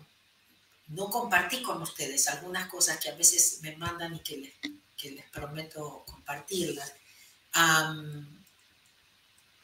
no 0.89 1.09
compartí 1.09 1.61
con 1.61 1.81
ustedes 1.81 2.27
algunas 2.27 2.67
cosas 2.69 2.99
que 2.99 3.09
a 3.09 3.15
veces 3.15 3.59
me 3.61 3.75
mandan 3.75 4.15
y 4.15 4.19
que 4.19 4.37
les, 4.37 4.53
que 4.95 5.11
les 5.11 5.25
prometo 5.29 6.03
compartirlas. 6.05 6.93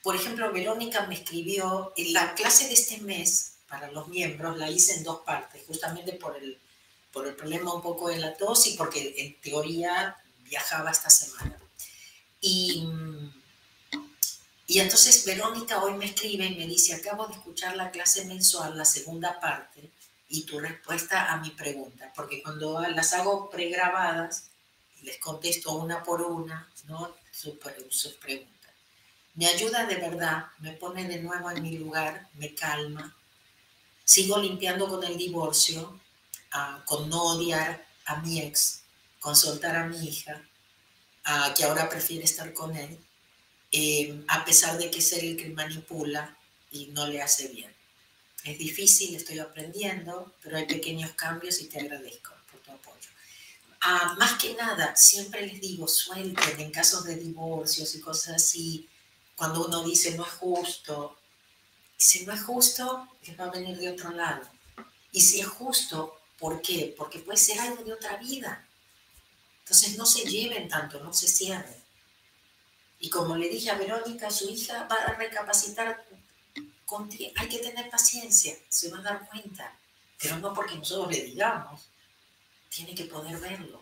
por 0.01 0.15
ejemplo, 0.15 0.51
Verónica 0.51 1.05
me 1.05 1.15
escribió, 1.15 1.93
en 1.95 2.13
la 2.13 2.33
clase 2.35 2.67
de 2.67 2.73
este 2.73 2.97
mes 2.99 3.53
para 3.67 3.91
los 3.91 4.07
miembros 4.07 4.57
la 4.57 4.69
hice 4.69 4.95
en 4.95 5.03
dos 5.03 5.21
partes, 5.21 5.63
justamente 5.65 6.13
por 6.13 6.35
el, 6.35 6.59
por 7.11 7.27
el 7.27 7.35
problema 7.35 7.73
un 7.73 7.81
poco 7.81 8.09
de 8.09 8.19
la 8.19 8.35
tos 8.35 8.67
y 8.67 8.75
porque 8.75 9.15
en 9.17 9.39
teoría 9.39 10.17
viajaba 10.43 10.91
esta 10.91 11.09
semana. 11.09 11.59
Y, 12.41 12.87
y 14.73 14.79
entonces 14.79 15.23
Verónica 15.23 15.83
hoy 15.83 15.93
me 15.93 16.05
escribe 16.05 16.47
y 16.47 16.55
me 16.55 16.65
dice, 16.65 16.95
acabo 16.95 17.27
de 17.27 17.35
escuchar 17.35 17.75
la 17.75 17.91
clase 17.91 18.25
mensual, 18.25 18.75
la 18.75 18.85
segunda 18.85 19.39
parte, 19.39 19.91
y 20.29 20.45
tu 20.45 20.59
respuesta 20.59 21.31
a 21.31 21.37
mi 21.37 21.51
pregunta, 21.51 22.11
porque 22.15 22.41
cuando 22.41 22.81
las 22.81 23.13
hago 23.13 23.51
pregrabadas, 23.51 24.45
les 25.03 25.19
contesto 25.19 25.73
una 25.73 26.01
por 26.01 26.23
una, 26.23 26.67
¿no? 26.85 27.15
Sus, 27.31 27.53
preguntas. 28.15 28.71
Me 29.35 29.45
ayuda 29.45 29.85
de 29.85 29.97
verdad, 29.97 30.47
me 30.57 30.71
pone 30.71 31.07
de 31.07 31.19
nuevo 31.19 31.51
en 31.51 31.61
mi 31.61 31.77
lugar, 31.77 32.27
me 32.33 32.55
calma. 32.55 33.15
Sigo 34.03 34.39
limpiando 34.39 34.87
con 34.87 35.03
el 35.03 35.19
divorcio, 35.19 35.99
ah, 36.51 36.81
con 36.87 37.07
no 37.11 37.21
odiar 37.21 37.85
a 38.05 38.15
mi 38.21 38.41
ex, 38.41 38.81
con 39.19 39.35
soltar 39.35 39.75
a 39.75 39.85
mi 39.85 40.03
hija, 40.03 40.41
ah, 41.25 41.53
que 41.55 41.63
ahora 41.63 41.87
prefiere 41.87 42.23
estar 42.23 42.51
con 42.53 42.75
él, 42.75 42.97
eh, 43.73 44.23
a 44.27 44.45
pesar 44.45 44.77
de 44.77 44.91
que 44.91 44.99
es 44.99 45.11
el 45.13 45.35
que 45.35 45.49
manipula 45.49 46.37
y 46.71 46.85
no 46.87 47.07
le 47.07 47.21
hace 47.21 47.47
bien. 47.47 47.73
Es 48.43 48.59
difícil, 48.59 49.15
estoy 49.15 49.39
aprendiendo, 49.39 50.33
pero 50.43 50.57
hay 50.57 50.65
pequeños 50.65 51.11
cambios 51.13 51.59
y 51.59 51.65
te 51.65 51.79
agradezco 51.79 52.33
por 52.51 52.59
tu 52.61 52.71
apoyo. 52.71 53.09
Ah, 53.81 54.15
más 54.19 54.39
que 54.39 54.53
nada, 54.53 54.95
siempre 54.95 55.45
les 55.47 55.59
digo, 55.59 55.87
suelten 55.87 56.59
en 56.59 56.71
casos 56.71 57.03
de 57.03 57.15
divorcios 57.15 57.95
y 57.95 57.99
cosas 57.99 58.35
así, 58.35 58.87
cuando 59.35 59.65
uno 59.65 59.83
dice 59.83 60.15
no 60.15 60.23
es 60.23 60.33
justo, 60.33 61.17
si 61.97 62.25
no 62.25 62.33
es 62.33 62.43
justo, 62.43 63.07
les 63.25 63.39
va 63.39 63.45
a 63.45 63.51
venir 63.51 63.77
de 63.77 63.89
otro 63.89 64.11
lado. 64.11 64.47
Y 65.11 65.21
si 65.21 65.39
es 65.39 65.47
justo, 65.47 66.19
¿por 66.37 66.61
qué? 66.61 66.93
Porque 66.95 67.19
puede 67.19 67.37
ser 67.37 67.59
algo 67.59 67.83
de 67.83 67.93
otra 67.93 68.17
vida. 68.17 68.67
Entonces 69.59 69.97
no 69.97 70.05
se 70.05 70.29
lleven 70.29 70.67
tanto, 70.67 70.99
no 70.99 71.11
se 71.13 71.27
cierren. 71.27 71.82
Y 73.03 73.09
como 73.09 73.35
le 73.35 73.49
dije 73.49 73.69
a 73.69 73.75
Verónica, 73.77 74.31
su 74.31 74.49
hija 74.49 74.87
va 74.89 74.95
a 74.95 75.13
recapacitar 75.15 76.05
hay 77.35 77.49
que 77.49 77.59
tener 77.59 77.89
paciencia, 77.89 78.55
se 78.69 78.89
va 78.91 78.99
a 78.99 79.01
dar 79.01 79.27
cuenta, 79.27 79.75
pero 80.21 80.37
no 80.37 80.53
porque 80.53 80.75
nosotros 80.75 81.11
le 81.11 81.23
digamos, 81.23 81.89
tiene 82.69 82.93
que 82.93 83.05
poder 83.05 83.39
verlo. 83.39 83.81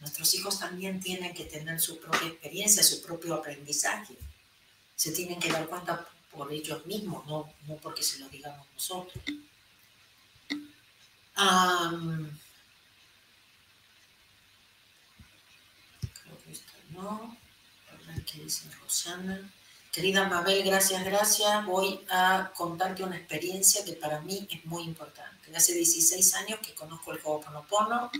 Nuestros 0.00 0.34
hijos 0.34 0.58
también 0.58 1.00
tienen 1.00 1.32
que 1.32 1.44
tener 1.44 1.80
su 1.80 1.98
propia 2.00 2.28
experiencia, 2.28 2.82
su 2.82 3.00
propio 3.02 3.34
aprendizaje. 3.34 4.16
Se 4.96 5.12
tienen 5.12 5.38
que 5.38 5.52
dar 5.52 5.68
cuenta 5.68 6.06
por 6.30 6.52
ellos 6.52 6.84
mismos, 6.84 7.24
no, 7.26 7.52
no 7.66 7.76
porque 7.76 8.02
se 8.02 8.18
lo 8.18 8.28
digamos 8.28 8.66
nosotros. 8.74 9.24
creo 16.22 16.38
que 16.44 16.52
esto 16.52 16.72
no. 16.90 17.43
Dice 18.42 18.68
Rosana. 18.82 19.50
Querida 19.92 20.28
Mabel, 20.28 20.64
gracias, 20.64 21.04
gracias. 21.04 21.64
Voy 21.66 22.04
a 22.10 22.50
contarte 22.56 23.04
una 23.04 23.16
experiencia 23.16 23.84
que 23.84 23.92
para 23.92 24.20
mí 24.20 24.46
es 24.50 24.64
muy 24.64 24.82
importante. 24.82 25.54
Hace 25.54 25.74
16 25.74 26.34
años 26.34 26.58
que 26.60 26.74
conozco 26.74 27.12
el 27.12 27.20
Ho'oponopono, 27.22 28.10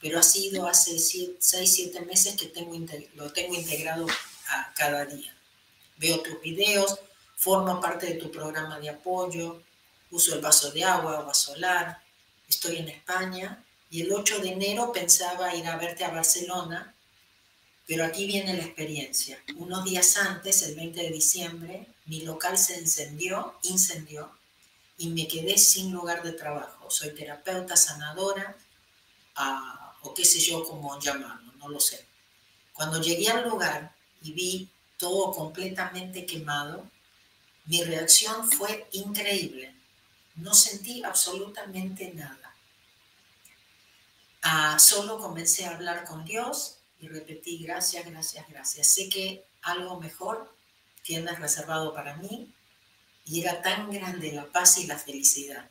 pero 0.00 0.18
ha 0.18 0.22
sido 0.22 0.66
hace 0.66 0.98
6, 0.98 1.36
7 1.38 2.00
meses 2.02 2.34
que 2.36 2.46
tengo, 2.46 2.74
lo 3.14 3.30
tengo 3.30 3.54
integrado 3.54 4.06
a 4.48 4.72
cada 4.74 5.04
día. 5.04 5.36
Veo 5.98 6.22
tus 6.22 6.40
videos, 6.40 6.98
formo 7.36 7.78
parte 7.78 8.06
de 8.06 8.14
tu 8.14 8.30
programa 8.30 8.80
de 8.80 8.88
apoyo, 8.88 9.62
uso 10.10 10.34
el 10.34 10.40
vaso 10.40 10.70
de 10.70 10.82
agua, 10.82 11.18
agua 11.18 11.34
solar, 11.34 12.02
estoy 12.48 12.76
en 12.78 12.88
España 12.88 13.62
y 13.90 14.00
el 14.00 14.12
8 14.12 14.38
de 14.38 14.52
enero 14.52 14.92
pensaba 14.92 15.54
ir 15.54 15.66
a 15.66 15.76
verte 15.76 16.04
a 16.04 16.10
Barcelona 16.10 16.91
pero 17.86 18.04
aquí 18.04 18.26
viene 18.26 18.54
la 18.54 18.62
experiencia. 18.62 19.42
Unos 19.56 19.84
días 19.84 20.16
antes, 20.16 20.62
el 20.62 20.76
20 20.76 21.02
de 21.02 21.10
diciembre, 21.10 21.86
mi 22.06 22.22
local 22.22 22.56
se 22.56 22.78
encendió, 22.78 23.54
incendió, 23.62 24.30
y 24.98 25.08
me 25.08 25.26
quedé 25.26 25.58
sin 25.58 25.92
lugar 25.92 26.22
de 26.22 26.32
trabajo. 26.32 26.90
Soy 26.90 27.14
terapeuta, 27.14 27.76
sanadora, 27.76 28.56
ah, 29.36 29.96
o 30.02 30.14
qué 30.14 30.24
sé 30.24 30.38
yo 30.38 30.64
cómo 30.64 30.98
llamarlo, 31.00 31.52
no 31.58 31.68
lo 31.68 31.80
sé. 31.80 32.06
Cuando 32.72 33.00
llegué 33.00 33.28
al 33.28 33.48
lugar 33.48 33.94
y 34.22 34.32
vi 34.32 34.70
todo 34.96 35.32
completamente 35.32 36.24
quemado, 36.24 36.88
mi 37.66 37.82
reacción 37.82 38.50
fue 38.50 38.88
increíble. 38.92 39.74
No 40.36 40.54
sentí 40.54 41.02
absolutamente 41.02 42.12
nada. 42.14 42.54
Ah, 44.42 44.78
solo 44.78 45.18
comencé 45.18 45.64
a 45.64 45.74
hablar 45.74 46.04
con 46.04 46.24
Dios 46.24 46.78
y 47.02 47.08
repetí 47.08 47.58
gracias, 47.58 48.06
gracias, 48.06 48.48
gracias. 48.48 48.86
Sé 48.86 49.08
que 49.08 49.44
algo 49.62 49.98
mejor 50.00 50.54
tienes 51.02 51.38
reservado 51.40 51.92
para 51.92 52.16
mí 52.16 52.54
y 53.24 53.40
era 53.40 53.60
tan 53.60 53.90
grande 53.90 54.30
la 54.30 54.46
paz 54.46 54.78
y 54.78 54.86
la 54.86 54.96
felicidad. 54.96 55.68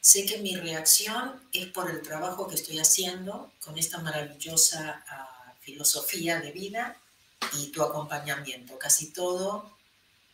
Sé 0.00 0.26
que 0.26 0.38
mi 0.38 0.56
reacción 0.56 1.40
es 1.52 1.66
por 1.68 1.88
el 1.88 2.02
trabajo 2.02 2.48
que 2.48 2.56
estoy 2.56 2.80
haciendo 2.80 3.52
con 3.60 3.78
esta 3.78 3.98
maravillosa 3.98 5.04
ah, 5.08 5.54
filosofía 5.60 6.40
de 6.40 6.50
vida 6.50 6.96
y 7.52 7.68
tu 7.68 7.84
acompañamiento. 7.84 8.76
Casi 8.76 9.12
todo 9.12 9.70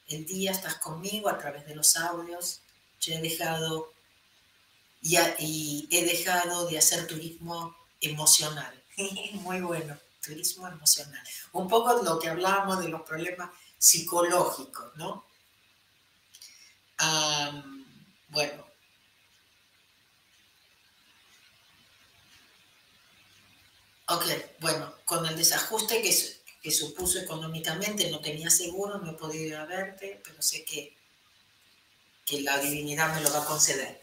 el 0.08 0.24
día 0.24 0.52
estás 0.52 0.76
conmigo 0.76 1.28
a 1.28 1.36
través 1.36 1.66
de 1.66 1.74
los 1.74 1.94
audios. 1.98 2.60
Yo 3.00 3.12
he 3.12 3.20
dejado 3.20 3.92
y 5.02 5.86
he 5.90 6.04
dejado 6.06 6.66
de 6.68 6.78
hacer 6.78 7.06
turismo 7.06 7.76
emocional. 8.00 8.82
Muy 9.32 9.60
bueno 9.60 10.05
turismo 10.26 10.66
emocional. 10.66 11.22
Un 11.52 11.68
poco 11.68 12.02
lo 12.02 12.18
que 12.18 12.28
hablábamos 12.28 12.80
de 12.80 12.88
los 12.88 13.02
problemas 13.02 13.50
psicológicos, 13.78 14.96
¿no? 14.96 15.24
bueno. 18.28 18.66
Ok, 24.08 24.24
bueno, 24.60 24.94
con 25.04 25.26
el 25.26 25.36
desajuste 25.36 26.00
que, 26.00 26.14
que 26.62 26.70
supuso 26.70 27.18
económicamente, 27.18 28.10
no 28.10 28.20
tenía 28.20 28.50
seguro, 28.50 28.98
no 28.98 29.12
he 29.12 29.14
podido 29.14 29.44
ir 29.44 29.56
a 29.56 29.66
verte, 29.66 30.20
pero 30.24 30.40
sé 30.40 30.64
que, 30.64 30.96
que 32.24 32.40
la 32.42 32.58
divinidad 32.58 33.14
me 33.14 33.20
lo 33.20 33.32
va 33.32 33.42
a 33.42 33.46
conceder. 33.46 34.00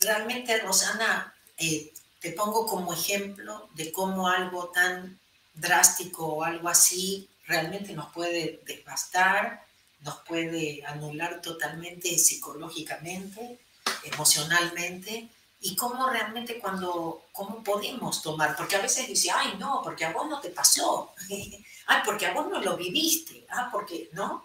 realmente, 0.00 0.58
Rosana, 0.58 1.34
eh, 1.56 1.92
te 2.20 2.32
pongo 2.32 2.66
como 2.66 2.92
ejemplo 2.92 3.68
de 3.74 3.92
cómo 3.92 4.28
algo 4.28 4.68
tan 4.68 5.18
drástico 5.54 6.26
o 6.26 6.44
algo 6.44 6.68
así 6.68 7.28
realmente 7.46 7.92
nos 7.92 8.12
puede 8.12 8.60
devastar, 8.66 9.64
nos 10.00 10.16
puede 10.20 10.84
anular 10.86 11.40
totalmente 11.40 12.18
psicológicamente, 12.18 13.58
emocionalmente, 14.04 15.28
y 15.60 15.74
cómo 15.74 16.08
realmente 16.10 16.58
cuando, 16.58 17.24
cómo 17.32 17.62
podemos 17.64 18.22
tomar, 18.22 18.56
porque 18.56 18.76
a 18.76 18.82
veces 18.82 19.08
dice, 19.08 19.30
ay 19.30 19.56
no, 19.58 19.80
porque 19.82 20.04
a 20.04 20.12
vos 20.12 20.28
no 20.28 20.40
te 20.40 20.50
pasó, 20.50 21.14
ay, 21.86 22.02
porque 22.04 22.26
a 22.26 22.34
vos 22.34 22.48
no 22.48 22.60
lo 22.60 22.76
viviste, 22.76 23.46
ah, 23.50 23.68
porque, 23.72 24.10
¿no? 24.12 24.44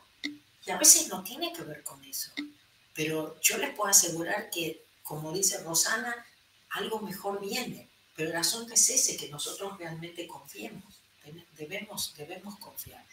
Y 0.65 0.71
a 0.71 0.77
veces 0.77 1.09
no 1.09 1.23
tiene 1.23 1.51
que 1.53 1.63
ver 1.63 1.83
con 1.83 2.03
eso, 2.05 2.31
pero 2.93 3.39
yo 3.41 3.57
les 3.57 3.75
puedo 3.75 3.89
asegurar 3.89 4.49
que, 4.49 4.85
como 5.03 5.31
dice 5.31 5.61
Rosana, 5.63 6.25
algo 6.71 6.99
mejor 6.99 7.39
viene. 7.39 7.89
Pero 8.15 8.31
el 8.31 8.35
asunto 8.35 8.73
es 8.73 8.89
ese, 8.89 9.17
que 9.17 9.29
nosotros 9.29 9.77
realmente 9.77 10.27
confiemos. 10.27 11.01
Debemos, 11.57 12.13
debemos 12.17 12.57
confiar. 12.57 13.05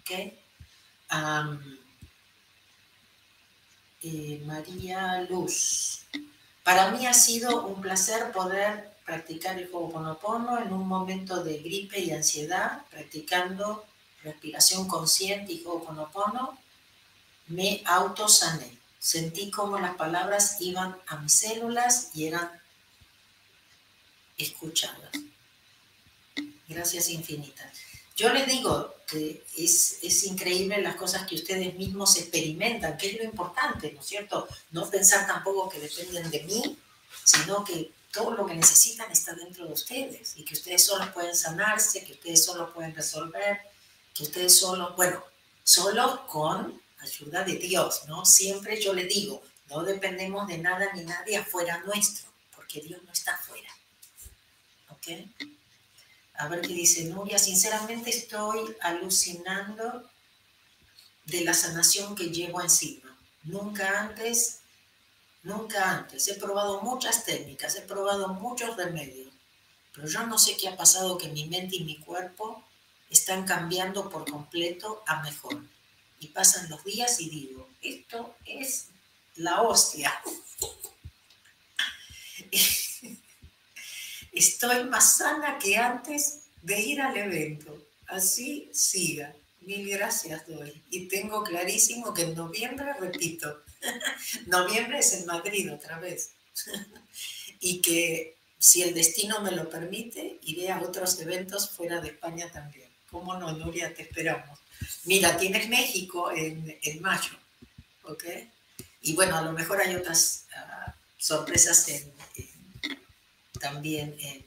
¿Ok? 0.00 0.10
Eh, 4.02 4.42
María 4.44 5.22
Luz. 5.22 6.06
Para 6.62 6.90
mí 6.90 7.06
ha 7.06 7.14
sido 7.14 7.66
un 7.66 7.80
placer 7.80 8.32
poder 8.32 8.94
practicar 9.04 9.58
el 9.58 9.68
Ho'oponopono 9.72 10.58
en 10.58 10.72
un 10.72 10.86
momento 10.88 11.44
de 11.44 11.58
gripe 11.58 12.00
y 12.00 12.10
ansiedad, 12.10 12.82
practicando 12.90 13.84
respiración 14.22 14.88
consciente 14.88 15.52
y 15.52 15.62
Ho'oponopono, 15.64 16.58
me 17.48 17.82
autosané. 17.84 18.78
Sentí 18.98 19.50
como 19.50 19.78
las 19.78 19.96
palabras 19.96 20.56
iban 20.60 20.96
a 21.06 21.16
mis 21.18 21.34
células 21.34 22.10
y 22.14 22.26
eran 22.26 22.50
escuchadas. 24.38 25.12
Gracias 26.68 27.08
infinitas. 27.08 27.78
Yo 28.16 28.32
les 28.32 28.46
digo 28.46 28.94
que 29.06 29.44
es, 29.58 29.98
es, 30.02 30.24
increíble 30.24 30.80
las 30.80 30.94
cosas 30.94 31.26
que 31.26 31.34
ustedes 31.34 31.74
mismos 31.74 32.16
experimentan, 32.16 32.96
que 32.96 33.10
es 33.10 33.18
lo 33.18 33.24
importante, 33.24 33.92
¿no 33.92 34.00
es 34.00 34.06
cierto? 34.06 34.46
No 34.70 34.88
pensar 34.88 35.26
tampoco 35.26 35.68
que 35.68 35.80
dependen 35.80 36.30
de 36.30 36.42
mí 36.44 36.78
sino 37.24 37.64
que 37.64 37.92
todo 38.12 38.32
lo 38.32 38.46
que 38.46 38.54
necesitan 38.54 39.10
está 39.10 39.34
dentro 39.34 39.66
de 39.66 39.72
ustedes 39.72 40.36
y 40.36 40.44
que 40.44 40.54
ustedes 40.54 40.84
solo 40.84 41.12
pueden 41.12 41.34
sanarse, 41.34 42.04
que 42.04 42.12
ustedes 42.12 42.44
solo 42.44 42.72
pueden 42.72 42.94
resolver, 42.94 43.60
que 44.12 44.22
ustedes 44.22 44.58
solo, 44.58 44.94
bueno, 44.94 45.22
solo 45.62 46.26
con 46.28 46.80
ayuda 47.00 47.42
de 47.44 47.56
Dios, 47.56 48.02
¿no? 48.06 48.24
Siempre 48.24 48.80
yo 48.80 48.92
le 48.92 49.04
digo, 49.04 49.42
no 49.68 49.82
dependemos 49.82 50.46
de 50.46 50.58
nada 50.58 50.92
ni 50.94 51.02
nadie 51.04 51.38
afuera 51.38 51.82
nuestro, 51.84 52.30
porque 52.54 52.80
Dios 52.80 53.02
no 53.02 53.12
está 53.12 53.34
afuera. 53.34 53.68
A 56.34 56.48
ver 56.48 56.60
qué 56.60 56.72
dice 56.72 57.04
Nuria. 57.04 57.38
Sinceramente 57.38 58.10
estoy 58.10 58.74
alucinando 58.80 60.08
de 61.26 61.44
la 61.44 61.54
sanación 61.54 62.14
que 62.14 62.30
llevo 62.30 62.60
encima. 62.60 63.16
Nunca 63.44 64.00
antes, 64.00 64.60
nunca 65.42 65.90
antes. 65.90 66.28
He 66.28 66.34
probado 66.34 66.80
muchas 66.82 67.24
técnicas, 67.24 67.76
he 67.76 67.82
probado 67.82 68.28
muchos 68.28 68.76
remedios, 68.76 69.32
pero 69.94 70.08
yo 70.08 70.26
no 70.26 70.38
sé 70.38 70.56
qué 70.56 70.68
ha 70.68 70.76
pasado 70.76 71.18
que 71.18 71.28
mi 71.28 71.46
mente 71.46 71.76
y 71.76 71.84
mi 71.84 71.98
cuerpo 71.98 72.64
están 73.10 73.44
cambiando 73.44 74.08
por 74.10 74.28
completo 74.30 75.02
a 75.06 75.22
mejor. 75.22 75.62
Y 76.20 76.28
pasan 76.28 76.70
los 76.70 76.82
días 76.84 77.20
y 77.20 77.28
digo, 77.28 77.68
esto 77.82 78.34
es 78.46 78.86
la 79.36 79.62
hostia. 79.62 80.12
Estoy 84.34 84.84
más 84.84 85.18
sana 85.18 85.58
que 85.58 85.76
antes 85.76 86.40
de 86.62 86.80
ir 86.80 87.00
al 87.00 87.16
evento. 87.16 87.86
Así 88.06 88.68
siga. 88.72 89.34
Mil 89.60 89.88
gracias 89.88 90.46
doy. 90.46 90.82
Y 90.90 91.08
tengo 91.08 91.42
clarísimo 91.42 92.12
que 92.12 92.22
en 92.22 92.34
noviembre, 92.34 92.92
repito, 93.00 93.62
noviembre 94.46 94.98
es 94.98 95.12
en 95.14 95.26
Madrid 95.26 95.72
otra 95.72 95.98
vez. 95.98 96.32
y 97.60 97.80
que 97.80 98.36
si 98.58 98.82
el 98.82 98.94
destino 98.94 99.40
me 99.40 99.52
lo 99.52 99.70
permite, 99.70 100.38
iré 100.42 100.70
a 100.70 100.80
otros 100.80 101.18
eventos 101.20 101.70
fuera 101.70 102.00
de 102.00 102.08
España 102.08 102.50
también. 102.50 102.90
¿Cómo 103.10 103.36
no, 103.38 103.52
Nuria? 103.52 103.94
Te 103.94 104.02
esperamos. 104.02 104.58
Mira, 105.04 105.36
tienes 105.36 105.68
México 105.68 106.32
en, 106.32 106.78
en 106.82 107.00
mayo, 107.00 107.32
¿ok? 108.02 108.24
Y 109.02 109.14
bueno, 109.14 109.36
a 109.36 109.42
lo 109.42 109.52
mejor 109.52 109.80
hay 109.80 109.94
otras 109.94 110.46
ah, 110.56 110.94
sorpresas 111.18 111.86
también 113.64 114.14
en, 114.20 114.46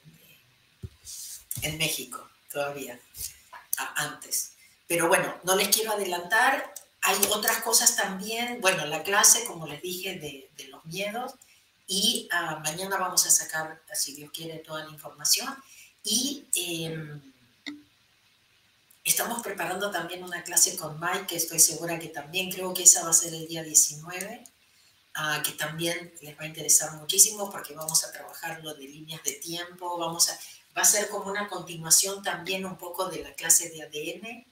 en, 1.64 1.78
México 1.80 2.30
todavía, 2.52 3.00
antes. 3.96 4.52
Pero 4.88 5.08
bueno, 5.08 5.36
no 5.44 5.56
les 5.56 5.70
quiero 5.70 5.92
adelantar. 5.92 6.74
Hay 7.02 7.18
otras 7.32 7.64
cosas 7.64 7.96
también. 7.96 8.62
Bueno, 8.62 8.86
la 8.86 9.02
clase, 9.02 9.46
como 9.46 9.66
les 9.66 9.82
dije, 9.82 10.20
de, 10.20 10.50
de 10.56 10.68
los 10.68 10.86
miedos. 10.86 11.34
Y 11.88 12.30
ah, 12.32 12.62
mañana 12.64 12.98
vamos 12.98 13.26
a 13.26 13.32
sacar, 13.32 13.82
si 13.94 14.14
Dios 14.14 14.32
quiere, 14.32 14.60
toda 14.60 14.86
la 14.86 14.92
información. 14.92 15.56
Y 16.04 16.46
em, 16.54 17.22
Estamos 19.08 19.42
preparando 19.42 19.90
también 19.90 20.22
una 20.22 20.44
clase 20.44 20.76
con 20.76 21.00
Mike, 21.00 21.28
que 21.28 21.38
estoy 21.38 21.62
segura 21.62 21.98
que 21.98 22.10
también 22.10 22.52
creo 22.52 22.74
que 22.74 22.84
esa 22.84 23.06
va 23.06 23.12
a 23.12 23.14
ser 23.14 23.34
el 23.34 23.48
día 23.48 23.64
19, 23.64 24.44
ah, 25.18 25.42
que 25.44 25.52
también 25.52 26.14
les 26.22 26.38
va 26.38 26.44
a 26.44 26.48
interesar 26.48 26.94
muchísimo 26.94 27.50
porque 27.52 27.74
vamos 27.74 28.04
a 28.04 28.12
trabajar 28.12 28.64
lo 28.64 28.74
de 28.74 28.88
líneas 28.88 29.22
de 29.24 29.34
tiempo, 29.34 29.98
vamos 29.98 30.30
a, 30.30 30.40
va 30.78 30.84
a 30.84 30.86
ser 30.86 31.10
como 31.10 31.30
una 31.30 31.48
continuación 31.50 32.24
también 32.24 32.66
un 32.66 32.78
poco 32.78 33.10
de 33.10 33.24
la 33.24 33.34
clase 33.34 33.70
de 33.70 33.84
ADN 33.84 34.46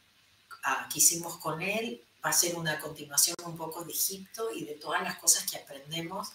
ah, 0.64 0.90
que 0.92 1.00
hicimos 1.00 1.38
con 1.38 1.62
él, 1.62 2.04
va 2.24 2.32
a 2.32 2.34
ser 2.34 2.56
una 2.56 2.80
continuación 2.80 3.36
un 3.46 3.56
poco 3.56 3.86
de 3.86 3.94
Egipto 3.94 4.50
y 4.52 4.66
de 4.66 4.74
todas 4.74 5.02
las 5.04 5.18
cosas 5.20 5.50
que 5.50 5.58
aprendemos, 5.58 6.34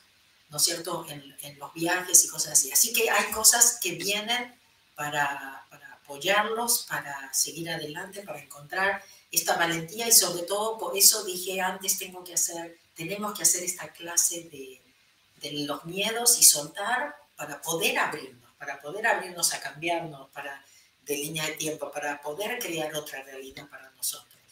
¿no 0.48 0.56
es 0.56 0.64
cierto?, 0.64 1.04
en, 1.08 1.36
en 1.42 1.58
los 1.58 1.74
viajes 1.74 2.24
y 2.24 2.28
cosas 2.28 2.52
así. 2.52 2.72
Así 2.72 2.92
que 2.92 3.10
hay 3.10 3.30
cosas 3.32 3.78
que 3.82 3.92
vienen 3.92 4.54
para, 4.94 5.66
para 5.68 5.90
apoyarlos 6.10 6.86
para 6.88 7.32
seguir 7.32 7.70
adelante, 7.70 8.22
para 8.22 8.40
encontrar 8.40 9.02
esta 9.30 9.56
valentía 9.56 10.08
y 10.08 10.12
sobre 10.12 10.42
todo 10.42 10.76
por 10.76 10.96
eso 10.96 11.24
dije 11.24 11.60
antes 11.60 11.98
tengo 11.98 12.24
que 12.24 12.34
hacer, 12.34 12.78
tenemos 13.00 13.32
que 13.32 13.44
hacer 13.44 13.64
esta 13.64 13.90
clase 13.92 14.42
de, 14.52 14.78
de 15.40 15.64
los 15.64 15.86
miedos 15.86 16.38
y 16.38 16.44
soltar 16.44 17.16
para 17.34 17.62
poder 17.62 17.98
abrirnos, 17.98 18.50
para 18.58 18.78
poder 18.78 19.06
abrirnos 19.06 19.54
a 19.54 19.60
cambiarnos, 19.60 20.28
para 20.32 20.62
de 21.00 21.16
línea 21.16 21.46
de 21.46 21.52
tiempo, 21.52 21.90
para 21.90 22.20
poder 22.20 22.58
crear 22.58 22.94
otra 22.94 23.22
realidad 23.22 23.66
para 23.70 23.90
nosotros, 23.92 24.42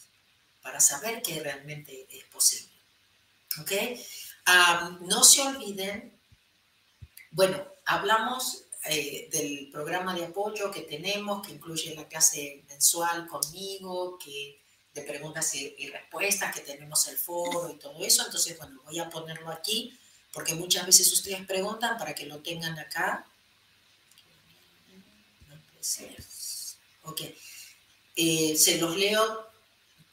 para 0.63 0.81
saber 0.81 1.21
que 1.21 1.41
realmente 1.41 2.07
es 2.11 2.25
posible. 2.25 2.73
¿Ok? 3.61 3.73
no 5.03 5.23
se 5.25 5.43
olviden, 5.43 6.19
bueno, 7.33 7.63
hablamos 7.85 8.65
eh, 8.87 9.29
del 9.31 9.69
programa 9.71 10.15
de 10.15 10.25
apoyo 10.25 10.71
que 10.71 10.81
tenemos, 10.81 11.47
que 11.47 11.53
incluye 11.53 11.95
la 11.95 12.09
clase 12.09 12.65
mensual 12.67 13.27
conmigo, 13.29 14.19
que 14.19 14.59
de 15.01 15.07
preguntas 15.07 15.55
y, 15.55 15.89
respuestas, 15.89 16.55
que 16.55 16.61
tenemos 16.61 17.07
el 17.09 17.17
foro 17.17 17.71
y 17.71 17.79
todo 17.79 18.03
eso. 18.05 18.25
Entonces, 18.25 18.57
bueno, 18.59 18.81
voy 18.85 18.99
a 18.99 19.09
ponerlo 19.09 19.51
aquí, 19.51 19.99
porque 20.33 20.55
muchas 20.55 20.87
veces 20.87 21.13
ustedes 21.13 21.47
preguntan 21.47 21.99
para 21.99 22.15
que 22.15 22.27
lo 22.27 22.39
tengan 22.41 22.79
acá. 22.79 23.27
Ok. 27.05 27.23
Eh, 28.17 28.57
se 28.57 28.79
los 28.79 28.97
leo 28.97 29.49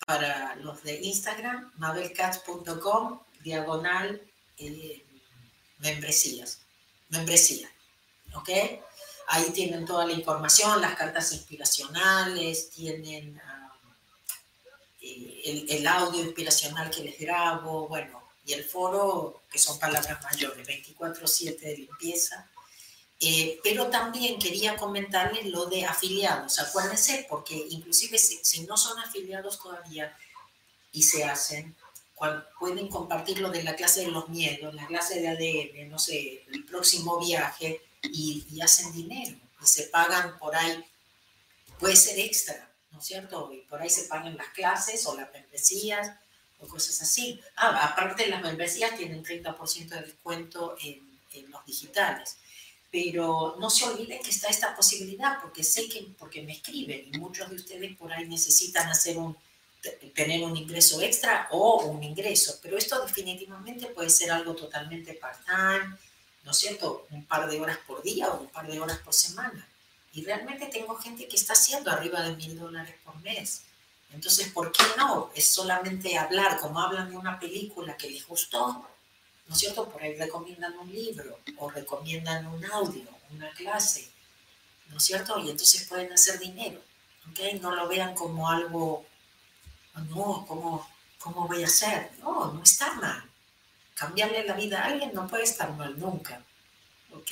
para 0.06 0.56
los 0.58 0.84
de 0.84 1.02
Instagram, 1.02 1.72
mabelcats.com, 1.78 3.20
diagonal, 3.44 4.22
eh, 4.58 5.04
membresías. 5.80 6.60
Membresía. 7.10 7.70
¿ok? 8.36 8.50
Ahí 9.28 9.50
tienen 9.52 9.86
toda 9.86 10.06
la 10.06 10.14
información, 10.14 10.82
las 10.82 10.96
cartas 10.96 11.32
inspiracionales, 11.32 12.70
tienen 12.70 13.42
ah, 13.44 13.65
eh, 15.16 15.66
el, 15.70 15.88
audio 15.88 16.22
inspiracional 16.24 16.90
que 16.90 17.04
les 17.04 17.20
grabo, 17.20 17.88
bueno, 17.88 18.24
y 18.46 18.54
el 18.54 18.64
foro, 18.64 19.44
que 19.52 19.60
son 19.60 19.80
palabras 19.80 20.22
mayores, 20.22 20.68
24/7 20.68 21.60
de 21.60 21.78
limpieza. 21.78 22.50
Eh, 23.20 23.60
pero 23.64 23.88
también 23.88 24.38
quería 24.40 24.76
comentarles 24.76 25.46
lo 25.46 25.68
de 25.68 25.86
afiliados, 25.86 26.60
acuérdense, 26.60 27.26
porque 27.30 27.56
inclusive 27.70 28.18
si, 28.18 28.62
no 28.62 28.76
son 28.76 29.00
afiliados 29.00 29.60
todavía 29.62 30.16
y 30.92 31.04
se 31.04 31.24
hacen, 31.24 31.76
pueden 32.60 32.88
compartir 32.90 33.40
lo 33.40 33.50
de 33.50 33.64
la 33.64 33.76
clase 33.76 34.02
de 34.02 34.12
los 34.12 34.28
miedos, 34.30 34.74
la 34.74 34.86
clase 34.88 35.22
de 35.22 35.30
ADN, 35.30 35.90
no 35.90 35.98
sé, 35.98 36.44
el 36.52 36.66
próximo 36.66 37.18
viaje, 37.20 37.82
y, 38.12 38.62
hacen 38.62 38.92
dinero 38.92 39.38
y 39.62 39.66
se 39.66 39.84
pagan 39.84 40.38
por 40.38 40.56
ahí, 40.56 40.84
puede 41.80 41.96
ser 41.96 42.20
extra, 42.20 42.70
¿no 42.96 43.02
es 43.02 43.08
cierto? 43.08 43.52
Y 43.54 43.58
por 43.62 43.82
ahí 43.82 43.90
se 43.90 44.04
pagan 44.04 44.38
las 44.38 44.48
clases 44.50 45.06
o 45.06 45.16
las 45.16 45.32
membresías 45.34 46.12
o 46.60 46.68
cosas 46.68 47.02
así. 47.02 47.42
Ah, 47.58 47.92
aparte 47.92 48.28
las 48.28 48.42
membresías 48.42 48.98
tienen 48.98 49.24
30% 49.24 49.90
de 49.90 50.02
descuento 50.02 50.78
en, 50.82 51.20
en, 51.34 51.52
los 51.52 51.66
digitales. 51.66 52.38
Pero 52.90 53.58
no 53.60 53.70
se 53.70 53.84
olviden 53.84 54.22
que 54.24 54.30
está 54.30 54.48
esta 54.48 54.74
posibilidad, 54.74 55.42
porque 55.42 55.64
sé 55.64 55.90
que, 55.90 56.08
porque 56.18 56.42
me 56.42 56.54
escriben 56.54 57.10
y 57.14 57.18
muchos 57.18 57.50
de 57.50 57.58
ustedes 57.58 57.98
por 57.98 58.14
ahí 58.14 58.26
necesitan 58.30 58.88
hacer 58.88 59.18
un, 59.18 59.36
tener 60.14 60.42
un 60.44 60.56
ingreso 60.56 61.02
extra 61.02 61.50
o 61.52 61.84
un 61.84 62.02
ingreso, 62.02 62.58
pero 62.62 62.78
esto 62.78 63.06
definitivamente 63.06 63.88
puede 63.88 64.10
ser 64.10 64.32
algo 64.32 64.56
totalmente 64.56 65.14
part-time, 65.14 65.98
¿no 66.46 66.52
es 66.52 66.58
cierto? 66.58 67.06
Un 67.12 67.26
par 67.26 67.50
de 67.50 67.60
horas 67.60 67.80
por 67.86 68.02
día 68.02 68.30
o 68.30 68.40
un 68.40 68.48
par 68.48 68.66
de 68.66 68.80
horas 68.80 69.00
por 69.00 69.14
semana. 69.14 69.68
Y 70.16 70.24
realmente 70.24 70.66
tengo 70.68 70.96
gente 70.98 71.28
que 71.28 71.36
está 71.36 71.54
haciendo 71.54 71.92
arriba 71.92 72.24
de 72.24 72.36
mil 72.36 72.58
dólares 72.58 72.96
por 73.04 73.16
mes. 73.22 73.64
Entonces, 74.12 74.48
¿por 74.52 74.72
qué 74.72 74.84
no? 74.98 75.30
Es 75.36 75.52
solamente 75.52 76.18
hablar, 76.18 76.58
como 76.60 76.80
hablan 76.80 77.10
de 77.10 77.18
una 77.18 77.40
película 77.40 77.96
que 77.96 78.10
les 78.10 78.26
gustó, 78.26 78.88
¿no 79.48 79.54
es 79.54 79.60
cierto? 79.60 79.88
Por 79.90 80.02
ahí 80.02 80.16
recomiendan 80.16 80.78
un 80.80 80.92
libro 80.92 81.40
o 81.58 81.70
recomiendan 81.70 82.48
un 82.48 82.66
audio, 82.66 83.04
una 83.32 83.52
clase, 83.52 84.10
¿no 84.88 84.98
es 84.98 85.04
cierto? 85.04 85.38
Y 85.40 85.52
entonces 85.52 85.86
pueden 85.88 86.12
hacer 86.14 86.40
dinero, 86.40 86.82
¿ok? 87.30 87.62
No 87.62 87.76
lo 87.76 87.88
vean 87.88 88.16
como 88.16 88.50
algo, 88.50 89.06
no, 90.10 90.46
¿cómo, 90.48 90.90
cómo 91.20 91.48
voy 91.48 91.64
a 91.64 91.68
hacer? 91.68 92.12
No, 92.22 92.54
no 92.54 92.64
está 92.64 92.94
mal 92.94 93.30
cambiarle 93.96 94.44
la 94.44 94.54
vida 94.54 94.82
a 94.82 94.86
alguien 94.86 95.12
no 95.14 95.28
puede 95.28 95.44
estar 95.44 95.72
mal 95.74 95.98
nunca. 95.98 96.44
¿Ok? 97.14 97.32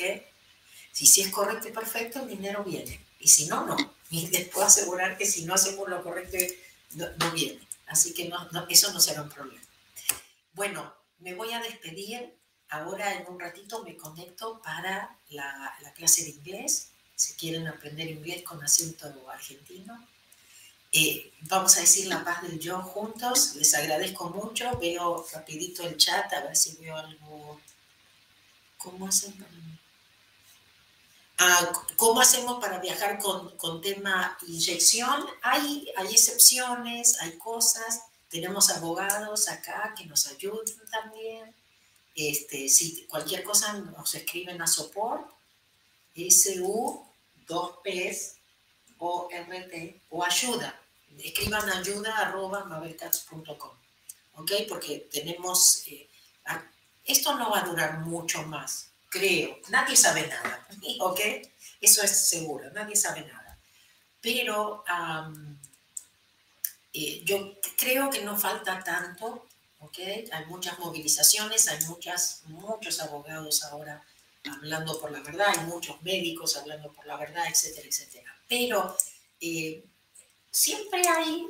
Si 0.94 1.08
sí 1.08 1.22
es 1.22 1.30
correcto 1.30 1.68
y 1.68 1.72
perfecto, 1.72 2.22
el 2.22 2.30
dinero 2.30 2.64
viene. 2.64 3.04
Y 3.20 3.28
si 3.28 3.48
no, 3.48 3.66
no. 3.66 3.76
Y 4.10 4.28
les 4.32 4.48
puedo 4.48 4.66
asegurar 4.66 5.18
que 5.18 5.26
si 5.26 5.44
no 5.44 5.56
hacemos 5.56 5.90
lo 5.90 6.02
correcto, 6.02 6.38
no, 6.92 7.32
viene. 7.32 7.68
Así 7.88 8.14
que 8.14 8.30
no, 8.30 8.48
eso 8.70 8.94
no 8.94 9.00
será 9.02 9.24
un 9.24 9.30
problema. 9.30 9.62
Bueno, 10.54 10.94
me 11.20 11.34
voy 11.34 11.52
a 11.52 11.60
despedir. 11.60 12.34
Ahora 12.70 13.14
en 13.14 13.28
un 13.28 13.40
ratito 13.40 13.84
me 13.84 13.96
conecto 13.96 14.60
para 14.64 15.20
la, 15.30 15.76
la 15.82 15.94
clase 15.94 16.24
de 16.24 16.30
inglés. 16.30 16.90
Si 17.16 17.34
quieren 17.34 17.68
aprender 17.68 18.10
inglés 18.10 18.44
con 18.44 18.64
acento 18.64 19.14
argentino, 19.30 20.08
eh, 20.92 21.32
vamos 21.42 21.78
a 21.78 21.82
decir 21.82 22.08
la 22.08 22.24
paz 22.24 22.42
del 22.44 22.60
yo 22.60 22.82
juntos. 22.82 23.56
Les 23.56 23.74
agradezco 23.76 24.30
mucho. 24.30 24.78
Veo 24.80 25.26
rapidito 25.34 25.84
el 25.84 25.98
chat 25.98 26.32
a 26.34 26.42
ver 26.42 26.56
si 26.56 26.76
veo 26.78 26.96
algo 26.96 27.60
¿Cómo 28.84 29.08
hacen 29.08 29.32
para 29.34 29.50
ah, 29.50 29.83
¿Cómo 31.98 32.22
hacemos 32.22 32.60
para 32.60 32.80
viajar 32.80 33.20
con, 33.20 33.82
tema 33.82 34.38
inyección? 34.48 35.26
Hay, 35.42 35.92
hay 35.96 36.08
excepciones, 36.08 37.20
hay 37.22 37.38
cosas. 37.38 38.04
Tenemos 38.30 38.70
abogados 38.70 39.48
acá 39.48 39.94
que 39.98 40.06
nos 40.06 40.28
ayudan 40.28 40.66
también. 40.92 41.56
Este, 42.16 42.70
si 42.70 43.06
cualquier 43.06 43.44
cosa 43.44 43.74
nos 43.74 44.14
escriben 44.16 44.62
a 44.62 44.68
support, 44.68 45.28
SU, 46.16 47.06
2Ps, 47.48 48.36
o 49.00 49.30
o 50.10 50.24
ayuda. 50.24 50.80
Escriban 51.20 51.70
ayuda 51.70 52.18
arroba 52.18 52.64
mabelcats.com. 52.66 53.72
¿Ok? 54.36 54.52
Porque 54.70 55.10
tenemos. 55.12 55.84
Eh, 55.88 56.10
esto 57.06 57.36
no 57.38 57.52
va 57.52 57.60
a 57.60 57.68
durar 57.68 58.00
mucho 58.00 58.44
más, 58.44 58.93
creo. 59.14 59.60
Nadie 59.70 59.96
sabe 59.96 60.28
nada. 60.28 60.68
¿Ok? 61.00 61.20
Eso 61.80 62.02
es 62.02 62.30
seguro, 62.30 62.70
nadie 62.72 62.96
sabe 62.96 63.22
nada. 63.22 63.58
Pero 64.22 64.84
eh, 66.94 67.22
yo 67.24 67.60
creo 67.78 68.10
que 68.10 68.24
no 68.24 68.38
falta 68.38 68.84
tanto 68.84 69.48
hay 70.32 70.46
muchas 70.48 70.80
movilizaciones, 70.80 71.68
hay 71.68 71.84
muchas, 71.86 72.42
muchos 72.46 73.00
abogados 73.00 73.64
ahora 73.64 74.04
hablando 74.46 75.00
por 75.00 75.12
la 75.12 75.22
verdad, 75.22 75.48
hay 75.50 75.66
muchos 75.66 76.02
médicos 76.02 76.58
hablando 76.58 76.92
por 76.92 77.06
la 77.06 77.18
verdad, 77.18 77.46
etcétera, 77.48 77.88
etcétera. 77.88 78.36
Pero 78.48 78.96
eh, 79.40 79.84
siempre 80.52 81.02
hay, 81.08 81.48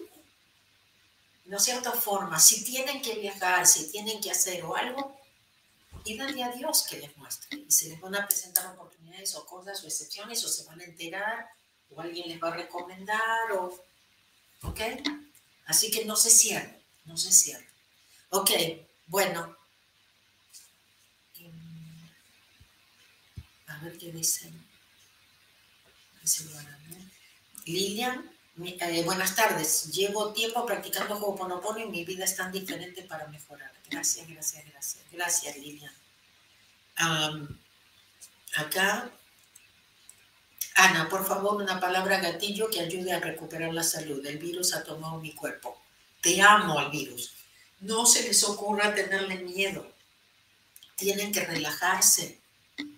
¿no 1.45 1.59
cierta 1.59 1.91
forma, 1.91 2.39
si 2.39 2.64
tienen 2.64 3.01
que 3.01 3.16
viajar, 3.16 3.66
si 3.66 3.89
tienen 3.91 4.22
que 4.22 4.32
hacer 4.32 4.64
o 4.64 4.76
algo, 4.76 5.18
pídanle 6.04 6.43
a 6.43 6.51
Dios 6.51 6.84
que 6.89 6.99
les 6.99 7.16
muestre. 7.18 7.58
Y 7.68 7.72
se 7.72 7.89
les 7.89 7.99
van 7.99 8.16
a 8.16 8.28
presentar 8.28 8.74
oportunidades 8.74 9.36
o 9.36 9.45
cosas 9.45 9.84
o 9.84 9.88
excepciones 9.88 10.43
o 10.43 10.47
se 10.47 10.64
van 10.66 10.82
a 10.82 10.84
enterar 10.84 11.49
o 11.89 12.01
alguien 12.01 12.30
les 12.30 12.41
va 12.41 12.49
a 12.49 12.56
recomendar 12.56 13.51
o... 13.54 13.74
¿Ok? 14.64 14.80
Así 15.66 15.91
que 15.91 16.06
no 16.06 16.16
se 16.16 16.30
cierren, 16.30 16.82
no 17.06 17.18
se 17.18 17.32
cierren. 17.32 17.68
Ok, 18.30 18.51
bueno. 19.08 19.58
A 23.68 23.78
ver 23.80 23.97
qué 23.97 24.12
dicen. 24.12 24.68
Lilian, 27.66 28.33
eh, 28.62 29.04
buenas 29.04 29.36
tardes. 29.36 29.91
Llevo 29.91 30.34
tiempo 30.34 30.66
practicando 30.66 31.16
Ho'oponopono 31.16 31.80
y 31.80 31.86
mi 31.88 32.06
vida 32.06 32.26
es 32.26 32.36
tan 32.36 32.51
diferente 32.51 33.04
para 33.04 33.28
mejorar. 33.28 33.72
Gracias, 33.89 34.28
gracias, 34.28 34.66
gracias. 34.66 35.04
Gracias, 35.12 35.58
Lilian. 35.58 35.93
acá, 38.56 39.12
Ana, 40.76 41.08
por 41.10 41.26
favor, 41.26 41.62
una 41.62 41.80
palabra 41.80 42.20
gatillo 42.20 42.70
que 42.70 42.82
ayude 42.82 43.14
a 43.14 43.20
recuperar 43.20 43.74
la 43.74 43.84
salud. 43.84 44.26
El 44.26 44.38
virus 44.39 44.74
ha 44.74 44.84
tomado 44.84 45.20
mi 45.20 45.34
cuerpo. 45.34 45.80
Te 46.22 46.41
amo 46.41 46.80
al 46.80 46.89
virus 46.89 47.34
no 47.84 48.06
se 48.06 48.24
les 48.24 48.43
ocurra 48.43 48.95
tenerle 48.95 49.38
miedo. 49.39 49.86
Tienen 50.95 51.32
que 51.32 51.41
relajarse. 51.41 52.39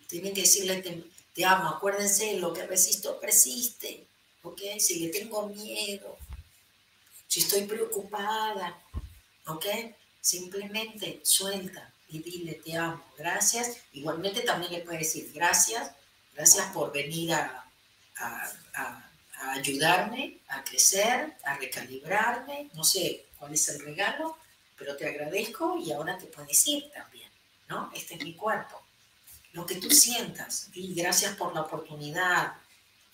Tienen 0.07 0.33
que 0.33 0.41
decirle, 0.41 0.81
te, 1.33 1.45
amo. 1.45 1.69
Acuérdense, 1.69 2.37
lo 2.37 2.53
que 2.53 2.65
resisto 2.65 3.19
persiste. 3.19 4.05
¿Ok? 4.45 4.61
Si 4.79 4.99
le 4.99 5.09
tengo 5.09 5.47
miedo, 5.47 6.17
si 7.27 7.41
estoy 7.41 7.63
preocupada, 7.63 8.81
¿ok? 9.47 9.65
Simplemente 10.21 11.19
suelta 11.23 11.93
y 12.07 12.19
dile, 12.19 12.53
te 12.53 12.77
amo. 12.77 13.03
Gracias. 13.17 13.77
Igualmente 13.93 14.41
también 14.41 14.71
le 14.71 14.79
puedes 14.79 15.01
decir, 15.01 15.31
gracias. 15.33 15.91
Gracias 16.33 16.67
por 16.71 16.91
venir 16.91 17.33
a, 17.33 17.61
ayudarme 19.55 20.39
a 20.47 20.63
crecer, 20.63 21.35
a 21.43 21.57
recalibrarme. 21.57 22.69
No 22.73 22.83
sé 22.83 23.25
cuál 23.37 23.53
es 23.53 23.67
el 23.69 23.79
regalo 23.79 24.37
pero 24.77 24.95
te 24.95 25.07
agradezco 25.07 25.77
y 25.77 25.91
ahora 25.91 26.17
te 26.17 26.25
puedes 26.27 26.67
ir 26.67 26.91
también, 26.91 27.29
¿no? 27.69 27.91
Este 27.93 28.15
es 28.15 28.23
mi 28.23 28.33
cuerpo. 28.33 28.81
Lo 29.53 29.65
que 29.65 29.75
tú 29.75 29.89
sientas, 29.89 30.69
y 30.73 30.93
gracias 30.93 31.35
por 31.35 31.53
la 31.53 31.61
oportunidad, 31.61 32.53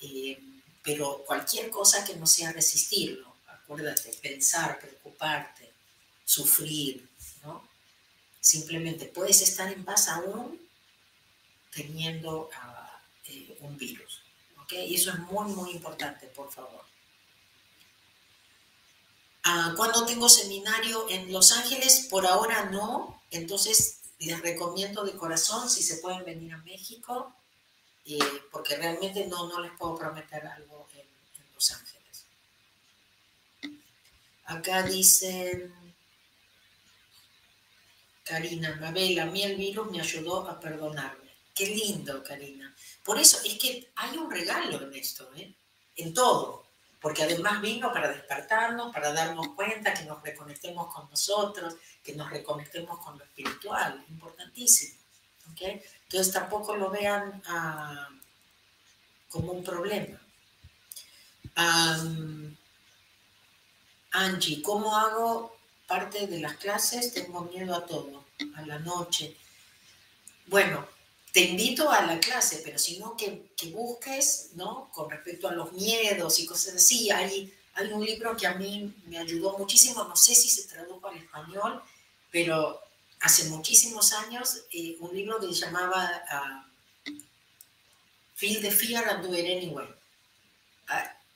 eh, 0.01 0.39
pero 0.83 1.23
cualquier 1.25 1.69
cosa 1.69 2.03
que 2.03 2.15
no 2.15 2.25
sea 2.25 2.51
resistirlo, 2.51 3.33
acuérdate, 3.47 4.11
pensar, 4.21 4.79
preocuparte, 4.79 5.71
sufrir, 6.25 7.09
¿no? 7.43 7.67
Simplemente 8.39 9.05
puedes 9.05 9.41
estar 9.41 9.71
en 9.71 9.85
paz 9.85 10.07
aún 10.07 10.59
teniendo 11.71 12.49
ah, 12.55 13.01
eh, 13.27 13.57
un 13.61 13.77
virus, 13.77 14.21
¿ok? 14.63 14.73
Y 14.73 14.95
eso 14.95 15.11
es 15.11 15.19
muy, 15.19 15.51
muy 15.53 15.71
importante, 15.71 16.27
por 16.27 16.51
favor. 16.51 16.83
Ah, 19.43 19.73
cuando 19.75 20.05
tengo 20.05 20.29
seminario 20.29 21.09
en 21.09 21.31
Los 21.31 21.51
Ángeles, 21.51 22.07
por 22.09 22.25
ahora 22.25 22.65
no, 22.65 23.21
entonces 23.31 23.99
les 24.19 24.39
recomiendo 24.41 25.03
de 25.03 25.13
corazón 25.13 25.69
si 25.69 25.81
se 25.81 25.97
pueden 25.97 26.23
venir 26.25 26.53
a 26.53 26.57
México, 26.57 27.33
eh, 28.05 28.19
porque 28.51 28.75
realmente 28.77 29.27
no, 29.27 29.47
no 29.47 29.61
les 29.61 29.71
puedo 29.73 29.97
prometer 29.97 30.45
algo 30.45 30.87
en, 30.95 31.05
Los 31.53 31.71
Ángeles. 31.71 32.25
Acá 34.45 34.83
dicen, 34.83 35.73
Karina, 38.23 38.75
Mabel, 38.81 39.19
a 39.19 39.25
mí 39.25 39.43
el 39.43 39.55
virus 39.55 39.91
me 39.91 40.01
ayudó 40.01 40.47
a 40.49 40.59
perdonarme. 40.59 41.31
Qué 41.53 41.67
lindo, 41.67 42.23
Karina. 42.23 42.75
Por 43.03 43.19
eso 43.19 43.39
es 43.45 43.57
que 43.59 43.91
hay 43.95 44.17
un 44.17 44.31
regalo 44.31 44.81
en 44.81 44.93
esto, 44.93 45.29
¿eh? 45.35 45.53
en 45.95 46.13
todo 46.13 46.61
porque 47.01 47.23
además 47.23 47.61
vino 47.61 47.91
para 47.91 48.09
despertarnos, 48.09 48.93
para 48.93 49.11
darnos 49.11 49.49
cuenta 49.55 49.93
que 49.93 50.05
nos 50.05 50.21
reconectemos 50.21 50.93
con 50.93 51.09
nosotros, 51.09 51.75
que 52.03 52.13
nos 52.13 52.29
reconectemos 52.29 53.03
con 53.03 53.17
lo 53.17 53.25
espiritual, 53.25 54.05
importantísimo. 54.07 55.01
Entonces 55.59 56.33
tampoco 56.33 56.75
lo 56.75 56.89
vean 56.89 57.41
ah, 57.47 58.09
como 59.29 59.53
un 59.53 59.63
problema. 59.63 60.19
Angie, 64.11 64.61
¿cómo 64.61 64.95
hago 64.95 65.55
parte 65.87 66.27
de 66.27 66.39
las 66.39 66.55
clases? 66.57 67.13
Tengo 67.13 67.41
miedo 67.41 67.75
a 67.75 67.85
todo, 67.85 68.25
a 68.55 68.61
la 68.63 68.79
noche. 68.79 69.35
Bueno, 70.47 70.85
te 71.31 71.41
invito 71.41 71.89
a 71.89 72.01
la 72.05 72.19
clase, 72.19 72.61
pero 72.63 72.77
si 72.77 72.99
no, 72.99 73.15
que, 73.15 73.49
busques, 73.71 74.49
¿no? 74.55 74.89
Con 74.91 75.09
respecto 75.09 75.47
a 75.47 75.53
los 75.53 75.71
miedos 75.71 76.39
y 76.39 76.45
cosas 76.45 76.75
así. 76.75 77.09
Hay, 77.09 77.53
hay 77.75 77.93
un 77.93 78.03
libro 78.03 78.35
que 78.35 78.47
a 78.47 78.55
mí 78.55 78.93
me 79.05 79.17
ayudó 79.17 79.57
muchísimo, 79.57 80.03
no 80.03 80.15
sé 80.15 80.35
si 80.35 80.49
se 80.49 80.67
tradujo 80.67 81.07
al 81.07 81.17
español, 81.17 81.81
pero 82.31 82.81
hace 83.21 83.45
muchísimos 83.45 84.13
años, 84.13 84.65
eh, 84.71 84.97
un 84.99 85.15
libro 85.15 85.39
que 85.39 85.53
se 85.53 85.61
llamaba 85.61 86.23
uh, 86.31 87.11
Feel 88.35 88.61
the 88.61 88.71
Fear 88.71 89.07
and 89.09 89.25
Do 89.25 89.35
It 89.35 89.45
Anyway. 89.45 89.87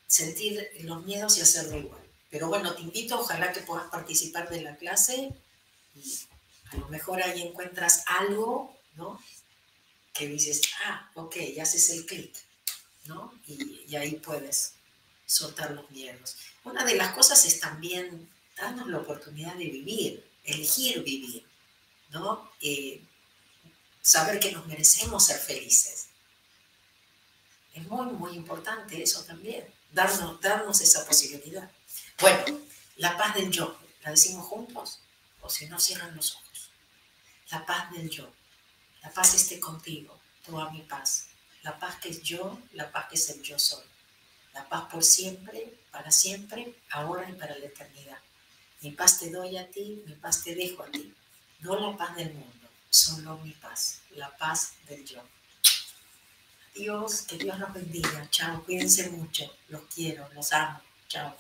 sentir 0.07 0.69
los 0.81 1.03
miedos 1.05 1.37
y 1.37 1.41
hacerlo 1.41 1.77
igual. 1.77 2.01
Pero 2.29 2.47
bueno, 2.47 2.73
te 2.75 2.81
invito, 2.81 3.19
ojalá 3.19 3.53
que 3.53 3.61
puedas 3.61 3.89
participar 3.89 4.49
de 4.49 4.61
la 4.61 4.75
clase 4.75 5.33
a 6.71 6.77
lo 6.77 6.87
mejor 6.89 7.21
ahí 7.21 7.41
encuentras 7.41 8.03
algo, 8.07 8.75
¿no? 8.95 9.21
que 10.13 10.27
dices, 10.27 10.61
ah, 10.85 11.09
ok, 11.15 11.35
ya 11.55 11.63
haces 11.63 11.89
el 11.89 12.05
clic, 12.05 12.33
¿no? 13.05 13.33
Y, 13.47 13.95
ahí 13.97 14.13
puedes 14.15 14.73
soltar 15.25 15.71
los 15.71 15.89
miedos. 15.91 16.37
Una 16.63 16.85
de 16.85 16.95
las 16.95 17.13
cosas 17.13 17.45
es 17.45 17.59
también 17.59 18.29
darnos 18.55 18.87
la 18.87 18.99
oportunidad 18.99 19.55
de 19.55 19.65
vivir, 19.65 20.25
elegir 20.45 21.03
vivir, 21.03 21.44
¿no? 22.15 22.51
Eh, 22.61 23.01
saber 24.01 24.39
que 24.39 24.51
nos 24.51 24.65
merecemos 24.67 25.25
ser 25.25 25.37
felices. 25.37 26.07
Es 27.73 27.85
muy, 27.87 28.05
muy 28.07 28.33
importante 28.35 29.03
eso 29.03 29.23
también, 29.25 29.65
darnos, 29.91 30.39
darnos 30.39 30.79
esa 30.81 31.05
posibilidad. 31.05 31.69
Bueno, 32.19 32.61
la 32.97 33.17
paz 33.17 33.35
del 33.35 33.51
yo, 33.51 33.77
¿la 34.03 34.11
decimos 34.11 34.45
juntos? 34.45 34.99
O 35.41 35.49
si 35.49 35.67
no, 35.67 35.79
cierran 35.79 36.15
los 36.15 36.35
ojos. 36.35 36.69
La 37.51 37.65
paz 37.65 37.91
del 37.91 38.09
yo. 38.09 38.31
La 39.01 39.11
paz 39.11 39.35
esté 39.35 39.59
contigo, 39.59 40.17
toda 40.45 40.71
mi 40.71 40.81
paz. 40.81 41.27
La 41.63 41.77
paz 41.77 41.97
que 41.97 42.09
es 42.09 42.21
yo, 42.21 42.59
la 42.73 42.91
paz 42.91 43.07
que 43.09 43.15
es 43.15 43.29
el 43.29 43.41
yo 43.41 43.59
soy. 43.59 43.83
La 44.53 44.67
paz 44.69 44.85
por 44.89 45.03
siempre, 45.03 45.77
para 45.91 46.11
siempre, 46.11 46.79
ahora 46.91 47.29
y 47.29 47.33
para 47.33 47.57
la 47.57 47.65
eternidad. 47.65 48.19
Mi 48.81 48.91
paz 48.91 49.19
te 49.19 49.29
doy 49.29 49.57
a 49.57 49.69
ti, 49.69 50.01
mi 50.05 50.15
paz 50.15 50.43
te 50.43 50.55
dejo 50.55 50.83
a 50.83 50.87
ti. 50.87 51.13
No 51.65 51.79
la 51.79 51.97
paz 51.97 52.15
del 52.15 52.31
mundo, 52.31 52.69
solo 52.91 53.39
mi 53.39 53.49
paz, 53.49 54.01
la 54.11 54.29
paz 54.37 54.73
del 54.87 55.03
yo. 55.03 55.23
Dios, 56.75 57.23
que 57.23 57.39
Dios 57.39 57.57
los 57.57 57.73
bendiga. 57.73 58.29
Chao, 58.29 58.63
cuídense 58.63 59.09
mucho. 59.09 59.51
Los 59.69 59.81
quiero, 59.91 60.31
los 60.35 60.53
amo. 60.53 60.79
Chao. 61.07 61.35